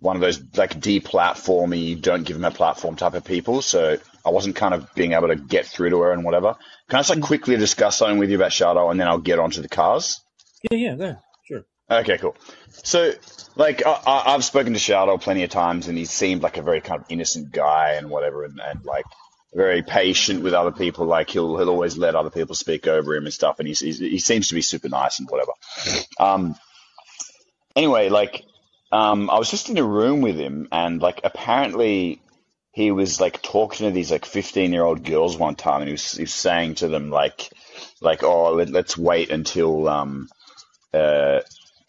[0.00, 3.62] one of those like deplatformy, don't give them a platform type of people.
[3.62, 6.56] So I wasn't kind of being able to get through to her and whatever.
[6.88, 7.22] Can I just like mm.
[7.22, 10.20] quickly discuss something with you about Shadow and then I'll get onto the cars?
[10.70, 11.14] Yeah, yeah, yeah,
[11.46, 11.64] sure.
[11.90, 12.36] Okay, cool.
[12.84, 13.12] So,
[13.56, 16.80] like, I, have spoken to Shadow plenty of times, and he seemed like a very
[16.80, 19.04] kind of innocent guy and whatever, and, and like
[19.52, 21.06] very patient with other people.
[21.06, 23.98] Like he'll he'll always let other people speak over him and stuff, and he's, he's
[23.98, 25.52] he seems to be super nice and whatever.
[26.18, 26.54] Um,
[27.76, 28.44] anyway, like
[28.90, 32.20] um, I was just in a room with him, and like apparently
[32.72, 35.92] he was like talking to these like 15 year old girls one time, and he
[35.92, 37.50] was, he was saying to them like,
[38.00, 40.28] like, oh, let, us wait until um,
[40.92, 41.40] uh,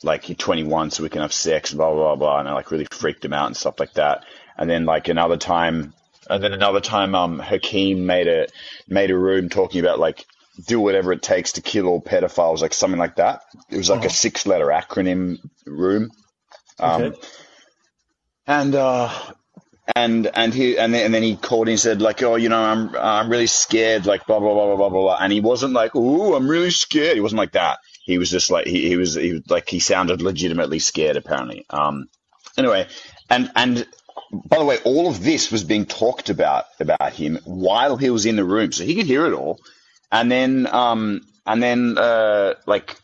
[0.03, 2.85] like you're 21 so we can have sex, blah blah blah, and I like really
[2.85, 4.26] freaked him out and stuff like that.
[4.57, 5.93] And then like another time,
[6.30, 8.47] and then another time, um, Hakeem made a
[8.88, 10.26] made a room talking about like
[10.68, 13.43] do whatever it takes to kill all pedophiles, like something like that.
[13.69, 14.07] It was like oh.
[14.07, 16.11] a six letter acronym room.
[16.77, 17.19] Um, okay.
[18.45, 19.10] And uh,
[19.95, 22.61] and and he and then, and then he called and said like, oh, you know,
[22.64, 25.18] I'm I'm really scared, like blah blah blah blah blah blah.
[25.19, 27.15] And he wasn't like, oh, I'm really scared.
[27.15, 27.80] He wasn't like that.
[28.05, 31.65] He was just like he, he was he was like he sounded legitimately scared apparently.
[31.69, 32.07] Um,
[32.57, 32.88] anyway,
[33.30, 33.85] and and
[34.31, 38.26] by the way, all of this was being talked about about him while he was
[38.26, 39.60] in the room, so he could hear it all.
[40.11, 42.95] And then um and then uh like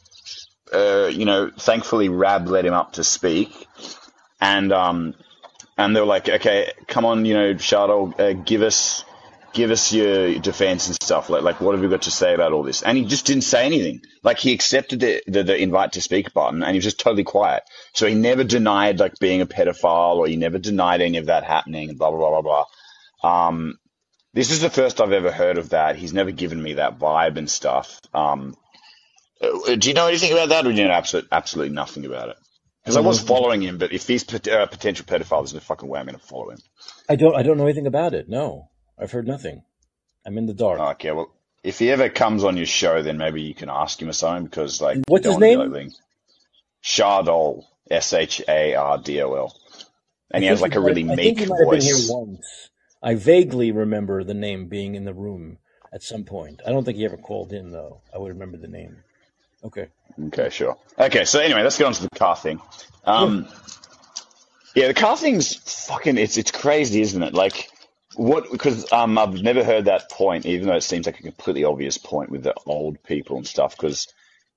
[0.73, 3.67] uh, you know, thankfully Rab let him up to speak,
[4.39, 5.15] and um,
[5.79, 9.05] and they were like, okay, come on, you know, Shadow, uh, give us,
[9.53, 11.29] give us your defense and stuff.
[11.29, 12.81] Like, like, what have you got to say about all this?
[12.83, 14.01] And he just didn't say anything.
[14.21, 17.23] Like, he accepted the, the, the invite to speak button, and he was just totally
[17.23, 17.63] quiet.
[17.93, 21.45] So he never denied like being a pedophile, or he never denied any of that
[21.45, 22.65] happening, and blah blah blah blah
[23.21, 23.47] blah.
[23.47, 23.79] Um,
[24.33, 25.95] this is the first I've ever heard of that.
[25.95, 28.01] He's never given me that vibe and stuff.
[28.13, 28.55] Um,
[29.41, 32.29] uh, do you know anything about that, or do you know absolutely, absolutely nothing about
[32.29, 32.37] it?
[32.83, 35.87] Because I was following him, but if he's a uh, potential pedophile, there's no fucking
[35.87, 36.59] way I'm going to follow him.
[37.07, 37.35] I don't.
[37.35, 38.29] I don't know anything about it.
[38.29, 39.63] No, I've heard nothing.
[40.25, 40.79] I'm in the dark.
[40.79, 41.31] Okay, well,
[41.63, 44.45] if he ever comes on your show, then maybe you can ask him or something.
[44.45, 45.91] Because like, what's his name?
[46.83, 49.59] Shardol, S H A R D O L,
[50.31, 52.11] and he has like a really might, meek I voice.
[53.03, 55.57] I vaguely remember the name being in the room
[55.93, 56.61] at some point.
[56.65, 58.01] I don't think he ever called in though.
[58.13, 59.03] I would remember the name.
[59.63, 59.87] Okay.
[60.27, 60.77] Okay, sure.
[60.97, 62.61] Okay, so anyway, let's get on to the car thing.
[63.05, 63.47] Um,
[64.75, 65.55] yeah, the car thing's
[65.87, 66.17] fucking.
[66.17, 67.33] It's it's crazy, isn't it?
[67.33, 67.69] Like
[68.15, 68.51] what?
[68.51, 71.97] Because um, I've never heard that point, even though it seems like a completely obvious
[71.97, 73.75] point with the old people and stuff.
[73.75, 74.13] Because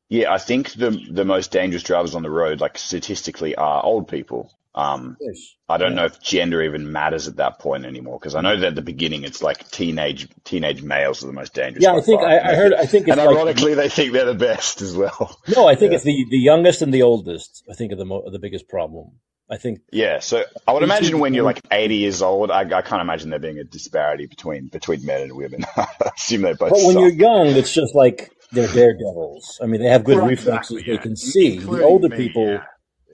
[0.08, 4.08] yeah, I think the the most dangerous drivers on the road, like statistically, are old
[4.08, 4.52] people.
[4.74, 5.54] Um, yes.
[5.68, 5.96] I don't yeah.
[5.96, 8.82] know if gender even matters at that point anymore because I know that at the
[8.82, 11.82] beginning it's like teenage teenage males are the most dangerous.
[11.82, 12.72] Yeah, I think I, I, heard.
[12.72, 15.38] I think, and ironically, like, they think they're the best as well.
[15.54, 15.96] No, I think yeah.
[15.96, 17.64] it's the the youngest and the oldest.
[17.70, 19.12] I think are the mo- are the biggest problem.
[19.50, 19.80] I think.
[19.92, 23.28] Yeah, so I would imagine when you're like 80 years old, I, I can't imagine
[23.28, 25.66] there being a disparity between between men and women.
[25.76, 25.86] I
[26.16, 26.70] assume they both.
[26.70, 27.00] But when suck.
[27.00, 29.60] you're young, it's just like they're daredevils.
[29.62, 30.96] I mean, they have good right, reflexes; exactly, yeah.
[30.96, 31.58] they can see.
[31.58, 32.62] the older me, people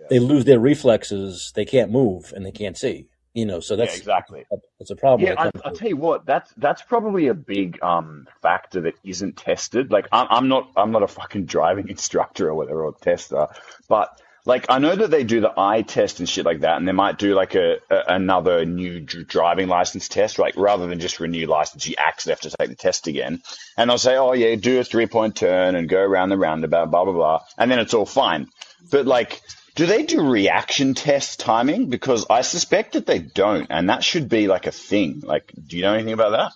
[0.08, 1.52] they lose their reflexes.
[1.54, 3.06] They can't move and they can't see.
[3.34, 4.44] You know, so that's yeah, exactly
[4.78, 5.28] that's a problem.
[5.28, 6.26] Yeah, I, will tell you what.
[6.26, 9.92] That's that's probably a big um, factor that isn't tested.
[9.92, 13.46] Like, I'm, I'm not I'm not a fucking driving instructor or whatever or tester,
[13.88, 16.88] but like I know that they do the eye test and shit like that, and
[16.88, 21.20] they might do like a, a another new driving license test, like rather than just
[21.20, 23.42] renew license, you actually have to take the test again,
[23.76, 26.90] and they'll say, oh yeah, do a three point turn and go around the roundabout,
[26.90, 28.48] blah blah blah, and then it's all fine.
[28.90, 29.42] But like
[29.78, 31.88] do they do reaction test timing?
[31.88, 35.20] Because I suspect that they don't, and that should be like a thing.
[35.24, 36.52] Like, do you know anything about that?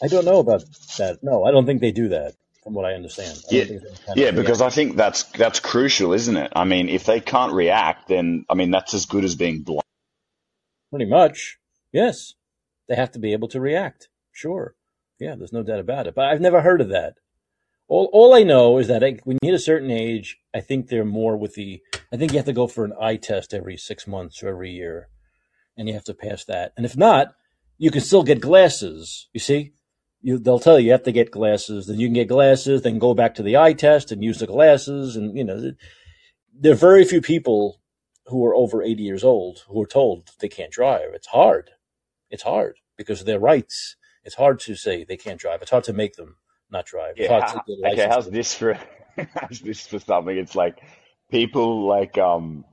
[0.00, 0.62] I don't know about
[0.98, 1.18] that.
[1.20, 3.36] No, I don't think they do that, from what I understand.
[3.50, 4.62] I Yeah, don't think they kind yeah, because.
[4.62, 6.52] I think that's that's crucial, isn't it?
[6.54, 9.82] I mean, if they can't react, then I mean that's as good as being blind.
[10.90, 11.58] Pretty much,
[11.92, 12.34] yes.
[12.88, 14.10] They have to be able to react.
[14.30, 14.76] Sure.
[15.18, 16.14] Yeah, there's no doubt about it.
[16.14, 17.14] But I've never heard of that.
[17.88, 20.88] All, all I know is that I, when you hit a certain age, I think
[20.88, 21.82] they're more with the.
[22.12, 24.70] I think you have to go for an eye test every six months or every
[24.70, 25.08] year,
[25.76, 26.72] and you have to pass that.
[26.76, 27.34] And if not,
[27.76, 29.28] you can still get glasses.
[29.32, 29.72] You see,
[30.22, 31.86] you they'll tell you you have to get glasses.
[31.86, 32.82] Then you can get glasses.
[32.82, 35.16] Then go back to the eye test and use the glasses.
[35.16, 35.72] And you know,
[36.58, 37.80] there are very few people
[38.26, 41.10] who are over 80 years old who are told they can't drive.
[41.12, 41.70] It's hard.
[42.30, 43.96] It's hard because of their rights.
[44.24, 45.60] It's hard to say they can't drive.
[45.60, 46.36] It's hard to make them
[46.74, 47.14] not drive.
[47.16, 47.40] Yeah.
[47.40, 48.08] hard to get a okay.
[48.08, 48.78] How's this for?
[49.34, 50.36] how's this for something?
[50.36, 50.80] It's like
[51.30, 52.64] people like um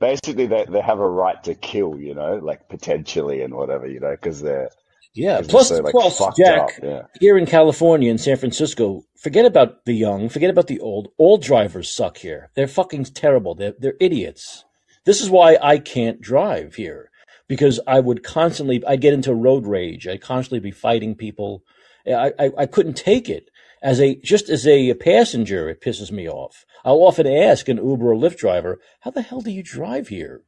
[0.00, 4.00] basically they they have a right to kill, you know, like potentially and whatever, you
[4.00, 4.68] know, because they're
[5.14, 5.40] Yeah.
[5.48, 6.20] Plus, so like plus.
[6.36, 7.02] Jack, Yeah.
[7.20, 11.08] here in California in San Francisco, forget about the young, forget about the old.
[11.16, 12.50] All drivers suck here.
[12.54, 13.54] They're fucking terrible.
[13.54, 14.64] They're, they're idiots.
[15.06, 17.10] This is why I can't drive here
[17.48, 20.06] because I would constantly, I'd get into road rage.
[20.08, 21.62] I'd constantly be fighting people.
[22.06, 23.50] I, I, couldn't take it.
[23.82, 26.64] As a, just as a passenger, it pisses me off.
[26.84, 30.42] I'll often ask an Uber or Lyft driver, how the hell do you drive here?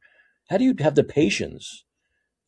[0.49, 1.83] How do you have the patience?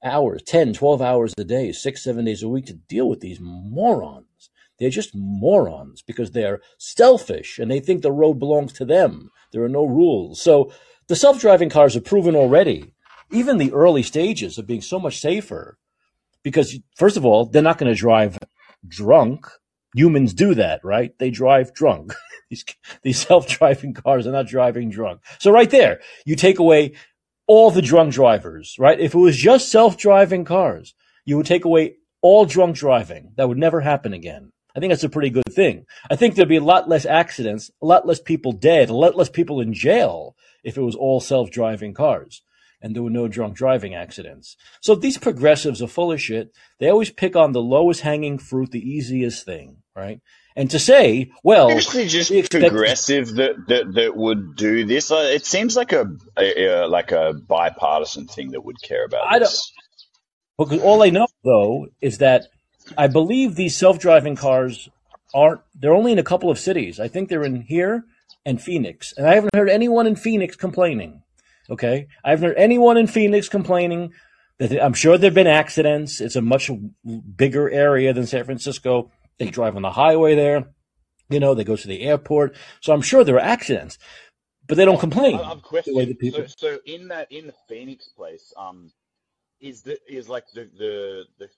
[0.03, 3.39] hours, 10, 12 hours a day, six, seven days a week to deal with these
[3.41, 4.49] morons.
[4.79, 9.29] They're just morons because they're selfish and they think the road belongs to them.
[9.51, 10.41] There are no rules.
[10.41, 10.73] So
[11.07, 12.93] the self driving cars have proven already,
[13.31, 15.77] even the early stages of being so much safer
[16.43, 18.39] because, first of all, they're not going to drive
[18.87, 19.47] drunk.
[19.95, 21.17] Humans do that, right?
[21.19, 22.13] They drive drunk.
[22.49, 22.65] these
[23.03, 25.21] these self driving cars are not driving drunk.
[25.39, 26.93] So, right there, you take away
[27.47, 28.99] all the drunk drivers, right?
[28.99, 30.93] If it was just self-driving cars,
[31.25, 33.33] you would take away all drunk driving.
[33.35, 34.51] That would never happen again.
[34.73, 35.85] I think that's a pretty good thing.
[36.09, 39.17] I think there'd be a lot less accidents, a lot less people dead, a lot
[39.17, 42.41] less people in jail if it was all self-driving cars
[42.81, 44.57] and there were no drunk driving accidents.
[44.81, 46.51] So these progressives are full of shit.
[46.79, 50.19] They always pick on the lowest hanging fruit, the easiest thing, right?
[50.55, 55.09] And to say, well, Seriously, just we progressive that, that that would do this.
[55.11, 59.27] Uh, It seems like a, a, a like a bipartisan thing that would care about
[59.27, 59.41] I don't.
[59.41, 59.71] this.
[60.57, 62.47] Because all I know though is that
[62.97, 64.89] I believe these self-driving cars
[65.33, 65.61] aren't.
[65.73, 66.99] They're only in a couple of cities.
[66.99, 68.03] I think they're in here
[68.45, 71.21] and Phoenix, and I haven't heard anyone in Phoenix complaining.
[71.71, 74.11] Okay, I haven't heard anyone in Phoenix complaining.
[74.59, 76.19] That I'm sure there've been accidents.
[76.19, 76.69] It's a much
[77.35, 79.09] bigger area than San Francisco.
[79.39, 80.65] They drive on the highway there.
[81.29, 82.57] You know, they go to the airport.
[82.81, 83.97] So I'm sure there are accidents,
[84.67, 86.45] but they don't complain have the people.
[86.47, 88.91] So, so in that in the Phoenix place, um,
[89.61, 91.49] is the is like the the the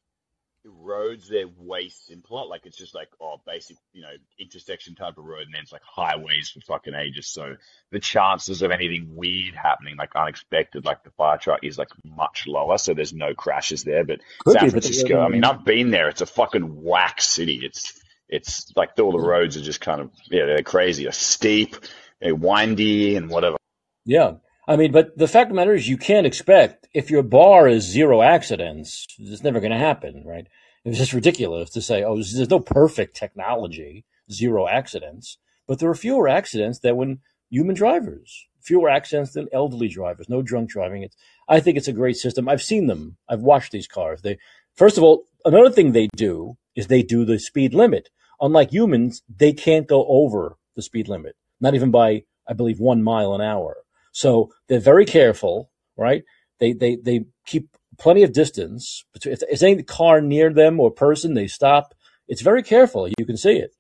[0.66, 1.92] roads there way
[2.24, 2.48] plot.
[2.48, 5.72] Like it's just like oh, basic, you know, intersection type of road, and then it's
[5.72, 7.28] like highways for fucking ages.
[7.28, 7.56] So
[7.92, 12.46] the chances of anything weird happening, like unexpected, like the fire truck, is like much
[12.48, 12.78] lower.
[12.78, 14.04] So there's no crashes there.
[14.04, 16.10] But Could San be, but Francisco, I mean, I've been there.
[16.10, 17.62] It's a fucking whack city.
[17.64, 18.00] It's
[18.30, 21.04] it's like all the roads are just kind of yeah, they're crazy.
[21.04, 21.76] They're steep,
[22.22, 23.58] they're windy, and whatever.
[24.06, 24.36] Yeah.
[24.68, 27.68] I mean, but the fact of the matter is, you can't expect if your bar
[27.68, 30.48] is zero accidents, it's never going to happen, right?
[30.86, 35.38] It's just ridiculous to say, oh, there's no perfect technology, zero accidents,
[35.68, 37.20] but there are fewer accidents than when
[37.50, 41.04] human drivers, fewer accidents than elderly drivers, no drunk driving.
[41.04, 41.16] It's,
[41.48, 42.48] I think it's a great system.
[42.48, 43.18] I've seen them.
[43.30, 44.22] I've watched these cars.
[44.22, 44.38] They,
[44.76, 48.10] first of all, another thing they do is they do the speed limit.
[48.40, 53.04] Unlike humans, they can't go over the speed limit, not even by, I believe, one
[53.04, 53.83] mile an hour.
[54.14, 56.24] So they're very careful, right?
[56.60, 59.04] They they they keep plenty of distance.
[59.12, 59.34] Between.
[59.34, 61.94] If there's any car near them or person, they stop.
[62.28, 63.10] It's very careful.
[63.10, 63.72] You can see it.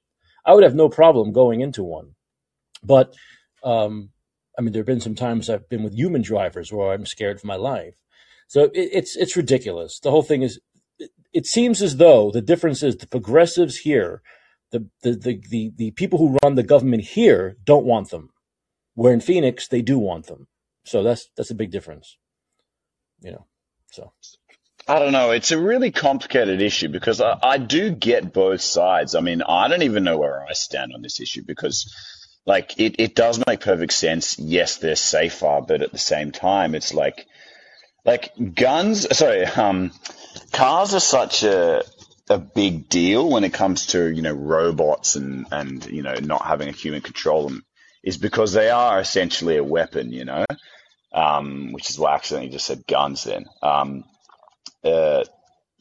[0.46, 2.16] I would have no problem going into one,
[2.84, 3.14] but
[3.64, 4.10] um,
[4.58, 7.40] I mean, there have been some times I've been with human drivers where I'm scared
[7.40, 7.94] for my life.
[8.48, 10.00] So it, it's it's ridiculous.
[10.00, 10.60] The whole thing is.
[11.00, 14.22] It, it seems as though the difference is the progressives here,
[14.72, 18.33] the the, the the the people who run the government here don't want them
[18.96, 20.48] where in Phoenix they do want them.
[20.86, 22.18] So that's that's a big difference,
[23.22, 23.46] you know.
[23.92, 24.12] So
[24.88, 25.32] I don't know.
[25.32, 29.16] It's a really complicated issue because I, I do get both sides.
[29.16, 31.96] I mean, I don't even know where I stand on this issue because,
[32.46, 34.38] like, it, it does make perfect sense.
[34.38, 37.28] Yes, they're safer, but at the same time, it's like,
[38.04, 39.18] like guns.
[39.18, 39.92] Sorry, um,
[40.52, 41.84] cars are such a
[42.30, 46.46] a big deal when it comes to you know robots and and you know not
[46.46, 47.66] having a human control them
[48.04, 50.12] is because they are essentially a weapon.
[50.12, 50.46] You know,
[51.14, 53.46] um, which is why I accidentally just said guns then.
[53.62, 54.04] Um,
[54.84, 55.24] uh,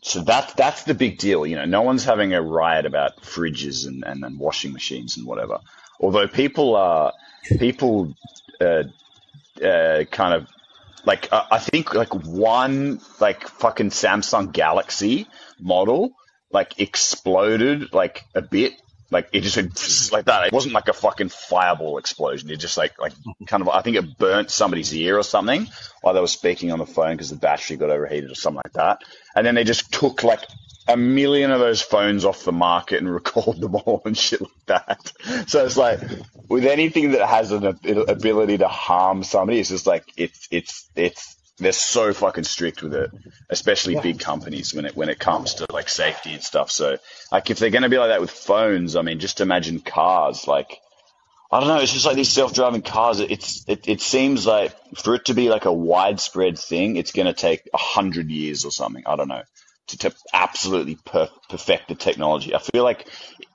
[0.03, 1.47] so that that's the big deal.
[1.47, 5.27] You know, no one's having a riot about fridges and, and, and washing machines and
[5.27, 5.61] whatever.
[6.01, 7.13] Although people are
[7.59, 8.15] people
[8.61, 8.85] uh,
[9.65, 10.49] uh, kind of
[11.05, 15.27] like I think like one like fucking Samsung Galaxy
[15.61, 16.13] model
[16.51, 18.75] like exploded like a bit
[19.13, 20.47] like it just went like that.
[20.47, 22.51] It wasn't like a fucking fireball explosion.
[22.51, 23.13] It just like like
[23.47, 25.69] kind of I think it burnt somebody's ear or something
[26.01, 28.73] while they were speaking on the phone because the battery got overheated or something like
[28.75, 29.03] that.
[29.37, 30.41] And then they just took like
[30.89, 34.67] a million of those phones off the market and recalled them all and shit like
[34.67, 35.13] that.
[35.49, 36.01] So it's like
[36.49, 41.37] with anything that has an ability to harm somebody, it's just like it's it's it's
[41.59, 43.11] they're so fucking strict with it,
[43.51, 46.71] especially big companies when it when it comes to like safety and stuff.
[46.71, 46.99] So
[47.31, 50.49] like if they're going to be like that with phones, I mean, just imagine cars.
[50.49, 50.79] Like
[51.51, 53.21] I don't know, it's just like these self driving cars.
[53.21, 57.27] It's it, it seems like for it to be like a widespread thing, it's going
[57.27, 59.05] to take a hundred years or something.
[59.07, 59.43] I don't know
[59.89, 62.55] to, to absolutely per- perfect the technology.
[62.55, 63.09] I feel like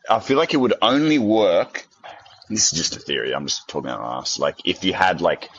[0.09, 1.87] I feel like it would only work.
[2.49, 3.33] This is just a theory.
[3.33, 4.39] I'm just talking out ass.
[4.39, 5.49] Like if you had like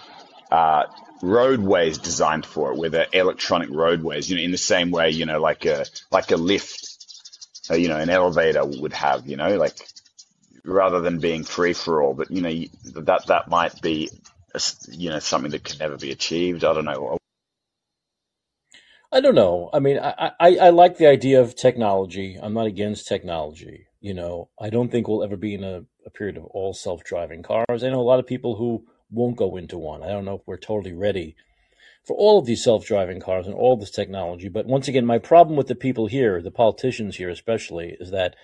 [0.50, 0.84] uh,
[1.22, 5.26] roadways designed for it, where they're electronic roadways, you know, in the same way, you
[5.26, 6.86] know, like a like a lift,
[7.70, 9.76] uh, you know, an elevator would have, you know, like
[10.64, 12.14] rather than being free for all.
[12.14, 14.10] But you know, that that might be,
[14.54, 16.64] a, you know, something that can never be achieved.
[16.64, 17.18] I don't know.
[19.10, 19.70] I don't know.
[19.72, 22.38] I mean, I, I, I like the idea of technology.
[22.40, 23.86] I'm not against technology.
[24.00, 27.04] You know, I don't think we'll ever be in a, a period of all self
[27.04, 27.82] driving cars.
[27.82, 30.02] I know a lot of people who won't go into one.
[30.02, 31.36] I don't know if we're totally ready
[32.06, 34.48] for all of these self-driving cars and all this technology.
[34.48, 38.34] But once again, my problem with the people here, the politicians here especially, is that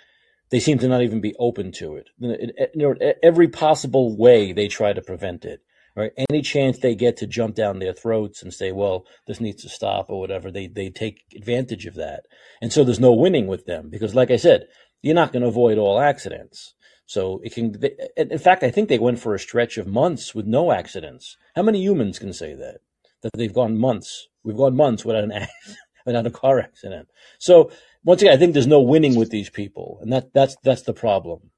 [0.51, 3.16] they seem to not even be open to it.
[3.23, 5.61] Every possible way they try to prevent it.
[5.97, 6.11] Right?
[6.28, 9.69] Any chance they get to jump down their throats and say, "Well, this needs to
[9.69, 12.24] stop" or whatever, they they take advantage of that.
[12.61, 14.66] And so there's no winning with them because, like I said,
[15.03, 16.74] you're not going to avoid all accidents.
[17.06, 17.74] So it can.
[18.16, 21.36] In fact, I think they went for a stretch of months with no accidents.
[21.55, 22.81] How many humans can say that?
[23.22, 24.28] That they've gone months.
[24.43, 27.09] We've gone months without an accident, without a car accident.
[27.39, 27.70] So
[28.05, 30.94] once again, I think there's no winning with these people, and that that's that's the
[30.94, 31.51] problem.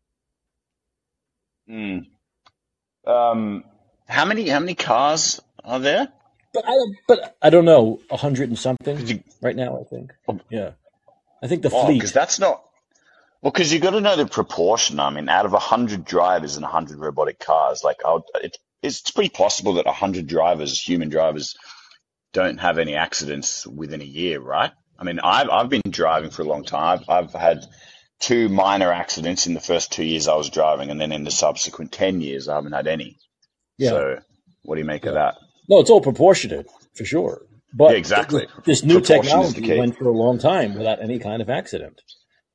[1.68, 2.06] Mm.
[3.06, 3.64] Um,
[4.08, 6.08] how many how many cars are there?
[6.52, 6.72] But I
[7.06, 9.78] but I don't know, a hundred and something you, right now.
[9.80, 10.12] I think.
[10.28, 10.40] Oh.
[10.50, 10.72] Yeah,
[11.42, 12.64] I think the oh, fleet because that's not
[13.46, 14.98] well, because you've got to know the proportion.
[14.98, 17.98] I mean, out of hundred drivers and hundred robotic cars, like
[18.42, 21.54] it, it's pretty possible that hundred drivers, human drivers,
[22.32, 24.72] don't have any accidents within a year, right?
[24.98, 27.04] I mean, I've I've been driving for a long time.
[27.08, 27.64] I've, I've had
[28.18, 31.30] two minor accidents in the first two years I was driving, and then in the
[31.30, 33.16] subsequent ten years, I haven't had any.
[33.78, 33.90] Yeah.
[33.90, 34.18] So,
[34.64, 35.10] what do you make yeah.
[35.10, 35.34] of that?
[35.68, 36.66] No, it's all proportionate
[36.96, 37.42] for sure.
[37.72, 38.48] But yeah, exactly.
[38.64, 42.00] This new technology went for a long time without any kind of accident.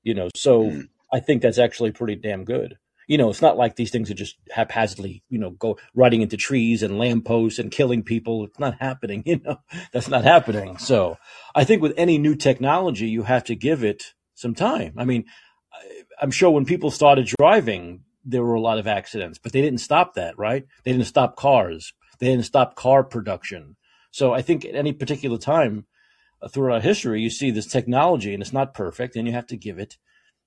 [0.04, 0.88] You know, so mm.
[1.12, 2.78] I think that's actually pretty damn good.
[3.08, 6.38] You know, it's not like these things are just haphazardly, you know, go riding into
[6.38, 8.46] trees and lampposts and killing people.
[8.46, 9.24] It's not happening.
[9.26, 9.58] You know,
[9.92, 10.78] that's not happening.
[10.78, 11.18] So
[11.54, 14.94] I think with any new technology, you have to give it some time.
[14.98, 15.26] I mean,
[16.22, 19.80] I'm sure when people started driving, there were a lot of accidents, but they didn't
[19.80, 20.66] stop that, right?
[20.84, 21.94] They didn't stop cars.
[22.20, 23.76] They didn't stop car production.
[24.12, 25.86] So I think at any particular time,
[26.50, 29.80] throughout history, you see this technology and it's not perfect and you have to give
[29.80, 29.98] it,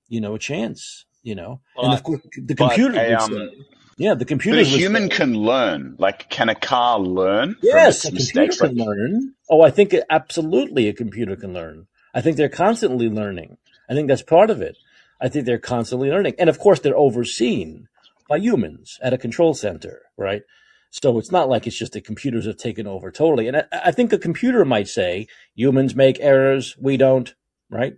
[0.07, 3.51] you know, a chance, you know, well, and of course the computer, a, um,
[3.97, 4.57] yeah, the computer.
[4.57, 5.95] The human can learn.
[5.97, 7.55] Like, can a car learn?
[7.61, 9.33] Yes, a computer can like, learn.
[9.49, 11.87] Oh, I think absolutely a computer can learn.
[12.13, 13.57] I think they're constantly learning.
[13.89, 14.77] I think that's part of it.
[15.21, 16.35] I think they're constantly learning.
[16.37, 17.87] And of course, they're overseen
[18.27, 20.41] by humans at a control center, right?
[21.03, 23.47] So it's not like it's just the computers have taken over totally.
[23.47, 27.33] And I, I think a computer might say humans make errors, we don't,
[27.69, 27.97] right?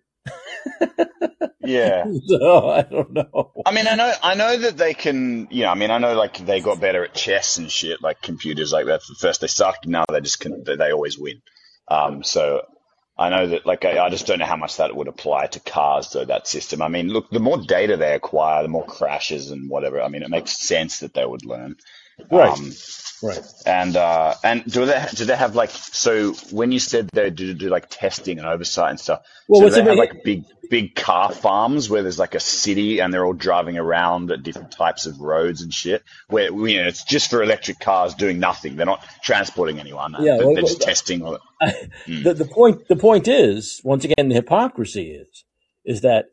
[1.59, 2.05] yeah.
[2.27, 3.51] So I don't know.
[3.65, 5.47] I mean, I know, I know that they can.
[5.51, 8.01] You know, I mean, I know like they got better at chess and shit.
[8.01, 9.03] Like computers, like that.
[9.19, 10.63] First they sucked, now they just can.
[10.63, 11.41] They always win.
[11.87, 12.63] Um, so
[13.17, 15.59] I know that, like, I, I, just don't know how much that would apply to
[15.59, 16.81] cars, though, that system.
[16.81, 20.01] I mean, look, the more data they acquire, the more crashes and whatever.
[20.01, 21.77] I mean, it makes sense that they would learn.
[22.31, 22.51] Right.
[22.51, 22.71] Um,
[23.23, 23.39] right.
[23.65, 27.53] And, uh, and do they, do they have like, so when you said they do,
[27.53, 30.95] do like testing and oversight and stuff, well, so do they have like big, big
[30.95, 35.05] car farms where there's like a city and they're all driving around at different types
[35.05, 38.75] of roads and shit where, you know, it's just for electric cars doing nothing.
[38.75, 40.15] They're not transporting anyone.
[40.19, 40.37] Yeah.
[40.37, 41.21] They're, well, they're just well, testing.
[41.21, 42.23] All mm.
[42.23, 45.45] the, the point, the point is, once again, the hypocrisy is,
[45.85, 46.25] is that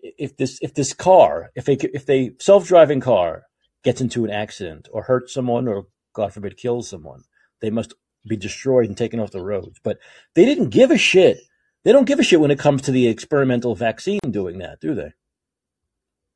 [0.00, 3.47] if this, if this car, if they if a self-driving car
[3.84, 7.22] gets into an accident or hurts someone or God forbid kills someone,
[7.60, 7.94] they must
[8.26, 9.78] be destroyed and taken off the roads.
[9.82, 9.98] But
[10.34, 11.38] they didn't give a shit.
[11.84, 14.94] They don't give a shit when it comes to the experimental vaccine doing that, do
[14.94, 15.12] they?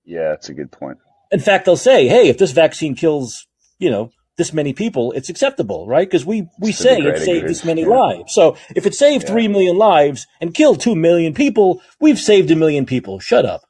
[0.05, 0.99] Yeah, that's a good point.
[1.31, 3.47] In fact, they'll say, "Hey, if this vaccine kills,
[3.79, 6.09] you know, this many people, it's acceptable, right?
[6.09, 7.89] Because we we It's say it saved this many Yeah.
[7.89, 8.35] lives.
[8.35, 9.31] So if it saved Yeah.
[9.31, 13.19] three million lives and killed two million people, we've saved a million people.
[13.19, 13.63] Shut up.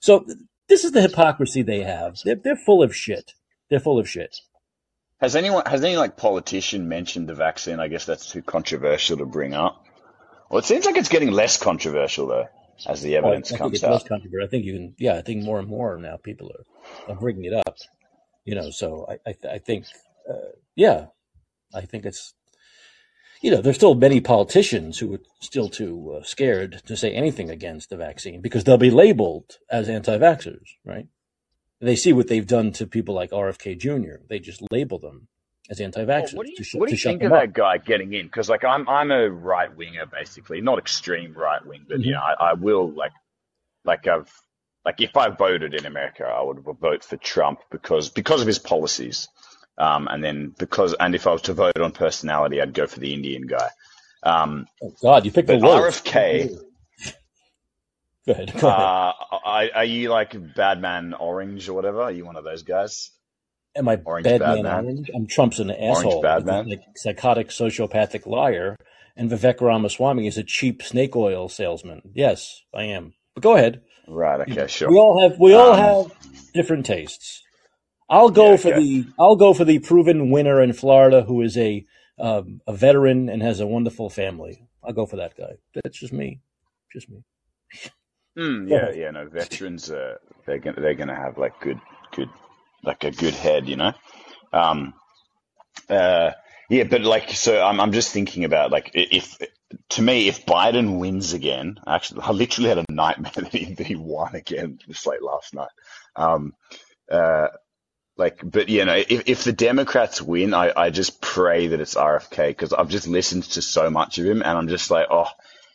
[0.00, 0.26] So
[0.68, 2.18] this is the hypocrisy they have.
[2.24, 3.32] They're they're full of shit.
[3.68, 4.36] They're full of shit.
[5.20, 7.78] Has anyone, has any like politician mentioned the vaccine?
[7.78, 9.86] I guess that's too controversial to bring up.
[10.50, 12.48] Well, it seems like it's getting less controversial though,
[12.86, 14.46] as the Oh, I, I evidence think comes it's less controversial.
[14.46, 14.94] I think you can.
[14.98, 17.76] Yeah, I think more and more now people are, are bringing it up.
[18.44, 19.86] You know, so I I, I think
[20.28, 21.06] uh, yeah,
[21.72, 22.34] I think it's
[23.42, 27.50] you know, there's still many politicians who are still too uh, scared to say anything
[27.50, 31.08] against the vaccine because they'll be labeled as anti-vaxxers, right?
[31.80, 34.24] They see what they've done to people like RFK Jr.
[34.28, 35.28] They just label them
[35.68, 37.32] as anti-vaxxers what do you to, sh- what do you think of up.
[37.32, 38.26] that guy getting in?
[38.26, 42.12] Because like I'm I'm a right winger basically, not extreme right wing, but you hmm
[42.12, 43.12] know I, I will like
[43.84, 44.32] like I've
[44.84, 48.58] like if I voted in America, I would vote for Trump because because of his
[48.58, 49.28] policies,
[49.78, 53.00] um, and then because and if I was to vote on personality, I'd go for
[53.00, 53.68] the Indian guy.
[54.22, 55.54] Um, Oh God, you picked the.
[55.54, 56.48] RFK,
[58.26, 58.52] Go ahead.
[58.52, 58.80] Go ahead.
[58.80, 59.12] uh,
[59.44, 62.02] are, are you like Badman Orange or whatever?
[62.02, 63.10] Are you one of those guys?
[63.74, 65.10] Am I Orange bad Badman, orange?
[65.14, 66.18] I'm Trump's an asshole.
[66.20, 66.68] A Badman.
[66.68, 68.76] like, psychotic sociopathic liar,
[69.16, 72.02] and Vivek Ramaswamy is a cheap snake oil salesman.
[72.14, 73.14] Yes, I am.
[73.34, 73.80] But go ahead.
[74.06, 74.40] Right.
[74.48, 74.66] Okay.
[74.68, 74.88] Sure.
[74.90, 75.78] we all have we all Um.
[76.10, 76.12] have
[76.54, 77.41] different tastes.
[78.12, 78.58] I'll go Yeah.
[78.58, 78.80] for Okay.
[78.80, 81.86] the I'll go for the proven winner in Florida who is a
[82.20, 84.68] um, a veteran and has a wonderful family.
[84.84, 85.54] I'll go for that guy.
[85.74, 86.42] That's just me.
[86.92, 87.24] Just me.
[88.38, 90.16] Mm, yeah, yeah, no, veterans, uh,
[90.46, 91.80] they're gonna they're gonna have like good,
[92.12, 92.30] good,
[92.84, 93.92] like a good head, you know.
[94.52, 94.94] Um,
[95.90, 96.32] uh,
[96.70, 99.38] yeah, but like, so I'm I'm just thinking about like if
[99.90, 103.86] to me if Biden wins again, actually, I literally had a nightmare that he that
[103.86, 105.70] he won again just like last night.
[106.16, 106.54] Um,
[107.10, 107.48] uh,
[108.16, 111.94] like, but you know, if if the Democrats win, I I just pray that it's
[111.94, 115.28] RFK because I've just listened to so much of him, and I'm just like, oh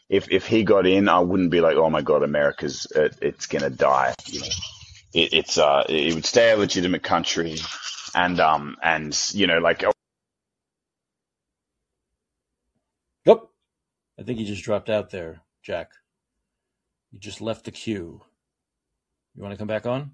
[0.09, 3.47] if if he got in, I wouldn't be like, oh my god, America's uh, it's
[3.47, 4.14] gonna die.
[4.27, 4.47] You know,
[5.14, 7.57] it, it's uh, it would stay a legitimate country,
[8.15, 9.84] and um, and you know, like
[13.26, 13.41] Yep.
[14.19, 15.91] I think you just dropped out there, Jack.
[17.11, 18.22] You just left the queue.
[19.35, 20.14] You want to come back on?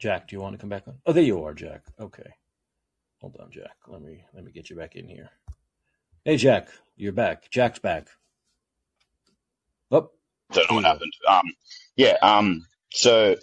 [0.00, 0.94] Jack, do you want to come back on?
[1.04, 1.82] Oh, there you are, Jack.
[2.00, 2.30] Okay.
[3.20, 3.76] Hold on, Jack.
[3.86, 5.28] Let me let me get you back in here.
[6.24, 7.50] Hey, Jack, you're back.
[7.50, 8.08] Jack's back.
[9.90, 10.10] Oh,
[10.52, 11.12] don't know what happened.
[11.28, 11.52] Um,
[11.96, 13.36] yeah, um, so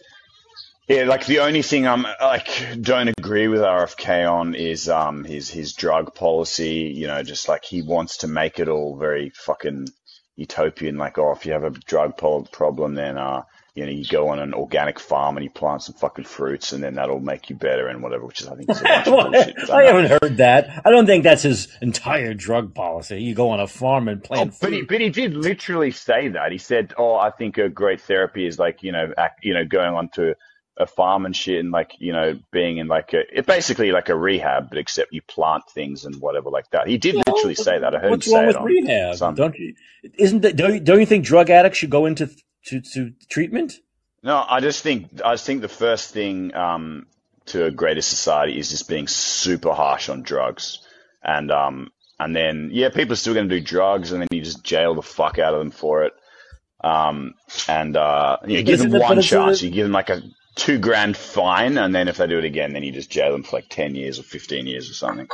[0.88, 2.50] yeah, like the only thing I'm like
[2.82, 6.92] don't agree with RFK on is um his his drug policy.
[6.96, 9.90] You know, just like he wants to make it all very fucking
[10.36, 10.98] utopian.
[10.98, 13.44] Like, oh, if you have a drug problem, then uh,
[13.78, 16.84] you know, you go on an organic farm and you plant some fucking fruits, and
[16.84, 18.26] then that'll make you better and whatever.
[18.26, 20.82] Which is, I think, is a bunch of Well, I haven't heard that.
[20.84, 23.22] I don't think that's his entire drug policy.
[23.22, 26.30] You go on a farm and Oh, plant but he but he did literally say
[26.30, 26.52] that.
[26.52, 29.64] He said, "Oh, I think a great therapy is like you know, act, you know,
[29.64, 30.34] going onto
[30.76, 34.10] a farm and shit, and like you know, being in like a it basically like
[34.10, 37.78] a rehab, but except you plant things and whatever like that." He did literally say
[37.78, 37.94] that.
[37.94, 39.16] I heard him what's wrong say it with on rehab?
[39.18, 39.36] some.
[39.36, 39.76] Don't you?
[40.18, 40.56] Isn't that?
[40.56, 42.28] Don't you, don't you think drug addicts should go into
[42.68, 43.74] to, to treatment?
[44.24, 47.08] No, I just think I just think the first thing um,
[47.48, 50.80] to a greater society is just being super harsh on drugs,
[51.24, 54.42] and um, and then yeah, people are still going to do drugs, and then you
[54.42, 56.14] just jail the fuck out of them for it.
[56.84, 57.36] Um,
[57.68, 58.92] and uh, you know, give them?
[58.92, 59.62] But one chance.
[59.62, 60.22] You give them like a
[60.56, 63.44] two grand fine, and then if they do it again, then you just jail them
[63.44, 65.28] for like ten years or fifteen years or something.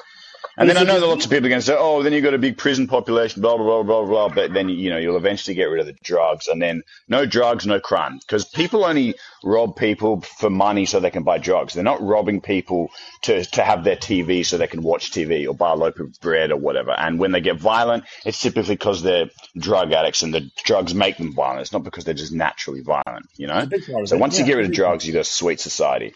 [0.55, 2.23] And then I know that lots of people are going to say, "Oh, then you've
[2.23, 5.17] got a big prison population, blah blah blah blah blah." But then you know you'll
[5.17, 9.15] eventually get rid of the drugs, and then no drugs, no crime, because people only
[9.43, 11.73] rob people for money so they can buy drugs.
[11.73, 12.89] They're not robbing people
[13.23, 16.19] to to have their TV so they can watch TV or buy a loaf of
[16.21, 16.91] bread or whatever.
[16.91, 21.17] And when they get violent, it's typically because they're drug addicts and the drugs make
[21.17, 21.61] them violent.
[21.61, 23.65] It's not because they're just naturally violent, you know.
[23.65, 26.13] big part of So once you get rid of drugs, you got a sweet society.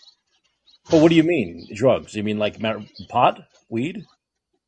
[0.91, 2.13] But what do you mean drugs?
[2.13, 2.61] You mean like
[3.09, 3.39] pot,
[3.69, 4.05] weed,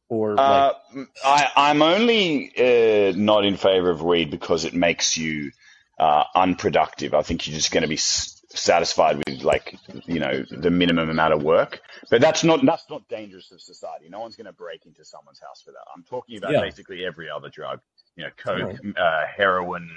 [0.09, 0.75] or like?
[0.95, 5.51] Uh, I, I'm only uh, not in favor of weed because it makes you
[5.97, 7.13] uh, unproductive.
[7.13, 11.09] I think you're just going to be s- satisfied with like you know the minimum
[11.09, 11.79] amount of work.
[12.09, 14.09] But that's not that's not dangerous to society.
[14.09, 15.85] No one's going to break into someone's house for that.
[15.95, 16.61] I'm talking about Yeah.
[16.61, 17.79] basically every other drug.
[18.15, 18.97] You know, coke, right.
[18.97, 19.89] uh, heroin,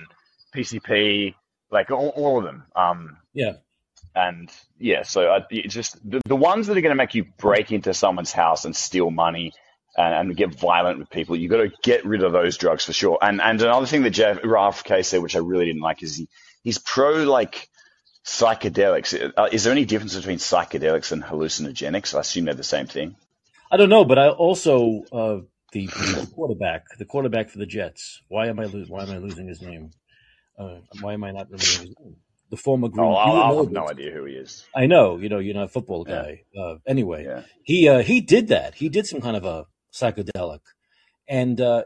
[0.54, 1.34] PCP,
[1.70, 2.64] like all, all of them.
[2.76, 3.54] Um, Yeah.
[4.14, 7.72] and yeah, so I, just the, the ones that are going to make you break
[7.72, 9.52] into someone's house and steal money
[9.96, 11.36] and, and get violent with people.
[11.36, 13.18] You've got to get rid of those drugs for sure.
[13.20, 16.28] And and another thing that Jeff RFK said, which I really didn't like, is he,
[16.62, 17.68] he's pro like
[18.24, 19.32] psychedelics.
[19.36, 22.14] Uh, is there any difference between psychedelics and hallucinogenics?
[22.14, 23.16] I assume they're the same thing.
[23.70, 25.38] I don't know, but I also uh,
[25.72, 28.20] the, the quarterback, the quarterback for the Jets.
[28.28, 29.90] Why am I lo- why am I losing his name?
[30.58, 32.16] Uh, why am I not remembering his name?
[32.50, 33.06] The former Green.
[33.06, 34.62] Oh, I, have no idea who he is.
[34.76, 36.42] I know, you know, you're not a football Yeah, guy.
[36.60, 37.42] Uh, anyway, yeah.
[37.64, 38.74] he uh, he did that.
[38.74, 40.60] He did some kind of a psychedelic,
[41.28, 41.84] and uh,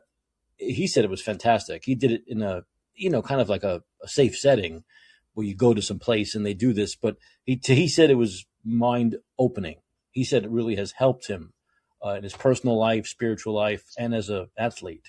[0.56, 1.84] he said it was fantastic.
[1.84, 2.62] He did it in a
[2.94, 4.84] you know kind of like a, a safe setting
[5.34, 6.96] where you go to some place and they do this.
[6.96, 9.76] But he he said it was mind opening.
[10.10, 11.52] He said it really has helped him
[12.04, 15.08] uh, in his personal life, spiritual life, and as a athlete.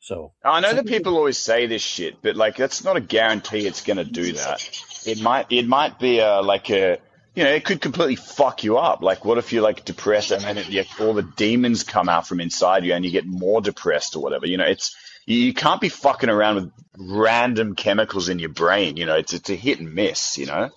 [0.00, 2.96] So I know some that people, people always say this shit, but like that's not
[2.96, 4.68] a guarantee it's going to do that.
[5.06, 6.98] It might it might be a like a
[7.34, 9.02] you know it could completely fuck you up.
[9.02, 12.26] Like what if you're like depressed and then it, yeah, all the demons come out
[12.26, 14.46] from inside you and you get more depressed or whatever.
[14.46, 14.96] You know it's
[15.26, 18.96] you, you can't be fucking around with random chemicals in your brain.
[18.96, 20.38] You know it's it's a hit and miss.
[20.38, 20.70] You know.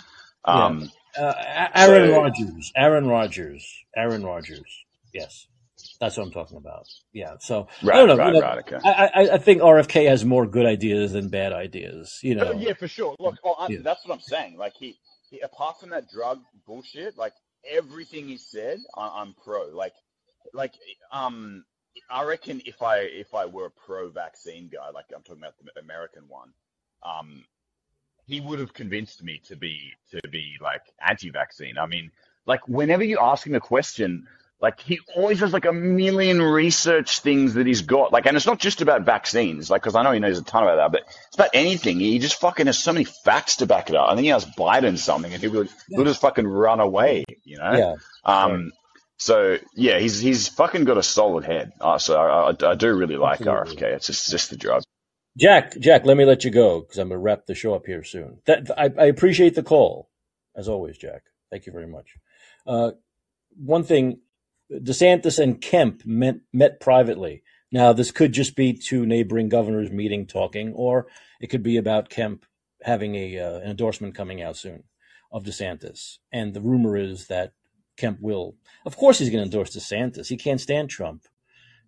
[0.47, 0.65] yeah.
[0.65, 0.91] Um.
[1.17, 1.33] Uh,
[1.73, 4.83] Aaron So Rodgers, Aaron Rodgers, Aaron Rodgers.
[5.13, 5.47] Yes,
[5.99, 6.87] that's what I'm talking about.
[7.13, 7.35] Yeah.
[7.39, 8.25] So I right, don't know.
[8.27, 8.57] You know, right.
[8.59, 8.77] Okay.
[8.83, 12.19] I, I, I think RFK has more good ideas than bad ideas.
[12.21, 12.59] You Oh, know.
[12.59, 13.15] yeah, for sure.
[13.17, 13.77] Look, oh, I, Yeah.
[13.81, 14.57] that's what I'm saying.
[14.57, 17.33] Like he, he, apart from that drug bullshit, like
[17.69, 19.67] everything he said, I, I'm pro.
[19.73, 19.93] Like,
[20.53, 20.73] like,
[21.11, 21.65] um,
[22.09, 25.79] I reckon if I if I were a pro-vaccine guy, like I'm talking about the
[25.79, 26.49] American one,
[27.03, 27.43] um,
[28.27, 31.77] he would have convinced me to be to be like anti-vaccine.
[31.77, 32.11] I mean,
[32.45, 34.27] like whenever you ask him a question,
[34.61, 38.11] like he always has like a million research things that he's got.
[38.13, 40.63] Like, and it's not just about vaccines, like because I know he knows a ton
[40.63, 41.99] about that, but it's about anything.
[41.99, 44.09] He just fucking has so many facts to back it up.
[44.09, 45.97] I think he asked Biden something, and he would Yeah.
[45.97, 47.71] he'll just fucking run away, you know.
[47.73, 47.95] Yeah.
[48.25, 48.43] Right.
[48.53, 48.71] Um,
[49.17, 51.71] so yeah, he's he's fucking got a solid head.
[51.79, 53.75] Uh, so I, I, I do really like Absolutely.
[53.75, 53.95] RFK.
[53.95, 54.83] It's just just the drug.
[55.37, 58.05] Jack, Jack, let me let you go because I'm to wrap the show up here
[58.05, 58.39] soon.
[58.45, 60.09] That, I, I appreciate the call,
[60.55, 61.23] as always, Jack.
[61.51, 62.15] Thank you very much.
[62.65, 62.91] Uh,
[63.57, 64.19] one thing,
[64.71, 67.43] DeSantis and Kemp met, met privately.
[67.71, 71.07] Now, this could just be two neighboring governors meeting, talking, or
[71.41, 72.45] it could be about Kemp
[72.83, 74.83] having a uh, an endorsement coming out soon
[75.31, 76.17] of DeSantis.
[76.31, 77.53] And the rumor is that
[77.97, 78.55] Kemp will,
[78.85, 80.27] of course, he's going to endorse DeSantis.
[80.27, 81.25] He can't stand Trump.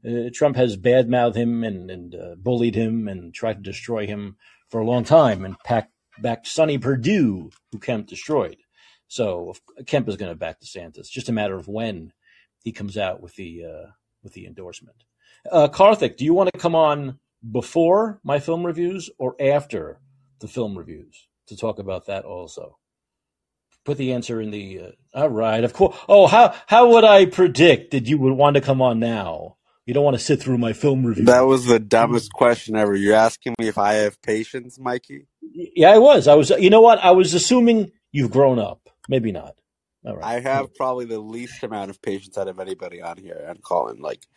[0.08, 4.38] Uh, Trump has badmouthed him and, and uh, bullied him and tried to destroy him
[4.70, 8.58] for a long time and packed, backed Sonny Perdue, who Kemp destroyed.
[9.08, 9.54] So
[9.86, 11.10] Kemp is going to back DeSantis.
[11.10, 12.12] Just a matter of when
[12.64, 13.88] he comes out with the uh,
[14.24, 15.04] with the endorsement.
[15.52, 17.20] Uh, Karthik, do you want to come on
[17.50, 20.00] before my film reviews or after
[20.40, 22.78] the film reviews to talk about that also?
[23.86, 24.82] Put the answer in the.
[24.82, 25.98] Uh, all right, of course.
[26.10, 29.56] Oh, how how would I predict that you would want to come on now?
[29.86, 31.24] You don't want to sit through my film review.
[31.24, 32.94] That was the dumbest question ever.
[32.94, 35.28] You're asking me if I have patience, Mikey?
[35.42, 36.28] Yeah, I was.
[36.28, 36.50] I was.
[36.50, 37.00] You know what?
[37.00, 38.90] I was assuming you've grown up.
[39.08, 39.56] Maybe not.
[40.08, 40.24] All right.
[40.24, 44.00] I have probably the least amount of patience out of anybody on here and Callin.
[44.02, 44.28] Like,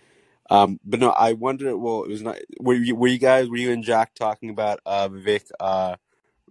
[0.51, 1.77] um, but no, I wonder.
[1.77, 2.39] Well, it was not.
[2.61, 3.49] Were you, were you guys?
[3.49, 5.97] Were you and Jack talking about uh, Vivek uh,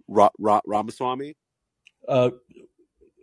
[0.08, 1.36] Ra- Ra- Ramaswamy?
[2.08, 2.30] Uh,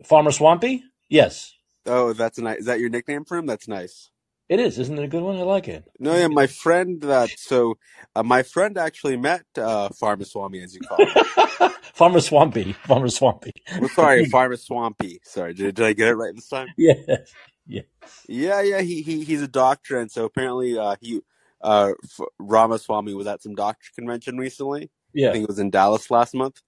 [0.05, 0.83] Pharma Swampy.
[1.09, 1.53] Yes,
[1.85, 2.59] Oh, that's a nice.
[2.59, 3.45] Is that your nickname for him?
[3.47, 4.11] That's nice.
[4.49, 4.79] It is.
[4.79, 5.37] Isn't it a good one?
[5.37, 5.83] I like it.
[5.99, 7.01] No, yeah, my friend.
[7.01, 7.77] That so,
[8.15, 11.09] uh, my friend actually met uh, Farmaswamy, as you call him.
[11.97, 12.75] Pharma Swampy.
[12.85, 13.51] Pharma Swampy.
[13.79, 15.19] Well, sorry, Pharma Swampy.
[15.23, 16.67] Sorry, did, did I get it right this time?
[16.77, 17.33] yes.
[17.65, 17.81] Yeah.
[18.29, 21.19] Yeah, yeah, he, he he's a doctor, and so apparently uh, he
[21.61, 24.89] uh, F- Ramaswamy was at some doctor convention recently.
[25.13, 26.61] Yeah, I think it was in Dallas last month,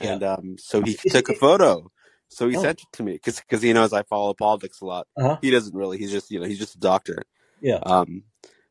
[0.00, 0.12] Yeah.
[0.12, 1.90] and um, so he took a photo.
[2.34, 2.62] So he Oh.
[2.62, 5.06] sent it to me because because he knows I follow politics a lot.
[5.16, 5.38] Uh huh.
[5.40, 5.98] He doesn't really.
[5.98, 7.22] He's just you know he's just a doctor.
[7.60, 7.78] Yeah.
[7.84, 8.24] Um,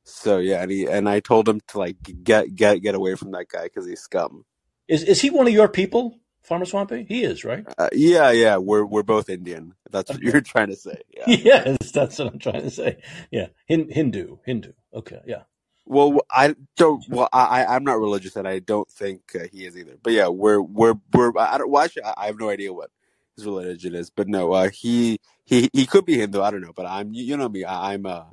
[0.04, 3.32] so yeah, and he and I told him to like get get get away from
[3.32, 4.46] that guy because he's scum.
[4.88, 7.06] Is is he one of your people, Pharma Swampy?
[7.08, 7.66] He is, right?
[7.78, 9.74] Uh, yeah, yeah, we're we're both Indian.
[9.90, 10.30] That's what Okay.
[10.32, 10.98] you're trying to say.
[11.16, 11.24] Yeah.
[11.28, 12.98] Yes, that's what I'm trying to say.
[13.32, 13.48] Yeah.
[13.66, 14.38] Hin- Hindu.
[14.46, 14.74] Hindu.
[14.94, 15.22] Okay.
[15.26, 15.44] Yeah.
[15.86, 17.04] Well, I don't.
[17.10, 19.98] Well, I I'm not religious, and I don't think uh, he is either.
[20.04, 21.32] But yeah, we're we're we're.
[21.38, 21.70] I don't.
[21.70, 22.90] Well, actually, I I have no idea what
[23.36, 24.10] his religion is.
[24.10, 26.42] But no, uh, he he he could be Hindu.
[26.42, 26.74] I don't know.
[26.76, 27.64] But I'm you you know me.
[27.64, 28.26] I, I'm uh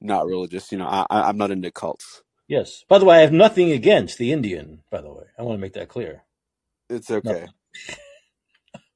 [0.00, 0.72] not religious.
[0.72, 2.22] You know, I I'm not into cults.
[2.48, 2.84] Yes.
[2.88, 4.82] By the way, I have nothing against the Indian.
[4.90, 6.24] By the way, I want to make that clear.
[6.90, 7.28] It's okay.
[7.28, 7.48] Nothing.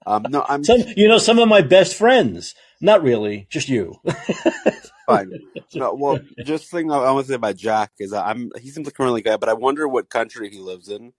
[0.06, 2.54] Um, no, I'm Some, you know, some of my best friends.
[2.80, 3.96] Not really, just you.
[5.06, 5.32] fine.
[5.74, 8.86] No, well, just thing I, I want to say about Jack is I'm he seems
[8.86, 11.12] like a really guy, but I wonder what country he lives in,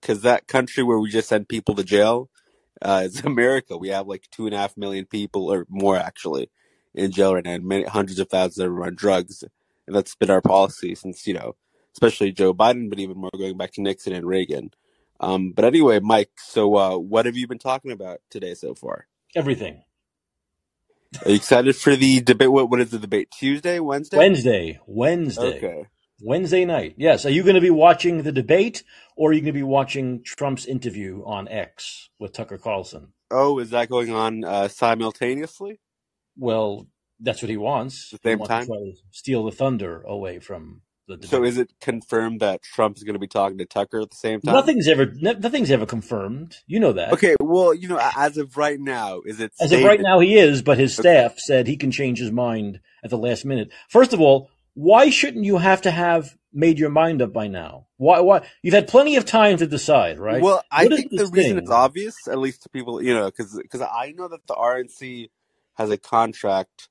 [0.00, 2.30] because that country where we just send people to jail
[2.80, 3.76] uh, is America.
[3.76, 6.50] We have like two and a half million people or more actually
[6.94, 9.42] in jail right now, and many hundreds of thousands that are on drugs.
[9.86, 11.56] and that's been our policy since you know,
[11.94, 14.70] especially Joe Biden, but even more going back to Nixon and Reagan.
[15.20, 19.06] Um, but anyway, Mike, so uh, what have you been talking about today so far?
[19.36, 19.82] Everything.
[21.24, 22.50] Are you excited for the debate?
[22.50, 23.30] What what is the debate?
[23.30, 24.16] Tuesday, Wednesday?
[24.16, 24.80] Wednesday.
[24.86, 25.58] Wednesday.
[25.58, 25.86] Okay.
[26.22, 26.94] Wednesday night.
[26.96, 27.26] Yes.
[27.26, 28.82] Are you going to be watching the debate
[29.16, 33.12] or are you going to be watching Trump's interview on X with Tucker Carlson?
[33.30, 35.80] Oh, is that going on uh, simultaneously?
[36.36, 36.86] Well,
[37.20, 38.12] that's what he wants.
[38.12, 38.66] At the He same wants time?
[38.66, 41.30] to steal the thunder away from the debate.
[41.30, 44.16] So is it confirmed that Trump is going to be talking to Tucker at the
[44.16, 44.54] same time?
[44.54, 46.58] Nothing's ever no- nothing's ever confirmed.
[46.66, 47.12] You know that.
[47.12, 50.36] Okay, well, you know, as of right now, is it As of right now, he
[50.36, 51.08] is, but his Okay.
[51.08, 53.70] staff said he can change his mind at the last minute.
[53.88, 57.86] First of all, why shouldn't you have to have made your mind up by now?
[57.98, 58.20] Why?
[58.20, 58.46] Why?
[58.62, 60.46] You've had plenty of time to decide, right?
[60.46, 61.58] Well, I What think the this reason thing?
[61.58, 65.30] it's obvious, at least to people, you know, because because I know that the RNC
[65.76, 66.88] has a contract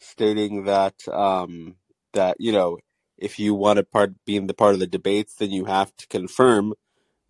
[0.00, 1.76] stating that um,
[2.14, 2.78] that you know
[3.18, 6.08] if you want to part being the part of the debates, then you have to
[6.08, 6.74] confirm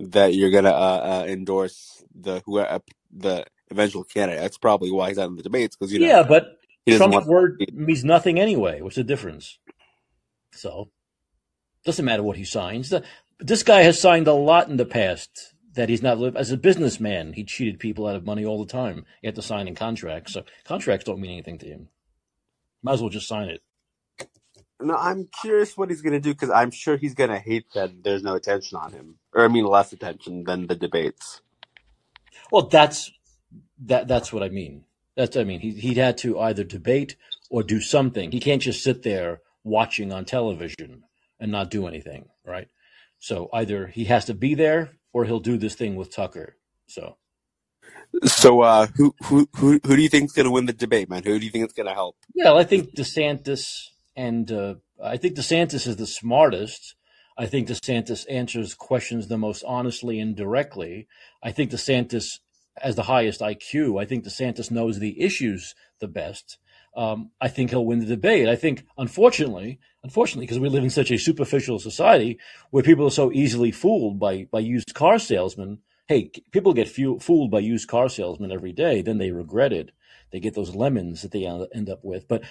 [0.01, 2.81] that you're gonna uh, uh, endorse the who uh,
[3.13, 4.43] the eventual candidate.
[4.43, 6.59] That's probably why he's out in the debates because you know yeah, but
[6.91, 8.83] Trump's word means nothing anyway.
[8.83, 9.59] What's the difference?
[10.53, 10.91] So,
[11.85, 12.91] doesn't matter what he signs.
[12.91, 13.03] The,
[13.39, 16.57] this guy has signed a lot in the past that he's not lived as a
[16.57, 17.33] businessman.
[17.33, 19.05] He cheated people out of money all the time.
[19.21, 20.33] He had to sign in contracts.
[20.33, 21.89] So contracts don't mean anything to him.
[22.83, 23.63] Might as well just sign it.
[24.81, 28.25] No, I'm curious what he's gonna do because I'm sure he's gonna hate that there's
[28.25, 31.41] no attention on him, or I mean less attention than the debates.
[32.51, 33.13] Well, that's
[33.87, 34.09] that.
[34.09, 34.85] That's what I mean.
[35.17, 35.61] That's I mean.
[35.61, 37.15] He he had to either debate
[37.49, 38.33] or do something.
[38.33, 41.05] He can't just sit there watching on television
[41.43, 42.69] and not do anything, right?
[43.21, 46.57] So either he has to be there or he'll do this thing with Tucker.
[46.89, 47.17] So
[48.25, 51.25] So, uh, who who who who do you think's gonna win the debate, man?
[51.25, 52.17] Who do you think is gonna help?
[52.35, 56.95] yeah, I think DeSantis and uh, I think DeSantis is the smartest.
[57.39, 61.09] I think DeSantis answers questions the most honestly and directly.
[61.43, 62.41] I think DeSantis
[62.79, 64.01] has the highest IQ.
[64.01, 66.59] I think DeSantis knows the issues the best.
[66.95, 68.49] Um, I think he'll win the debate.
[68.49, 72.39] I think, unfortunately, unfortunately, because we live in such a superficial society
[72.71, 75.79] where people are so easily fooled by by used car salesmen.
[76.07, 79.01] Hey, people get fu- fooled by used car salesmen every day.
[79.01, 79.93] Then they regret it.
[80.31, 82.29] They get those lemons that they end up with.
[82.29, 82.43] But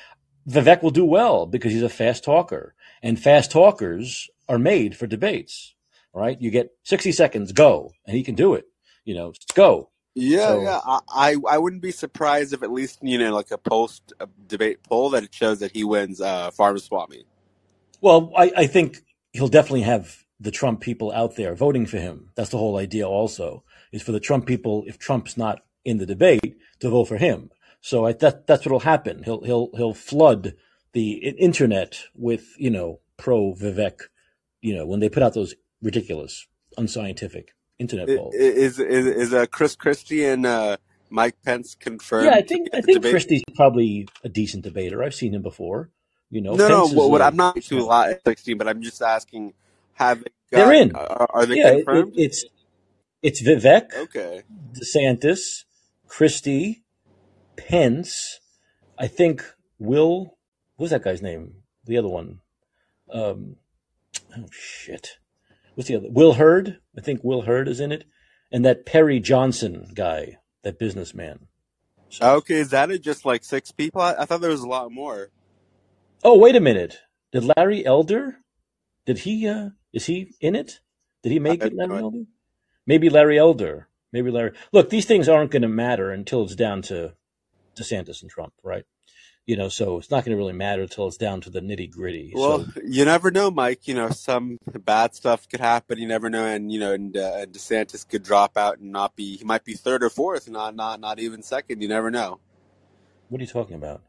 [0.50, 2.74] Vivek will do well because he's a fast talker,
[3.04, 5.76] and fast talkers are made for debates.
[6.14, 6.42] Right?
[6.42, 8.66] You get sixty seconds, go, and he can do it.
[9.06, 9.90] You know, go.
[10.16, 10.80] Yeah, So- yeah.
[10.86, 14.14] I, I I wouldn't be surprised if at least you know like a post
[14.48, 17.26] debate poll that it shows that he wins uh Farm Swami.
[18.02, 22.32] Well, I, I think he'll definitely have the Trump people out there voting for him.
[22.36, 23.08] That's the whole idea.
[23.08, 27.18] Also, is for the Trump people, if Trump's not in the debate, to vote for
[27.18, 27.52] him.
[27.80, 29.24] So I, that that's what'll happen.
[29.24, 30.56] He'll he'll he'll flood
[30.94, 34.02] the internet with you know pro Vivek.
[34.62, 36.48] You know when they put out those ridiculous,
[36.78, 38.34] unscientific internet polls.
[38.36, 40.78] Is is is uh, Chris Christie and uh,
[41.10, 42.28] Mike Pence confirmed?
[42.28, 43.12] Yeah, I think I think debate?
[43.12, 45.04] Christie's probably a decent debater.
[45.04, 45.90] I've seen him before.
[46.30, 46.80] You know, No, no.
[46.82, 49.54] Pence is What, what I'm not too lot at 16, but I'm just asking.
[49.96, 50.96] Have they They're in.
[50.96, 52.14] Are, are they yeah, it, it, confirmed?
[52.16, 52.46] it's
[53.22, 53.94] it's Vivek.
[53.96, 54.44] okay.
[54.74, 55.66] DeSantis,
[56.08, 56.84] Christie,
[57.58, 58.40] Pence,
[58.98, 59.44] I think
[59.80, 60.38] Will.
[60.78, 61.56] What's that guy's name?
[61.86, 62.40] The other one.
[63.12, 63.58] Um,
[64.38, 65.18] oh shit.
[65.76, 66.08] What's the other?
[66.10, 66.80] Will Hurd.
[66.98, 68.06] I think Will Hurd is in it,
[68.52, 71.48] and that Perry Johnson guy, that businessman.
[72.10, 73.02] So- Okay, is that it?
[73.02, 74.02] Just like six people?
[74.02, 75.30] I, I thought there was a lot more.
[76.24, 77.00] Oh wait a minute.
[77.32, 78.38] Did Larry Elder?
[79.06, 79.48] Did he?
[79.48, 80.82] uh Is he in it?
[81.24, 82.00] Did he make I it, Larry.
[82.00, 82.24] Elder?
[82.86, 83.88] Maybe Larry Elder.
[84.12, 84.52] Maybe Larry.
[84.74, 87.14] Look, these things aren't going to matter until it's down to
[87.78, 88.84] DeSantis and Trump, right?
[89.48, 91.92] You know, so it's not going to really matter until it's down to the nitty
[91.92, 92.32] gritty.
[92.34, 93.88] Well, so you never know, Mike.
[93.88, 95.98] You know, some bad stuff could happen.
[95.98, 99.38] You never know, and you know, and uh, DeSantis could drop out and not be.
[99.38, 101.82] He might be third or fourth, not not not even second.
[101.82, 102.40] You never know.
[103.30, 104.04] what are you talking about?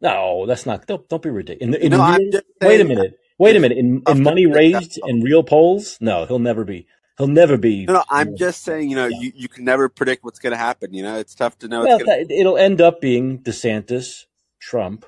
[0.00, 0.86] No, that's not.
[0.86, 1.76] Don't, don't be ridiculous.
[1.76, 3.18] In, in No, I'm real- just wait a minute.
[3.36, 3.78] Wait a minute.
[3.78, 6.86] In, in money raised in real polls, no, he'll never be.
[7.18, 7.84] He'll never be.
[7.84, 8.90] No, no, I'm just saying.
[8.90, 9.18] You know, Yeah.
[9.20, 10.94] you, you can never predict what's going to happen.
[10.94, 11.84] You know, it's tough to know.
[11.84, 14.26] Well, it's gonna, it'll end up being DeSantis,
[14.60, 15.04] Trump,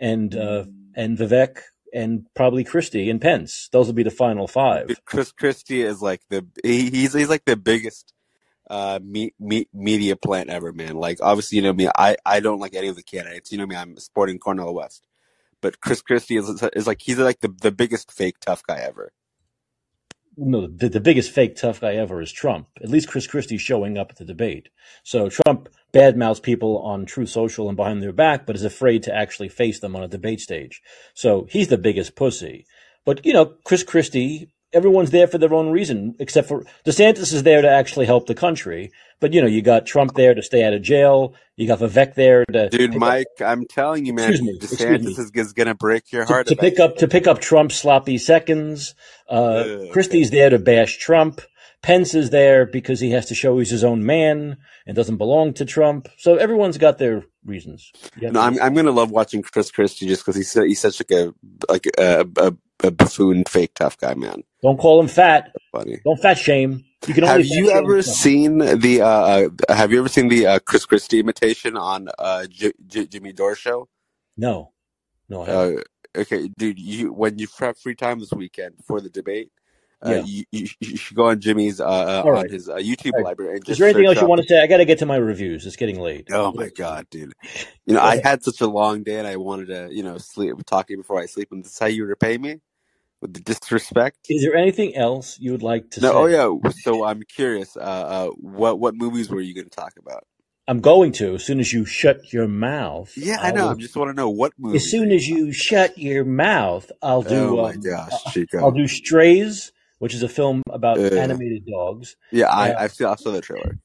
[0.00, 0.64] and uh,
[0.94, 1.58] and Vivek,
[1.92, 3.68] and probably Christie and Pence.
[3.72, 4.90] Those will be the final five.
[5.04, 8.12] Chris Christie is like the he, he's he's like the biggest
[8.70, 10.96] uh me, me, media plant ever, man.
[10.96, 13.52] Like obviously, you know me, I I don't like any of the candidates.
[13.52, 15.06] You know me, I'm supporting Cornel West,
[15.60, 19.12] but Chris Christie is is like he's like the the biggest fake tough guy ever.
[20.36, 22.68] No, the, the biggest fake tough guy ever is Trump.
[22.82, 24.70] At least Chris Christie showing up at the debate.
[25.02, 29.14] So Trump badmouths people on Truth Social and behind their back, but is afraid to
[29.14, 30.80] actually face them on a debate stage.
[31.12, 32.66] So he's the biggest pussy.
[33.04, 37.42] But you know, Chris Christie everyone's there for their own reason, except for DeSantis is
[37.42, 38.92] there to actually help the country.
[39.20, 41.34] But you know, you got Trump there to stay out of jail.
[41.56, 43.26] You got Vivek there to dude, Mike.
[43.40, 46.54] Up, I'm telling you, man, me, DeSantis is, is going to break your heart to,
[46.54, 48.94] to pick up to pick up Trump's sloppy seconds.
[49.28, 51.40] Uh, Christie's there to bash Trump.
[51.82, 55.52] Pence is there because he has to show he's his own man and doesn't belong
[55.54, 56.08] to Trump.
[56.16, 57.90] So everyone's got their reasons.
[58.20, 61.34] No, I'm I'm gonna love watching Chris Christie just because he's he's such like a
[61.68, 62.52] like a, a,
[62.84, 64.42] a buffoon, fake tough guy, man.
[64.62, 65.52] Don't call him fat.
[65.72, 66.00] funny.
[66.04, 66.84] Don't fat shame.
[67.08, 69.08] You can have you ever seen the uh,
[69.68, 73.32] uh, Have you ever seen the uh, Chris Christie imitation on uh, J- J- Jimmy
[73.32, 73.88] Dore show?
[74.36, 74.72] No,
[75.28, 75.42] no.
[75.42, 75.80] Uh,
[76.16, 76.78] okay, dude.
[76.78, 79.50] You when you prep free time this weekend for the debate,
[80.04, 80.22] uh, yeah.
[80.24, 82.44] you, you, you, should go on Jimmy's uh, right.
[82.44, 83.24] on his YouTube right.
[83.24, 83.56] library.
[83.56, 84.60] And Is there anything else you want to say?
[84.60, 85.66] I got to get to my reviews.
[85.66, 86.28] It's getting late.
[86.32, 87.32] Oh my god, dude!
[87.84, 90.54] You know, I had such a long day, and I wanted to, you know, sleep
[90.66, 91.48] talking before I sleep.
[91.50, 92.60] And this is how you repay me
[93.20, 94.18] with the disrespect.
[94.28, 96.16] Is there anything else you would like to no, say?
[96.16, 96.70] Oh yeah.
[96.82, 97.76] So I'm curious.
[97.76, 100.24] Uh, uh, what what movies were you going to talk about?
[100.68, 103.12] I'm going to as soon as you shut your mouth.
[103.16, 103.70] Yeah, I know.
[103.70, 104.76] I just want to know what movie.
[104.76, 107.58] As soon as you shut your mouth, I'll do.
[107.58, 108.58] Oh my um, gosh, Chico!
[108.60, 109.72] I'll do Strays,
[110.02, 112.16] which is a film about uh, animated dogs.
[112.32, 113.78] Yeah, I uh, I've seen, I saw the trailer.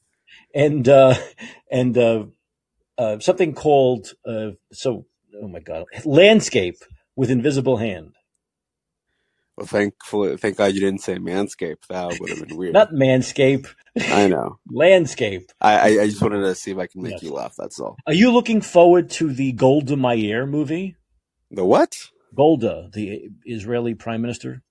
[0.51, 1.13] And uh,
[1.71, 2.25] and uh,
[2.97, 5.05] uh, something called uh, so
[5.39, 6.77] oh my god, Landscape
[7.15, 8.15] with Invisible Hand.
[9.57, 11.85] Well, thankfully, thank God you didn't say Manscape.
[11.87, 12.73] That would have been weird.
[12.73, 13.67] Not Manscape.
[13.99, 14.57] I know.
[14.71, 15.51] Landscape.
[15.61, 17.23] I, I, I just wanted to see if I can make yes.
[17.23, 17.53] you laugh.
[17.55, 17.95] That's all.
[18.07, 20.95] Are you looking forward to the Golda Meir movie?
[21.51, 22.09] The what?
[22.35, 24.63] Golda, the Israeli prime minister.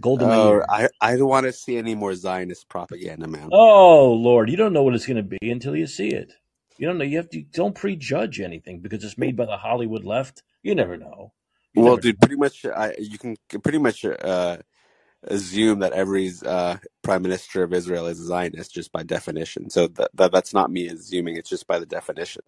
[0.00, 3.50] Golda oh, I, I don't want to see any more Zionist propaganda, man.
[3.52, 6.34] Oh Lord, you don't know what it's going to be until you see it.
[6.78, 7.04] You don't know.
[7.04, 10.42] You have to don't prejudge anything because it's made by the Hollywood left.
[10.62, 11.32] You never know.
[11.74, 14.58] Well, dude, pretty much, I, you can pretty much uh,
[15.24, 19.70] assume that every uh, prime minister of Israel is a Zionist just by definition.
[19.70, 22.42] So that, that that's not me assuming; it's just by the definition.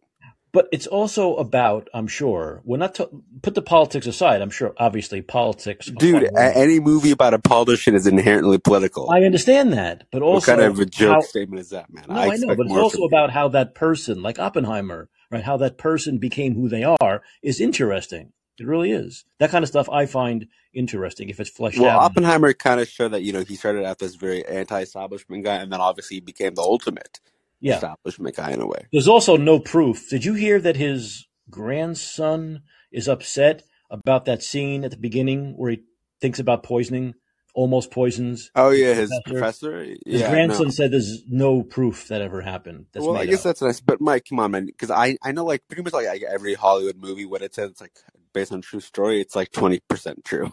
[0.53, 3.09] But it's also about, I'm sure, we're not to,
[3.43, 4.43] put the politics aside.
[4.43, 5.87] I'm sure, obviously, politics.
[5.87, 9.11] Dude, any movie about a politician is inherently political.
[9.11, 12.05] I understand that, but also, what kind of a joke how, statement is that, man?
[12.09, 15.45] No, I, I know, but it's also about how that person, like Oppenheimer, right?
[15.45, 18.33] How that person became who they are is interesting.
[18.59, 19.25] It really is.
[19.39, 21.97] That kind of stuff I find interesting if it's fleshed well, out.
[21.97, 25.57] Well, Oppenheimer kind of showed that you know he started out this very anti-establishment guy,
[25.57, 27.21] and then obviously he became the ultimate
[27.61, 27.75] yeah.
[27.75, 28.87] establishment guy in a way.
[28.93, 30.09] There's also no proof.
[30.11, 32.63] Did you hear that his grandson
[32.93, 35.83] is upset about that scene at the beginning where he
[36.21, 37.15] thinks about poisoning
[37.55, 38.51] almost poisons.
[38.55, 39.71] Oh yeah, his professor.
[39.71, 39.97] professor?
[40.07, 40.71] His yeah, grandson no.
[40.71, 42.87] said there's no proof that ever happened.
[42.93, 43.45] That's well, I guess up.
[43.45, 43.81] that's nice.
[43.81, 46.97] But Mike, come on, man, because I I know like pretty much like every Hollywood
[46.97, 47.93] movie, what it says it's like
[48.33, 50.51] based on true story, it's like twenty percent true.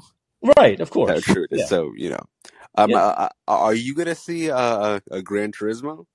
[0.57, 1.25] Right, of course.
[1.25, 1.47] How true.
[1.49, 1.65] Yeah.
[1.65, 2.23] So you know,
[2.75, 2.97] um, yeah.
[2.97, 6.05] uh, are you gonna see uh, a Gran Turismo?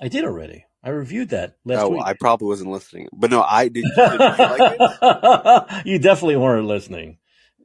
[0.00, 0.64] I did already.
[0.82, 2.02] I reviewed that last oh, week.
[2.04, 3.84] I probably wasn't listening, but no, I did.
[3.96, 5.82] did you like it?
[5.86, 7.18] you definitely weren't listening.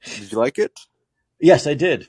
[0.03, 0.80] Did you like it?
[1.40, 2.08] Yes, I did.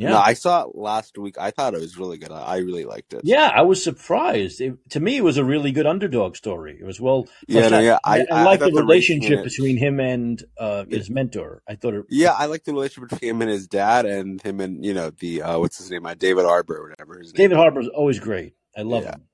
[0.00, 0.10] Yeah.
[0.10, 1.36] No, I saw it last week.
[1.38, 2.32] I thought it was really good.
[2.32, 3.20] I, really liked it.
[3.22, 4.58] Yeah, I was surprised.
[4.62, 6.78] It, to me, it was a really good underdog story.
[6.80, 7.28] It was well.
[7.46, 7.98] Yeah, no, yeah.
[8.02, 11.62] I, I, I, like the, the relationship between him and uh, his mentor.
[11.68, 11.92] I thought.
[11.92, 14.94] It, yeah, I like the relationship between him and his dad, and him and you
[14.94, 17.48] know the uh, what's his name, uh, David Harbour, or whatever his name.
[17.48, 18.54] David Harbour is always great.
[18.74, 19.16] I love yeah.
[19.16, 19.26] him.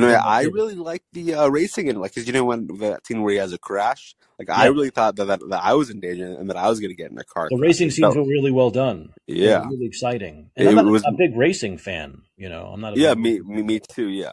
[0.00, 3.06] But no, I really like the uh, racing and like, cause you know when that
[3.06, 4.56] scene where he has a crash, like yeah.
[4.56, 6.90] I really thought that, that, that I was in danger and that I was going
[6.90, 7.48] to get in a car.
[7.50, 9.12] The racing scenes were really well done.
[9.26, 10.50] Yeah, really exciting.
[10.56, 12.22] And it I'm not was, a big racing fan.
[12.36, 12.96] You know, I'm not.
[12.96, 14.08] A yeah, me, me, me too.
[14.08, 14.32] Yeah.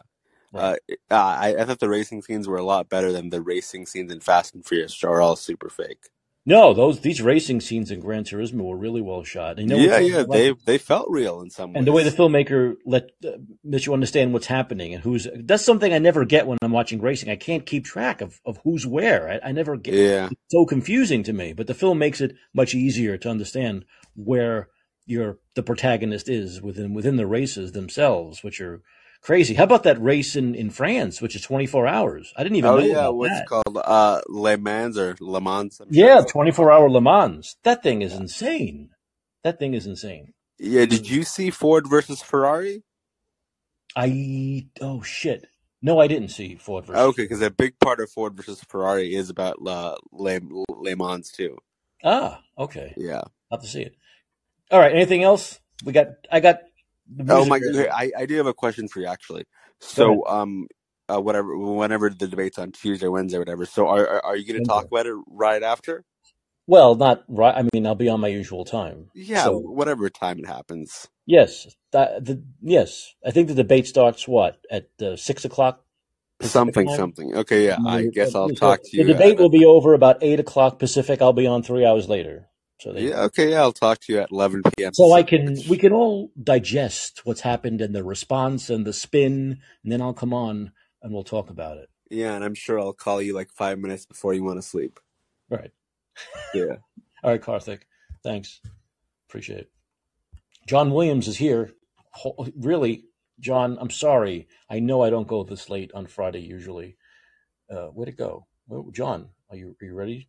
[0.52, 0.78] Right.
[1.10, 4.12] Uh, I, I thought the racing scenes were a lot better than the racing scenes
[4.12, 6.10] in Fast and Furious, which are all super fake.
[6.46, 9.58] No, those these racing scenes in Gran Turismo were really well shot.
[9.58, 11.78] Yeah, yeah, like, they they felt real in some ways.
[11.78, 15.64] And the way the filmmaker let uh, lets you understand what's happening and who's that's
[15.64, 17.30] something I never get when I'm watching racing.
[17.30, 19.30] I can't keep track of, of who's where.
[19.30, 19.94] I, I never get.
[19.94, 21.54] Yeah, it's so confusing to me.
[21.54, 24.68] But the film makes it much easier to understand where
[25.06, 28.82] your the protagonist is within within the races themselves, which are
[29.24, 29.54] crazy.
[29.54, 32.32] How about that race in, in France, which is 24 hours?
[32.36, 32.84] I didn't even oh, know.
[32.84, 33.46] yeah, what's that.
[33.46, 35.80] called uh, Le Mans or Le Mans?
[35.80, 37.56] I'm yeah, 24 hour Le Mans.
[37.64, 38.90] That thing is insane.
[39.42, 40.32] That thing is insane.
[40.58, 42.84] Yeah, did you see Ford versus Ferrari?
[43.96, 45.46] I oh shit.
[45.82, 47.02] No, I didn't see Ford versus.
[47.02, 51.30] Okay, because a big part of Ford versus Ferrari is about uh, Le, Le Mans
[51.30, 51.58] too.
[52.02, 52.94] Ah, okay.
[52.96, 53.96] Yeah, i have to see it.
[54.70, 54.92] All right.
[54.92, 55.60] Anything else?
[55.84, 56.06] We got.
[56.30, 56.60] I got.
[57.28, 57.60] Oh my!
[57.92, 59.44] I I do have a question for you actually.
[59.80, 60.66] So um,
[61.08, 63.66] uh, whatever, whenever the debate's on Tuesday, Wednesday, whatever.
[63.66, 66.04] So are are, you going to talk about it right after?
[66.66, 67.54] Well, not right.
[67.56, 69.10] I mean, I'll be on my usual time.
[69.14, 71.08] Yeah, So whatever time it happens.
[71.26, 73.14] yes, that the yes.
[73.26, 75.82] I think the debate starts what at uh, six o'clock
[76.40, 76.96] Pacific Something, time.
[76.96, 77.34] something.
[77.36, 77.76] Okay, yeah.
[77.76, 79.04] And I guess I'll talk to you.
[79.04, 81.22] the debate will be over about eight o'clock Pacific.
[81.22, 82.48] I'll be on three hours later.
[82.84, 83.60] So there you Yeah, okay, yeah.
[83.62, 84.92] I'll talk to you at 11 p.m.
[84.92, 89.58] So I can we can all digest what's happened and the response and the spin,
[89.82, 91.88] and then I'll come on and we'll talk about it.
[92.10, 95.00] Yeah, and I'm sure I'll call you like five minutes before you want to sleep.
[95.48, 95.70] Right.
[96.52, 96.76] Yeah.
[97.24, 97.84] All right, Karthik.
[98.22, 98.60] Thanks.
[99.30, 99.70] Appreciate it.
[100.68, 101.72] John Williams is here.
[102.54, 103.04] Really,
[103.40, 104.46] John, I'm sorry.
[104.68, 106.98] I know I don't go this late on Friday usually.
[107.70, 108.46] Uh, where'd it go?
[108.66, 110.28] Where, John, are you are you ready?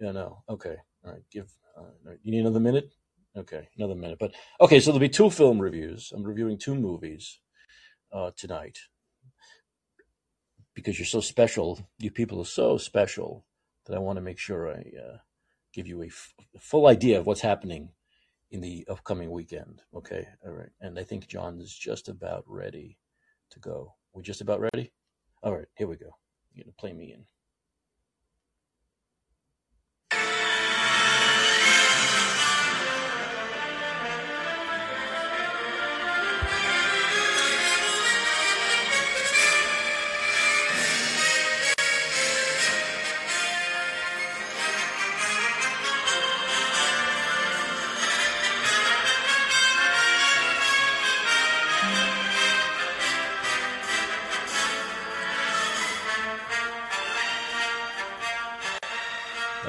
[0.00, 0.44] Yeah, no.
[0.48, 0.76] Okay.
[1.06, 1.22] All right.
[1.30, 1.50] Give.
[1.78, 2.92] Uh, you need another minute?
[3.36, 4.18] Okay, another minute.
[4.18, 6.12] But okay, so there'll be two film reviews.
[6.14, 7.38] I'm reviewing two movies
[8.12, 8.78] uh, tonight
[10.74, 11.86] because you're so special.
[11.98, 13.44] You people are so special
[13.86, 15.18] that I want to make sure I uh,
[15.72, 17.90] give you a f- full idea of what's happening
[18.50, 19.82] in the upcoming weekend.
[19.94, 20.70] Okay, all right.
[20.80, 22.98] And I think John is just about ready
[23.50, 23.94] to go.
[24.14, 24.92] We're just about ready.
[25.42, 26.16] All right, here we go.
[26.54, 27.26] You're gonna play me in.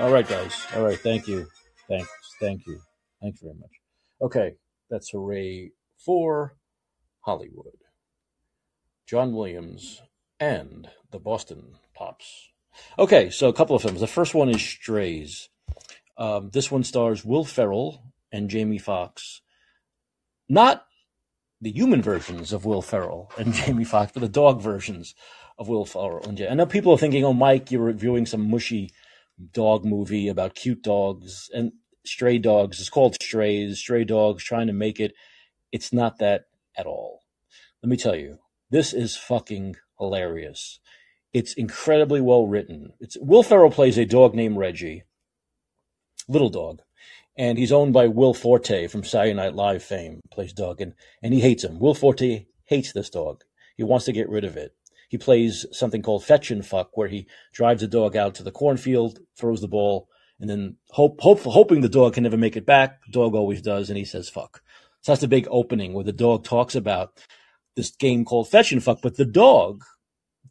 [0.08, 0.66] All right, guys.
[0.74, 0.98] All right.
[0.98, 1.50] Thank you.
[1.90, 2.10] Thanks.
[2.40, 2.80] Thank you.
[3.22, 3.72] Thank you very much.
[4.22, 4.56] Okay,
[4.90, 6.56] that's hooray for
[7.20, 7.76] Hollywood.
[9.06, 10.02] John Williams
[10.40, 12.52] and the Boston Pops.
[12.98, 14.00] Okay, so a couple of films.
[14.00, 15.50] The first one is Strays.
[16.18, 19.42] Um, this one stars Will Ferrell and Jamie Foxx.
[20.48, 20.86] Not
[21.60, 25.16] the human versions of Will Ferrell and Jamie Foxx, but the dog versions
[25.60, 26.52] of Will Ferrell and Jamie.
[26.52, 28.94] I know people are thinking, "Oh, Mike, you're reviewing some mushy
[29.54, 31.72] dog movie about cute dogs and
[32.06, 32.80] stray dogs.
[32.80, 33.80] It's called Strays.
[33.80, 35.14] Stray dogs trying to make it.
[35.72, 36.46] It's not that
[36.78, 37.22] at all.
[37.84, 38.40] Let me tell you,
[38.70, 40.80] this is fucking hilarious.
[41.34, 42.94] It's incredibly well written.
[43.00, 45.04] It's Will Ferrell plays a dog named Reggie,
[46.28, 46.82] little dog,
[47.38, 50.22] and he's owned by Will Forte from Saturday Night Live fame.
[50.32, 51.80] Plays dog, and and he hates him.
[51.80, 53.44] Will Forte hates this dog.
[53.76, 54.77] He wants to get rid of it.
[55.08, 58.52] He plays something called fetch and fuck, where he drives the dog out to the
[58.52, 60.10] cornfield, throws the ball,
[60.40, 63.02] and then hope, hope hoping the dog can never make it back.
[63.06, 64.62] The dog always does, and he says fuck.
[65.02, 67.12] So that's the big opening where the dog talks about
[67.76, 69.84] this game called fetch and fuck, but the dog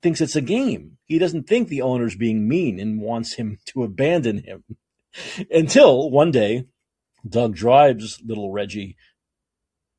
[0.03, 0.99] thinks it's a game.
[1.05, 4.65] He doesn't think the owner's being mean and wants him to abandon him.
[5.51, 6.67] Until one day,
[7.29, 8.97] Doug drives little Reggie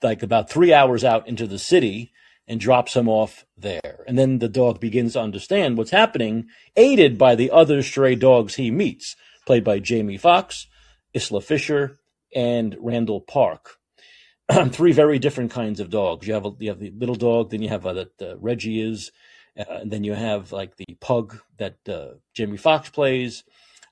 [0.02, 2.12] like about three hours out into the city
[2.48, 4.04] and drops him off there.
[4.08, 8.56] And then the dog begins to understand what's happening, aided by the other stray dogs
[8.56, 9.16] he meets,
[9.46, 10.68] played by Jamie Foxx,
[11.14, 12.00] Isla Fisher,
[12.34, 13.78] and Randall Park.
[14.70, 16.26] Three very different kinds of dogs.
[16.26, 18.82] You have a, you have the little dog, then you have uh, that uh, Reggie
[18.82, 19.12] is,
[19.60, 23.44] uh, and then you have like the pug that uh, Jamie Foxx plays.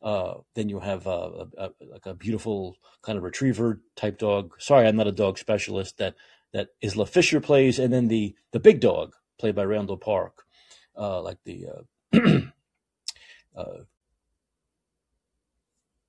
[0.02, 4.54] Uh, then you have uh, a, a, like a beautiful kind of retriever type dog.
[4.60, 5.98] Sorry, I'm not a dog specialist.
[5.98, 6.16] That
[6.56, 10.46] that Isla Fisher plays, and then the the big dog played by Randall Park,
[10.98, 11.66] uh, like the.
[12.14, 12.40] Uh,
[13.60, 13.84] uh,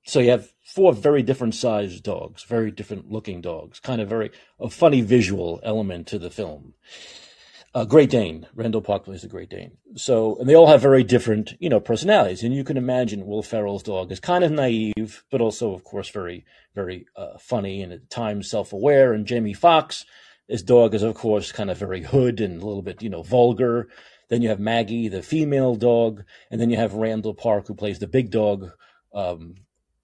[0.04, 4.30] so you have four very different sized dogs, very different looking dogs, kind of very
[4.60, 6.74] a funny visual element to the film.
[7.74, 9.76] Uh, Great Dane, Randall Park plays the Great Dane.
[9.96, 12.42] So, and they all have very different, you know, personalities.
[12.42, 16.08] And you can imagine Will Ferrell's dog is kind of naive, but also, of course,
[16.08, 19.12] very, very uh, funny and at times self-aware.
[19.12, 20.06] And Jamie Foxx,
[20.48, 23.22] his dog is, of course, kind of very hood and a little bit, you know,
[23.22, 23.88] vulgar.
[24.28, 27.98] Then you have Maggie, the female dog, and then you have Randall Park, who plays
[27.98, 28.70] the big dog.
[29.14, 29.54] Um,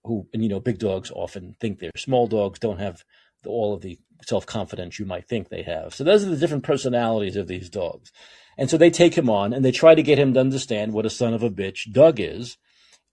[0.05, 3.05] who, and you know, big dogs often think they're small dogs, don't have
[3.43, 5.95] the, all of the self confidence you might think they have.
[5.95, 8.13] So those are the different personalities of these dogs.
[8.59, 11.07] And so they take him on and they try to get him to understand what
[11.07, 12.59] a son of a bitch Doug is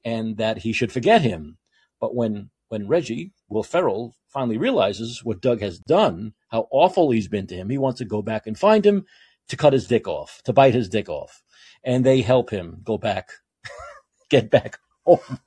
[0.03, 1.57] and that he should forget him.
[1.99, 7.27] But when, when Reggie, Will Ferrell, finally realizes what Doug has done, how awful he's
[7.27, 9.05] been to him, he wants to go back and find him
[9.49, 11.41] to cut his dick off, to bite his dick off.
[11.83, 13.31] And they help him go back,
[14.29, 15.39] get back home.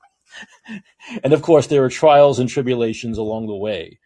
[1.25, 3.99] and of course, there are trials and tribulations along the way.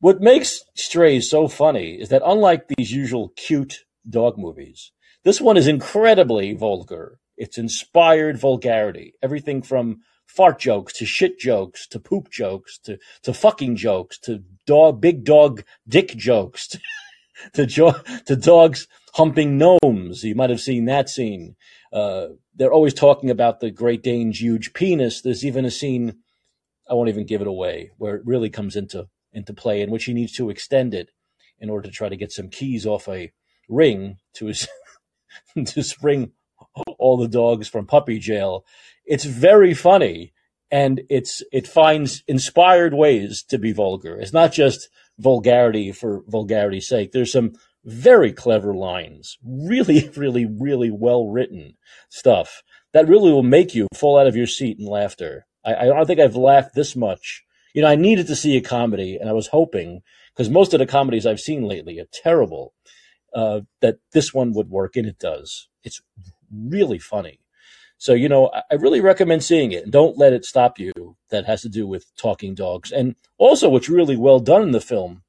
[0.00, 4.92] What makes Strays so funny is that unlike these usual cute dog movies,
[5.24, 7.18] this one is incredibly vulgar.
[7.36, 9.14] It's inspired vulgarity.
[9.22, 10.00] Everything from
[10.36, 15.24] fart jokes to shit jokes to poop jokes to, to fucking jokes to dog, big
[15.24, 16.80] dog dick jokes to,
[17.54, 20.22] to, jo- to dogs humping gnomes.
[20.22, 21.56] You might have seen that scene.
[21.92, 25.22] Uh, they're always talking about the Great Dane's huge penis.
[25.22, 26.18] There's even a scene,
[26.88, 30.04] I won't even give it away, where it really comes into, into play in which
[30.04, 31.10] he needs to extend it
[31.58, 33.32] in order to try to get some keys off a
[33.68, 34.68] ring to his,
[35.64, 36.32] to spring
[36.98, 38.64] all the dogs from puppy jail.
[39.06, 40.32] It's very funny
[40.70, 44.18] and it's it finds inspired ways to be vulgar.
[44.18, 44.88] It's not just
[45.18, 47.12] vulgarity for vulgarity's sake.
[47.12, 47.52] There's some
[47.84, 51.74] very clever lines, really, really, really well written
[52.08, 52.62] stuff
[52.92, 55.46] that really will make you fall out of your seat in laughter.
[55.64, 57.44] I, I don't think I've laughed this much.
[57.74, 60.00] You know, I needed to see a comedy, and I was hoping
[60.34, 62.72] because most of the comedies I've seen lately are terrible.
[63.34, 65.68] Uh, that this one would work, and it does.
[65.84, 66.00] It's
[66.50, 67.40] really funny.
[67.98, 70.92] So, you know, I really recommend seeing it and don't let it stop you.
[71.30, 72.92] That has to do with talking dogs.
[72.92, 75.22] And also, what's really well done in the film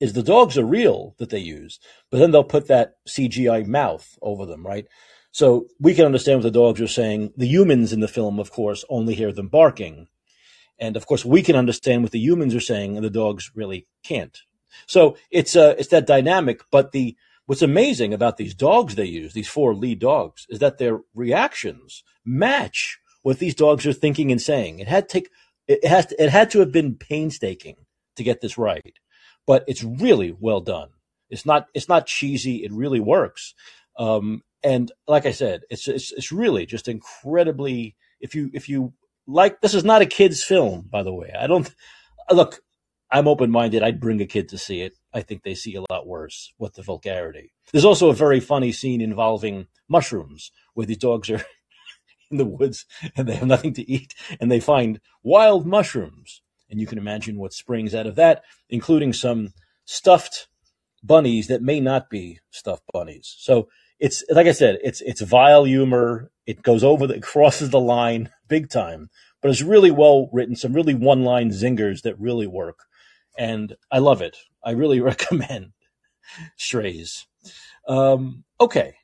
[0.00, 1.80] is the dogs are real that they use,
[2.10, 4.86] but then they'll put that CGI mouth over them, right?
[5.30, 7.32] So we can understand what the dogs are saying.
[7.36, 10.08] The humans in the film, of course, only hear them barking.
[10.78, 13.86] And of course, we can understand what the humans are saying, and the dogs really
[14.04, 14.36] can't.
[14.86, 16.60] So it's uh, it's that dynamic.
[16.70, 17.16] But the
[17.48, 22.04] What's amazing about these dogs they use, these four lead dogs, is that their reactions
[22.22, 24.80] match what these dogs are thinking and saying.
[24.80, 25.30] It had to take,
[25.66, 27.76] it has to, it had to have been painstaking
[28.16, 28.98] to get this right,
[29.46, 30.90] but it's really well done.
[31.30, 32.64] It's not it's not cheesy.
[32.64, 33.54] It really works.
[33.98, 37.96] Um, and like I said, it's, it's it's really just incredibly.
[38.20, 38.92] If you if you
[39.26, 41.32] like, this is not a kids' film, by the way.
[41.38, 41.74] I don't
[42.30, 42.60] look.
[43.10, 43.82] I'm open minded.
[43.82, 44.97] I'd bring a kid to see it.
[45.12, 47.52] I think they see a lot worse with the vulgarity.
[47.72, 51.44] There's also a very funny scene involving mushrooms where these dogs are
[52.30, 52.84] in the woods
[53.16, 56.42] and they have nothing to eat and they find wild mushrooms.
[56.70, 59.54] And you can imagine what springs out of that, including some
[59.86, 60.48] stuffed
[61.02, 63.34] bunnies that may not be stuffed bunnies.
[63.38, 63.68] So
[63.98, 66.30] it's like I said, it's it's vile humor.
[66.46, 69.08] It goes over the it crosses the line big time,
[69.40, 70.56] but it's really well written.
[70.56, 72.80] Some really one line zingers that really work
[73.38, 74.36] and I love it.
[74.64, 75.72] I really recommend
[76.56, 77.26] Strays.
[77.86, 78.94] Um, okay,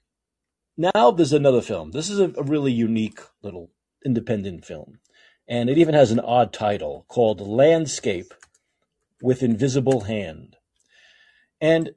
[0.77, 1.93] now there's another film.
[1.93, 3.71] This is a, a really unique little
[4.05, 4.99] independent film,
[5.49, 8.35] and it even has an odd title called Landscape
[9.23, 10.57] with Invisible Hand.
[11.61, 11.93] And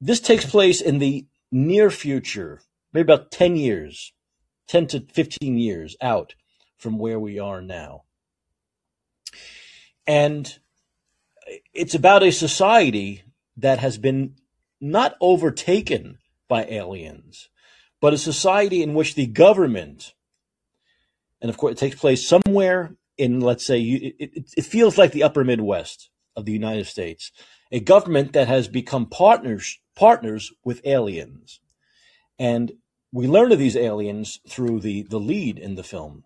[0.00, 2.62] this takes place in the near future,
[2.92, 4.12] maybe about 10 years,
[4.68, 6.34] 10 to 15 years out
[6.76, 8.02] from where we are now.
[10.06, 10.58] And
[11.72, 13.22] it's about a society
[13.56, 14.34] that has been
[14.80, 16.18] not overtaken
[16.48, 17.48] by aliens,
[18.00, 20.14] but a society in which the government,
[21.40, 25.22] and of course it takes place somewhere in, let's say, it, it, feels like the
[25.22, 27.32] upper Midwest of the United States,
[27.72, 31.60] a government that has become partners partners with aliens,
[32.38, 32.72] and
[33.12, 36.24] we learn of these aliens through the the lead in the film,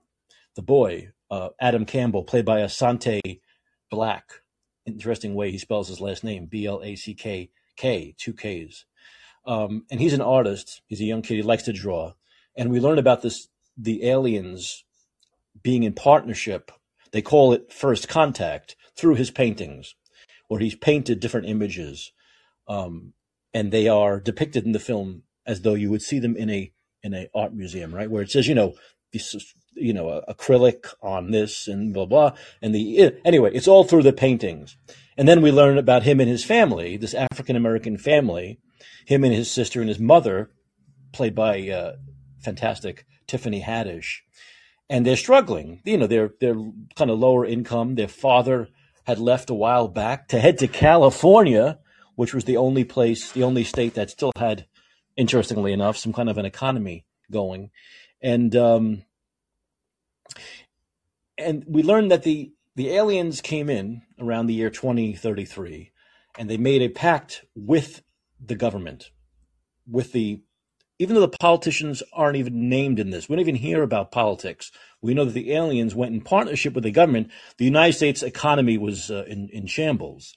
[0.56, 3.40] the boy uh, Adam Campbell, played by Asante
[3.92, 4.40] Blackk,
[4.92, 8.84] interesting way he spells his last name B L A C K K, two Ks.
[9.46, 10.82] Um, and he's an artist.
[10.86, 11.36] He's a young kid.
[11.36, 12.12] He likes to draw.
[12.56, 14.84] And we learn about this the aliens
[15.62, 16.70] being in partnership.
[17.12, 19.94] They call it first contact through his paintings,
[20.48, 22.12] where he's painted different images,
[22.68, 23.14] um,
[23.54, 26.72] and they are depicted in the film as though you would see them in a
[27.02, 28.10] in a art museum, right?
[28.10, 28.74] Where it says, you know,
[29.12, 29.34] this
[29.80, 32.32] you know, acrylic on this and blah, blah.
[32.62, 34.76] And the, anyway, it's all through the paintings.
[35.16, 38.58] And then we learn about him and his family, this African American family,
[39.06, 40.50] him and his sister and his mother,
[41.12, 41.96] played by uh,
[42.38, 44.20] fantastic Tiffany Haddish.
[44.88, 45.82] And they're struggling.
[45.84, 46.60] You know, they're, they're
[46.96, 47.94] kind of lower income.
[47.94, 48.68] Their father
[49.04, 51.78] had left a while back to head to California,
[52.16, 54.66] which was the only place, the only state that still had,
[55.16, 57.70] interestingly enough, some kind of an economy going.
[58.22, 59.02] And, um,
[61.40, 65.90] and we learned that the the aliens came in around the year 2033
[66.38, 68.02] and they made a pact with
[68.44, 69.10] the government
[69.88, 70.42] with the
[70.98, 74.70] even though the politicians aren't even named in this we don't even hear about politics.
[75.02, 77.30] We know that the aliens went in partnership with the government.
[77.56, 80.34] The united states economy was uh, in, in shambles.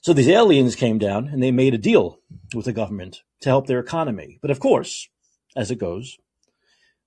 [0.00, 2.18] So these aliens came down and they made a deal
[2.54, 4.38] with the government to help their economy.
[4.40, 5.08] But of course
[5.54, 6.18] as it goes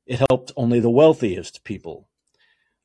[0.06, 2.08] it helped only the wealthiest people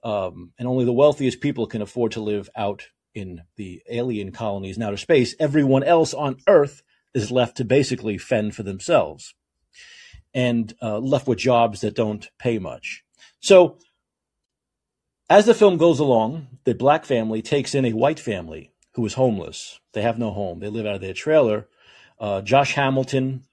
[0.02, 4.76] um, and only the wealthiest people can afford to live out in the alien colonies
[4.76, 5.34] in outer space.
[5.38, 6.82] Everyone else on Earth
[7.14, 9.34] is left to basically fend for themselves
[10.32, 13.02] and uh, left with jobs that don't pay much.
[13.40, 13.78] So,
[15.28, 19.14] as the film goes along, the black family takes in a white family who is
[19.14, 19.80] homeless.
[19.92, 20.60] They have no home.
[20.60, 21.68] They live out of their trailer.
[22.18, 23.44] Uh, Josh Hamilton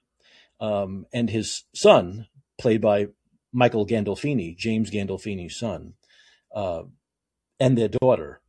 [0.60, 2.26] um, and his son,
[2.58, 3.08] played by
[3.52, 5.94] Michael Gandolfini, James Gandolfini's son,
[6.54, 6.82] uh,
[7.60, 8.40] and their daughter,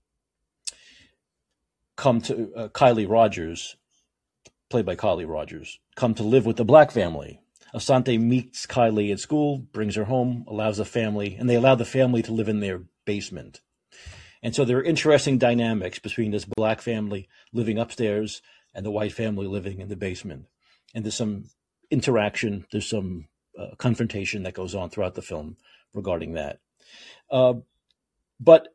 [1.96, 3.76] come to uh, Kylie Rogers,
[4.70, 7.42] played by Kylie Rogers, come to live with the black family.
[7.74, 11.86] Asante meets Kylie at school, brings her home, allows the family, and they allow the
[11.86, 13.62] family to live in their basement.
[14.42, 18.42] And so there are interesting dynamics between this black family living upstairs
[18.74, 20.46] and the white family living in the basement.
[20.96, 21.46] And there's some
[21.92, 23.28] interaction, there's some
[23.60, 25.58] uh, confrontation that goes on throughout the film
[25.94, 26.60] regarding that.
[27.30, 27.56] Uh,
[28.40, 28.70] but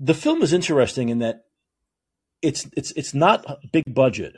[0.00, 1.44] the film is interesting in that
[2.42, 4.36] it's it's it's not big budget,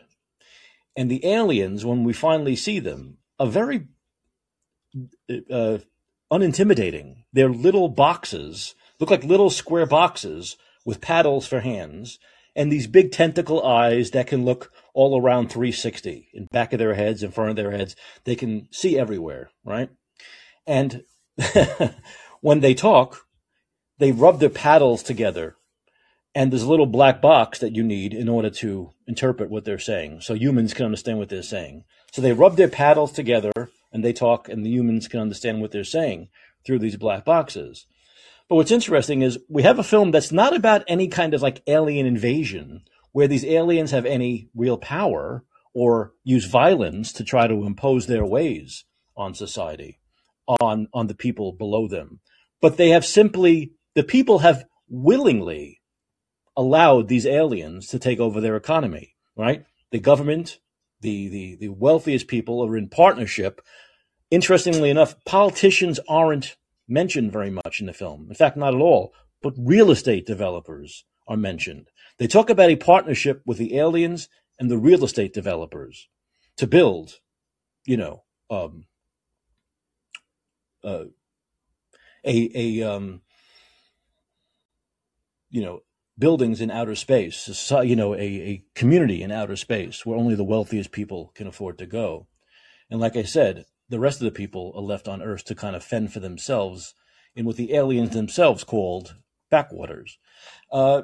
[0.96, 3.88] and the aliens, when we finally see them, are very
[5.50, 5.78] uh,
[6.32, 7.24] unintimidating.
[7.32, 12.18] They're little boxes, look like little square boxes with paddles for hands,
[12.56, 16.94] and these big tentacle eyes that can look all around 360 in back of their
[16.94, 17.94] heads, in front of their heads.
[18.24, 19.90] They can see everywhere, right?
[20.66, 21.04] And
[22.40, 23.26] when they talk,
[23.98, 25.56] they rub their paddles together.
[26.34, 29.78] And there's a little black box that you need in order to interpret what they're
[29.78, 31.84] saying, so humans can understand what they're saying.
[32.12, 33.52] So they rub their paddles together
[33.92, 36.28] and they talk, and the humans can understand what they're saying
[36.66, 37.86] through these black boxes.
[38.48, 41.62] But what's interesting is we have a film that's not about any kind of like
[41.66, 42.82] alien invasion
[43.12, 45.44] where these aliens have any real power
[45.74, 48.84] or use violence to try to impose their ways
[49.16, 50.00] on society,
[50.60, 52.20] on, on the people below them.
[52.60, 55.82] But they have simply, the people have willingly
[56.56, 59.64] allowed these aliens to take over their economy, right?
[59.90, 60.58] The government,
[61.00, 63.60] the, the, the wealthiest people are in partnership.
[64.30, 66.56] Interestingly enough, politicians aren't
[66.88, 68.26] mentioned very much in the film.
[68.28, 69.12] In fact, not at all.
[69.42, 71.88] But real estate developers are mentioned.
[72.18, 76.08] They talk about a partnership with the aliens and the real estate developers
[76.56, 77.20] to build,
[77.84, 78.86] you know, um,
[80.82, 81.04] uh,
[82.24, 83.22] a a um,
[85.50, 85.82] you know
[86.18, 90.44] buildings in outer space, you know, a, a community in outer space where only the
[90.44, 92.26] wealthiest people can afford to go.
[92.90, 95.76] And like I said, the rest of the people are left on Earth to kind
[95.76, 96.94] of fend for themselves
[97.34, 99.16] in what the aliens themselves called
[99.50, 100.18] backwaters.
[100.72, 101.02] Uh,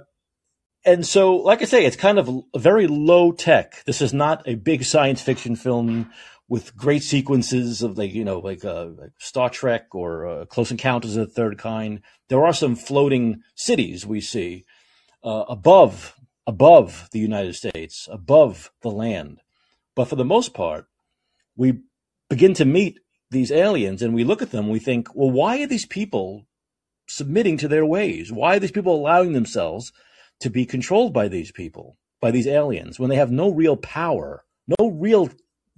[0.84, 3.84] and so, like I say, it's kind of very low tech.
[3.84, 6.10] This is not a big science fiction film
[6.48, 10.70] with great sequences of like you know like, uh, like Star Trek or uh, Close
[10.70, 12.02] Encounters of the Third Kind.
[12.28, 14.64] There are some floating cities we see
[15.22, 16.14] uh, above
[16.46, 19.40] above the United States, above the land,
[19.94, 20.86] but for the most part,
[21.54, 21.74] we
[22.32, 22.98] begin to meet
[23.30, 26.46] these aliens and we look at them, we think, well, why are these people
[27.06, 28.32] submitting to their ways?
[28.32, 29.92] Why are these people allowing themselves
[30.40, 34.44] to be controlled by these people, by these aliens, when they have no real power,
[34.78, 35.28] no real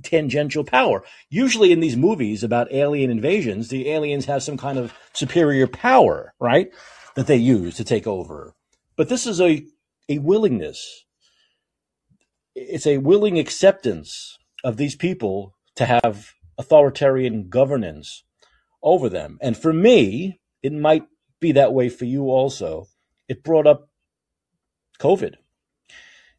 [0.05, 1.02] tangential power?
[1.28, 6.35] Usually in these movies about alien invasions, the aliens have some kind of superior power,
[6.39, 6.70] right?
[7.16, 8.55] That they use to take over.
[8.94, 9.66] But this is a,
[10.09, 11.05] a willingness.
[12.55, 18.24] It's a willing acceptance of these people to have authoritarian governance
[18.82, 19.39] over them.
[19.40, 21.05] And for me, it might
[21.40, 22.86] be that way for you also.
[23.28, 23.89] It brought up
[25.01, 25.35] COVID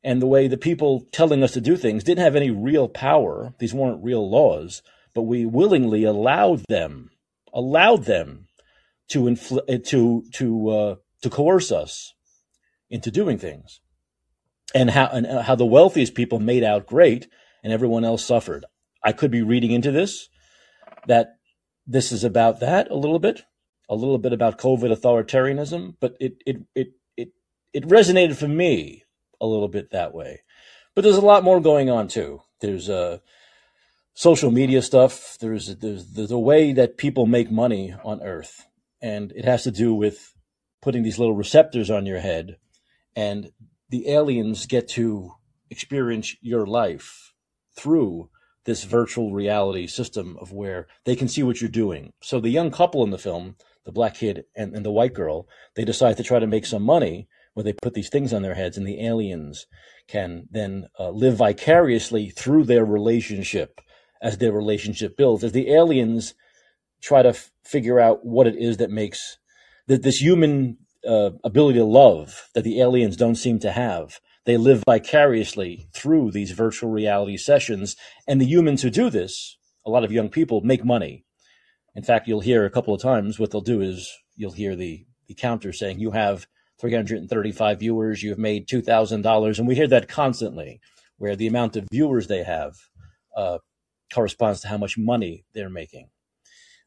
[0.06, 3.56] and the way the people telling us to do things didn't have any real power.
[3.58, 4.84] These weren't real laws,
[5.16, 7.10] but we willingly allowed them,
[7.52, 8.46] allowed them
[9.10, 12.14] to infl- to to uh, to coerce us
[12.88, 13.82] into doing things,
[14.76, 17.28] and how and how the wealthiest people made out great,
[17.64, 18.66] and everyone else suffered.
[19.06, 20.28] I could be reading into this
[21.08, 21.36] that
[21.86, 23.44] this is about that a little bit,
[23.88, 27.30] a little bit about COVID authoritarianism, but it it it it
[27.72, 29.04] it resonated for me
[29.40, 30.42] a little bit that way.
[30.96, 32.42] But there's a lot more going on too.
[32.62, 33.20] There's uh,
[34.16, 35.38] social media stuff.
[35.40, 38.66] There's there's there's a way that people make money on Earth,
[39.02, 40.34] and it has to do with
[40.82, 42.58] putting these little receptors on your head,
[43.16, 43.52] and
[43.90, 45.34] the aliens get to
[45.70, 47.34] experience your life
[47.76, 48.30] through
[48.66, 52.14] this virtual reality system of where they can see what you're doing.
[52.22, 53.56] So the young couple in the film,
[53.86, 56.84] the black kid and, and the white girl, they decide to try to make some
[56.84, 59.66] money where they put these things on their heads and the aliens
[60.08, 63.82] can then uh, live vicariously through their relationship
[64.22, 65.44] as their relationship builds.
[65.44, 66.34] As the aliens
[67.02, 69.38] try to f- figure out what it is that makes
[69.88, 70.78] that this human
[71.08, 74.20] uh, ability to love that the aliens don't seem to have.
[74.46, 77.96] They live vicariously through these virtual reality sessions,
[78.28, 81.26] and the humans who do this, a lot of young people, make money.
[81.96, 85.06] In fact, you'll hear a couple of times what they'll do is you'll hear the,
[85.28, 86.48] the counter saying, You have
[86.80, 89.60] 335 viewers, you've made $2,000.
[89.60, 90.80] And we hear that constantly,
[91.18, 92.76] where the amount of viewers they have
[93.36, 93.60] uh,
[94.14, 96.10] corresponds to how much money they're making.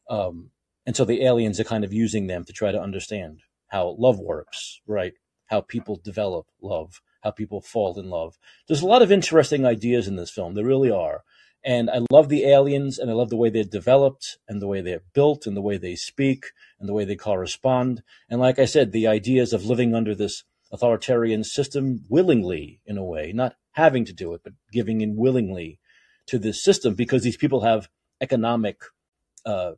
[0.09, 0.51] Um,
[0.85, 4.19] and so the aliens are kind of using them to try to understand how love
[4.19, 5.13] works, right?
[5.47, 8.37] How people develop love, how people fall in love.
[8.67, 10.53] There's a lot of interesting ideas in this film.
[10.53, 11.23] There really are.
[11.63, 14.81] And I love the aliens and I love the way they're developed and the way
[14.81, 16.45] they're built and the way they speak
[16.79, 18.01] and the way they correspond.
[18.29, 23.03] And like I said, the ideas of living under this authoritarian system willingly, in a
[23.03, 25.79] way, not having to do it, but giving in willingly
[26.27, 27.89] to this system because these people have
[28.21, 28.81] economic,
[29.45, 29.71] uh,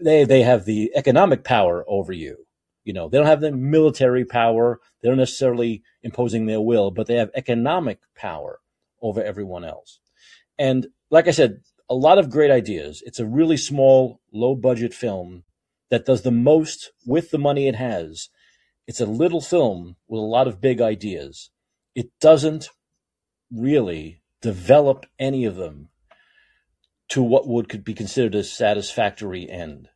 [0.00, 2.46] they, they have the economic power over you.
[2.84, 4.80] You know, they don't have the military power.
[5.02, 8.60] they're necessarily imposing their will, but they have economic power
[9.02, 10.00] over everyone else.
[10.58, 13.02] And like I said, a lot of great ideas.
[13.04, 15.44] It's a really small, low budget film
[15.90, 18.28] that does the most with the money it has.
[18.86, 21.50] It's a little film with a lot of big ideas.
[21.94, 22.70] It doesn't
[23.50, 25.88] really develop any of them
[27.08, 29.88] to what would could be considered a satisfactory end.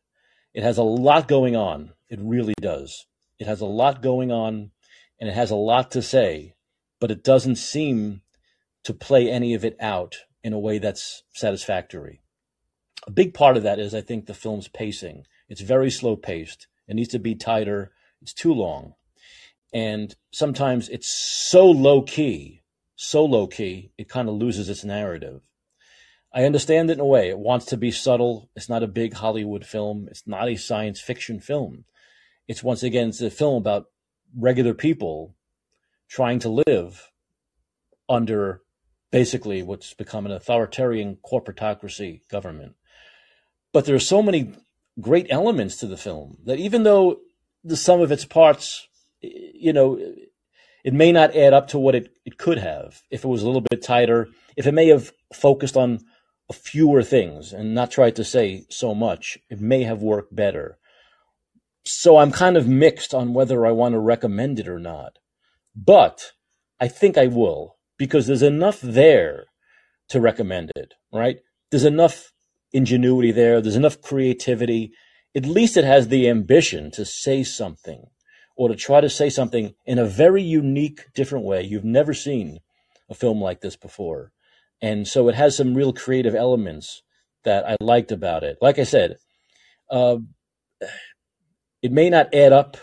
[0.55, 1.91] It has a lot going on.
[2.09, 3.07] It really does.
[3.37, 4.71] It has a lot going on
[5.19, 6.55] and it has a lot to say,
[7.01, 8.21] but it doesn't seem
[8.85, 10.15] to play any of it out
[10.45, 12.21] in a way that's satisfactory.
[13.05, 15.25] A big part of that is, I think, the film's pacing.
[15.49, 16.67] It's very slow paced.
[16.87, 17.91] It needs to be tighter.
[18.21, 18.93] It's too long.
[19.73, 22.61] And sometimes it's so low key,
[22.95, 25.41] so low key, it kind of loses its narrative.
[26.35, 27.29] I understand it in a way.
[27.29, 28.49] It wants to be subtle.
[28.57, 30.09] It's not a big Hollywood film.
[30.11, 31.85] It's not a science fiction film.
[32.45, 33.85] It's once again, it's a film about
[34.37, 35.33] regular people
[36.09, 37.09] trying to live
[38.09, 38.61] under
[39.11, 42.75] basically what's become an authoritarian corporatocracy government.
[43.71, 44.53] But there are so many
[44.99, 47.21] great elements to the film that even though
[47.63, 48.89] the sum of its parts,
[49.21, 49.97] you know,
[50.83, 53.47] it may not add up to what it, it could have if it was a
[53.47, 56.01] little bit tighter, if it may have focused on
[56.53, 60.77] fewer things and not try to say so much, it may have worked better.
[61.83, 65.17] So I'm kind of mixed on whether I want to recommend it or not.
[65.75, 66.31] But
[66.79, 69.45] I think I will because there's enough there
[70.09, 71.37] to recommend it, right?
[71.71, 72.31] There's enough
[72.73, 74.91] ingenuity there, there's enough creativity.
[75.35, 78.05] At least it has the ambition to say something
[78.55, 81.63] or to try to say something in a very unique, different way.
[81.63, 82.59] You've never seen
[83.09, 84.31] a film like this before.
[84.85, 87.01] And so it has some real creative elements
[87.43, 88.59] that I liked about it.
[88.61, 89.15] Like I said,
[89.89, 90.17] uh,
[91.81, 92.77] it may not add up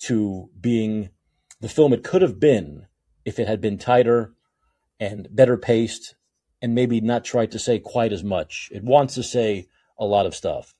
[0.00, 1.10] to being
[1.60, 2.86] the film it could have been
[3.24, 4.34] if it had been tighter
[4.98, 6.16] and better paced
[6.60, 8.68] and maybe not tried to say quite as much.
[8.72, 10.74] It wants to say a lot of stuff.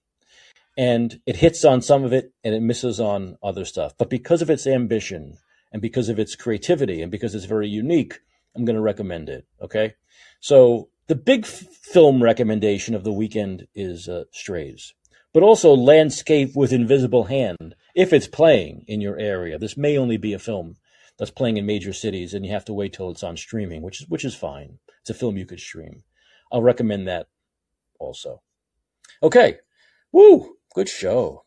[0.76, 3.94] And it hits on some of it and it misses on other stuff.
[3.96, 5.38] But because of its ambition
[5.70, 8.18] and because of its creativity and because it's very unique,
[8.58, 9.46] I'm going to recommend it.
[9.62, 9.94] Okay.
[10.40, 14.94] So the big f- film recommendation of the weekend is uh, Strays,
[15.32, 19.58] but also Landscape with Invisible Hand if it's playing in your area.
[19.58, 20.76] This may only be a film
[21.18, 24.00] that's playing in major cities, and you have to wait till it's on streaming, which
[24.00, 24.78] is which is fine.
[25.00, 26.02] It's a film you could stream.
[26.52, 27.28] I'll recommend that
[27.98, 28.42] also.
[29.22, 29.58] Okay,
[30.12, 31.44] woo, good show,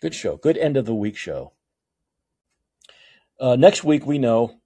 [0.00, 1.52] good show, good end of the week show.
[3.40, 4.60] Uh, next week we know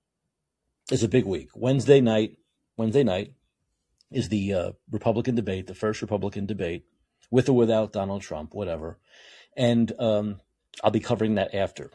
[0.92, 1.48] is a big week.
[1.54, 2.36] Wednesday night,
[2.76, 3.32] Wednesday night
[4.10, 6.84] is the uh, Republican debate, the first Republican debate,
[7.30, 8.98] with or without Donald Trump, whatever,
[9.56, 10.40] and um,
[10.84, 11.90] I'll be covering that after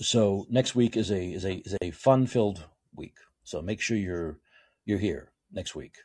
[0.00, 3.16] so next week is a is a is a fun filled week.
[3.44, 4.38] So make sure you're
[4.84, 5.96] you're here next week.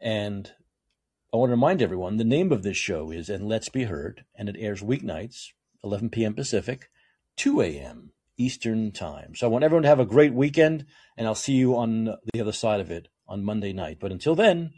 [0.00, 0.52] And
[1.32, 4.24] I want to remind everyone the name of this show is And Let's Be Heard,
[4.34, 5.48] and it airs weeknights,
[5.84, 6.34] 11 p.m.
[6.34, 6.90] Pacific,
[7.36, 8.12] 2 a.m.
[8.38, 9.34] Eastern Time.
[9.34, 10.86] So I want everyone to have a great weekend,
[11.16, 13.98] and I'll see you on the other side of it on Monday night.
[14.00, 14.70] But until then,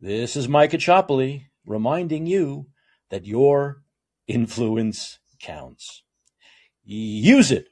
[0.00, 2.68] this is Mike Caccioppoli reminding you
[3.10, 3.82] that your
[4.28, 6.04] influence counts.
[6.84, 7.66] Use it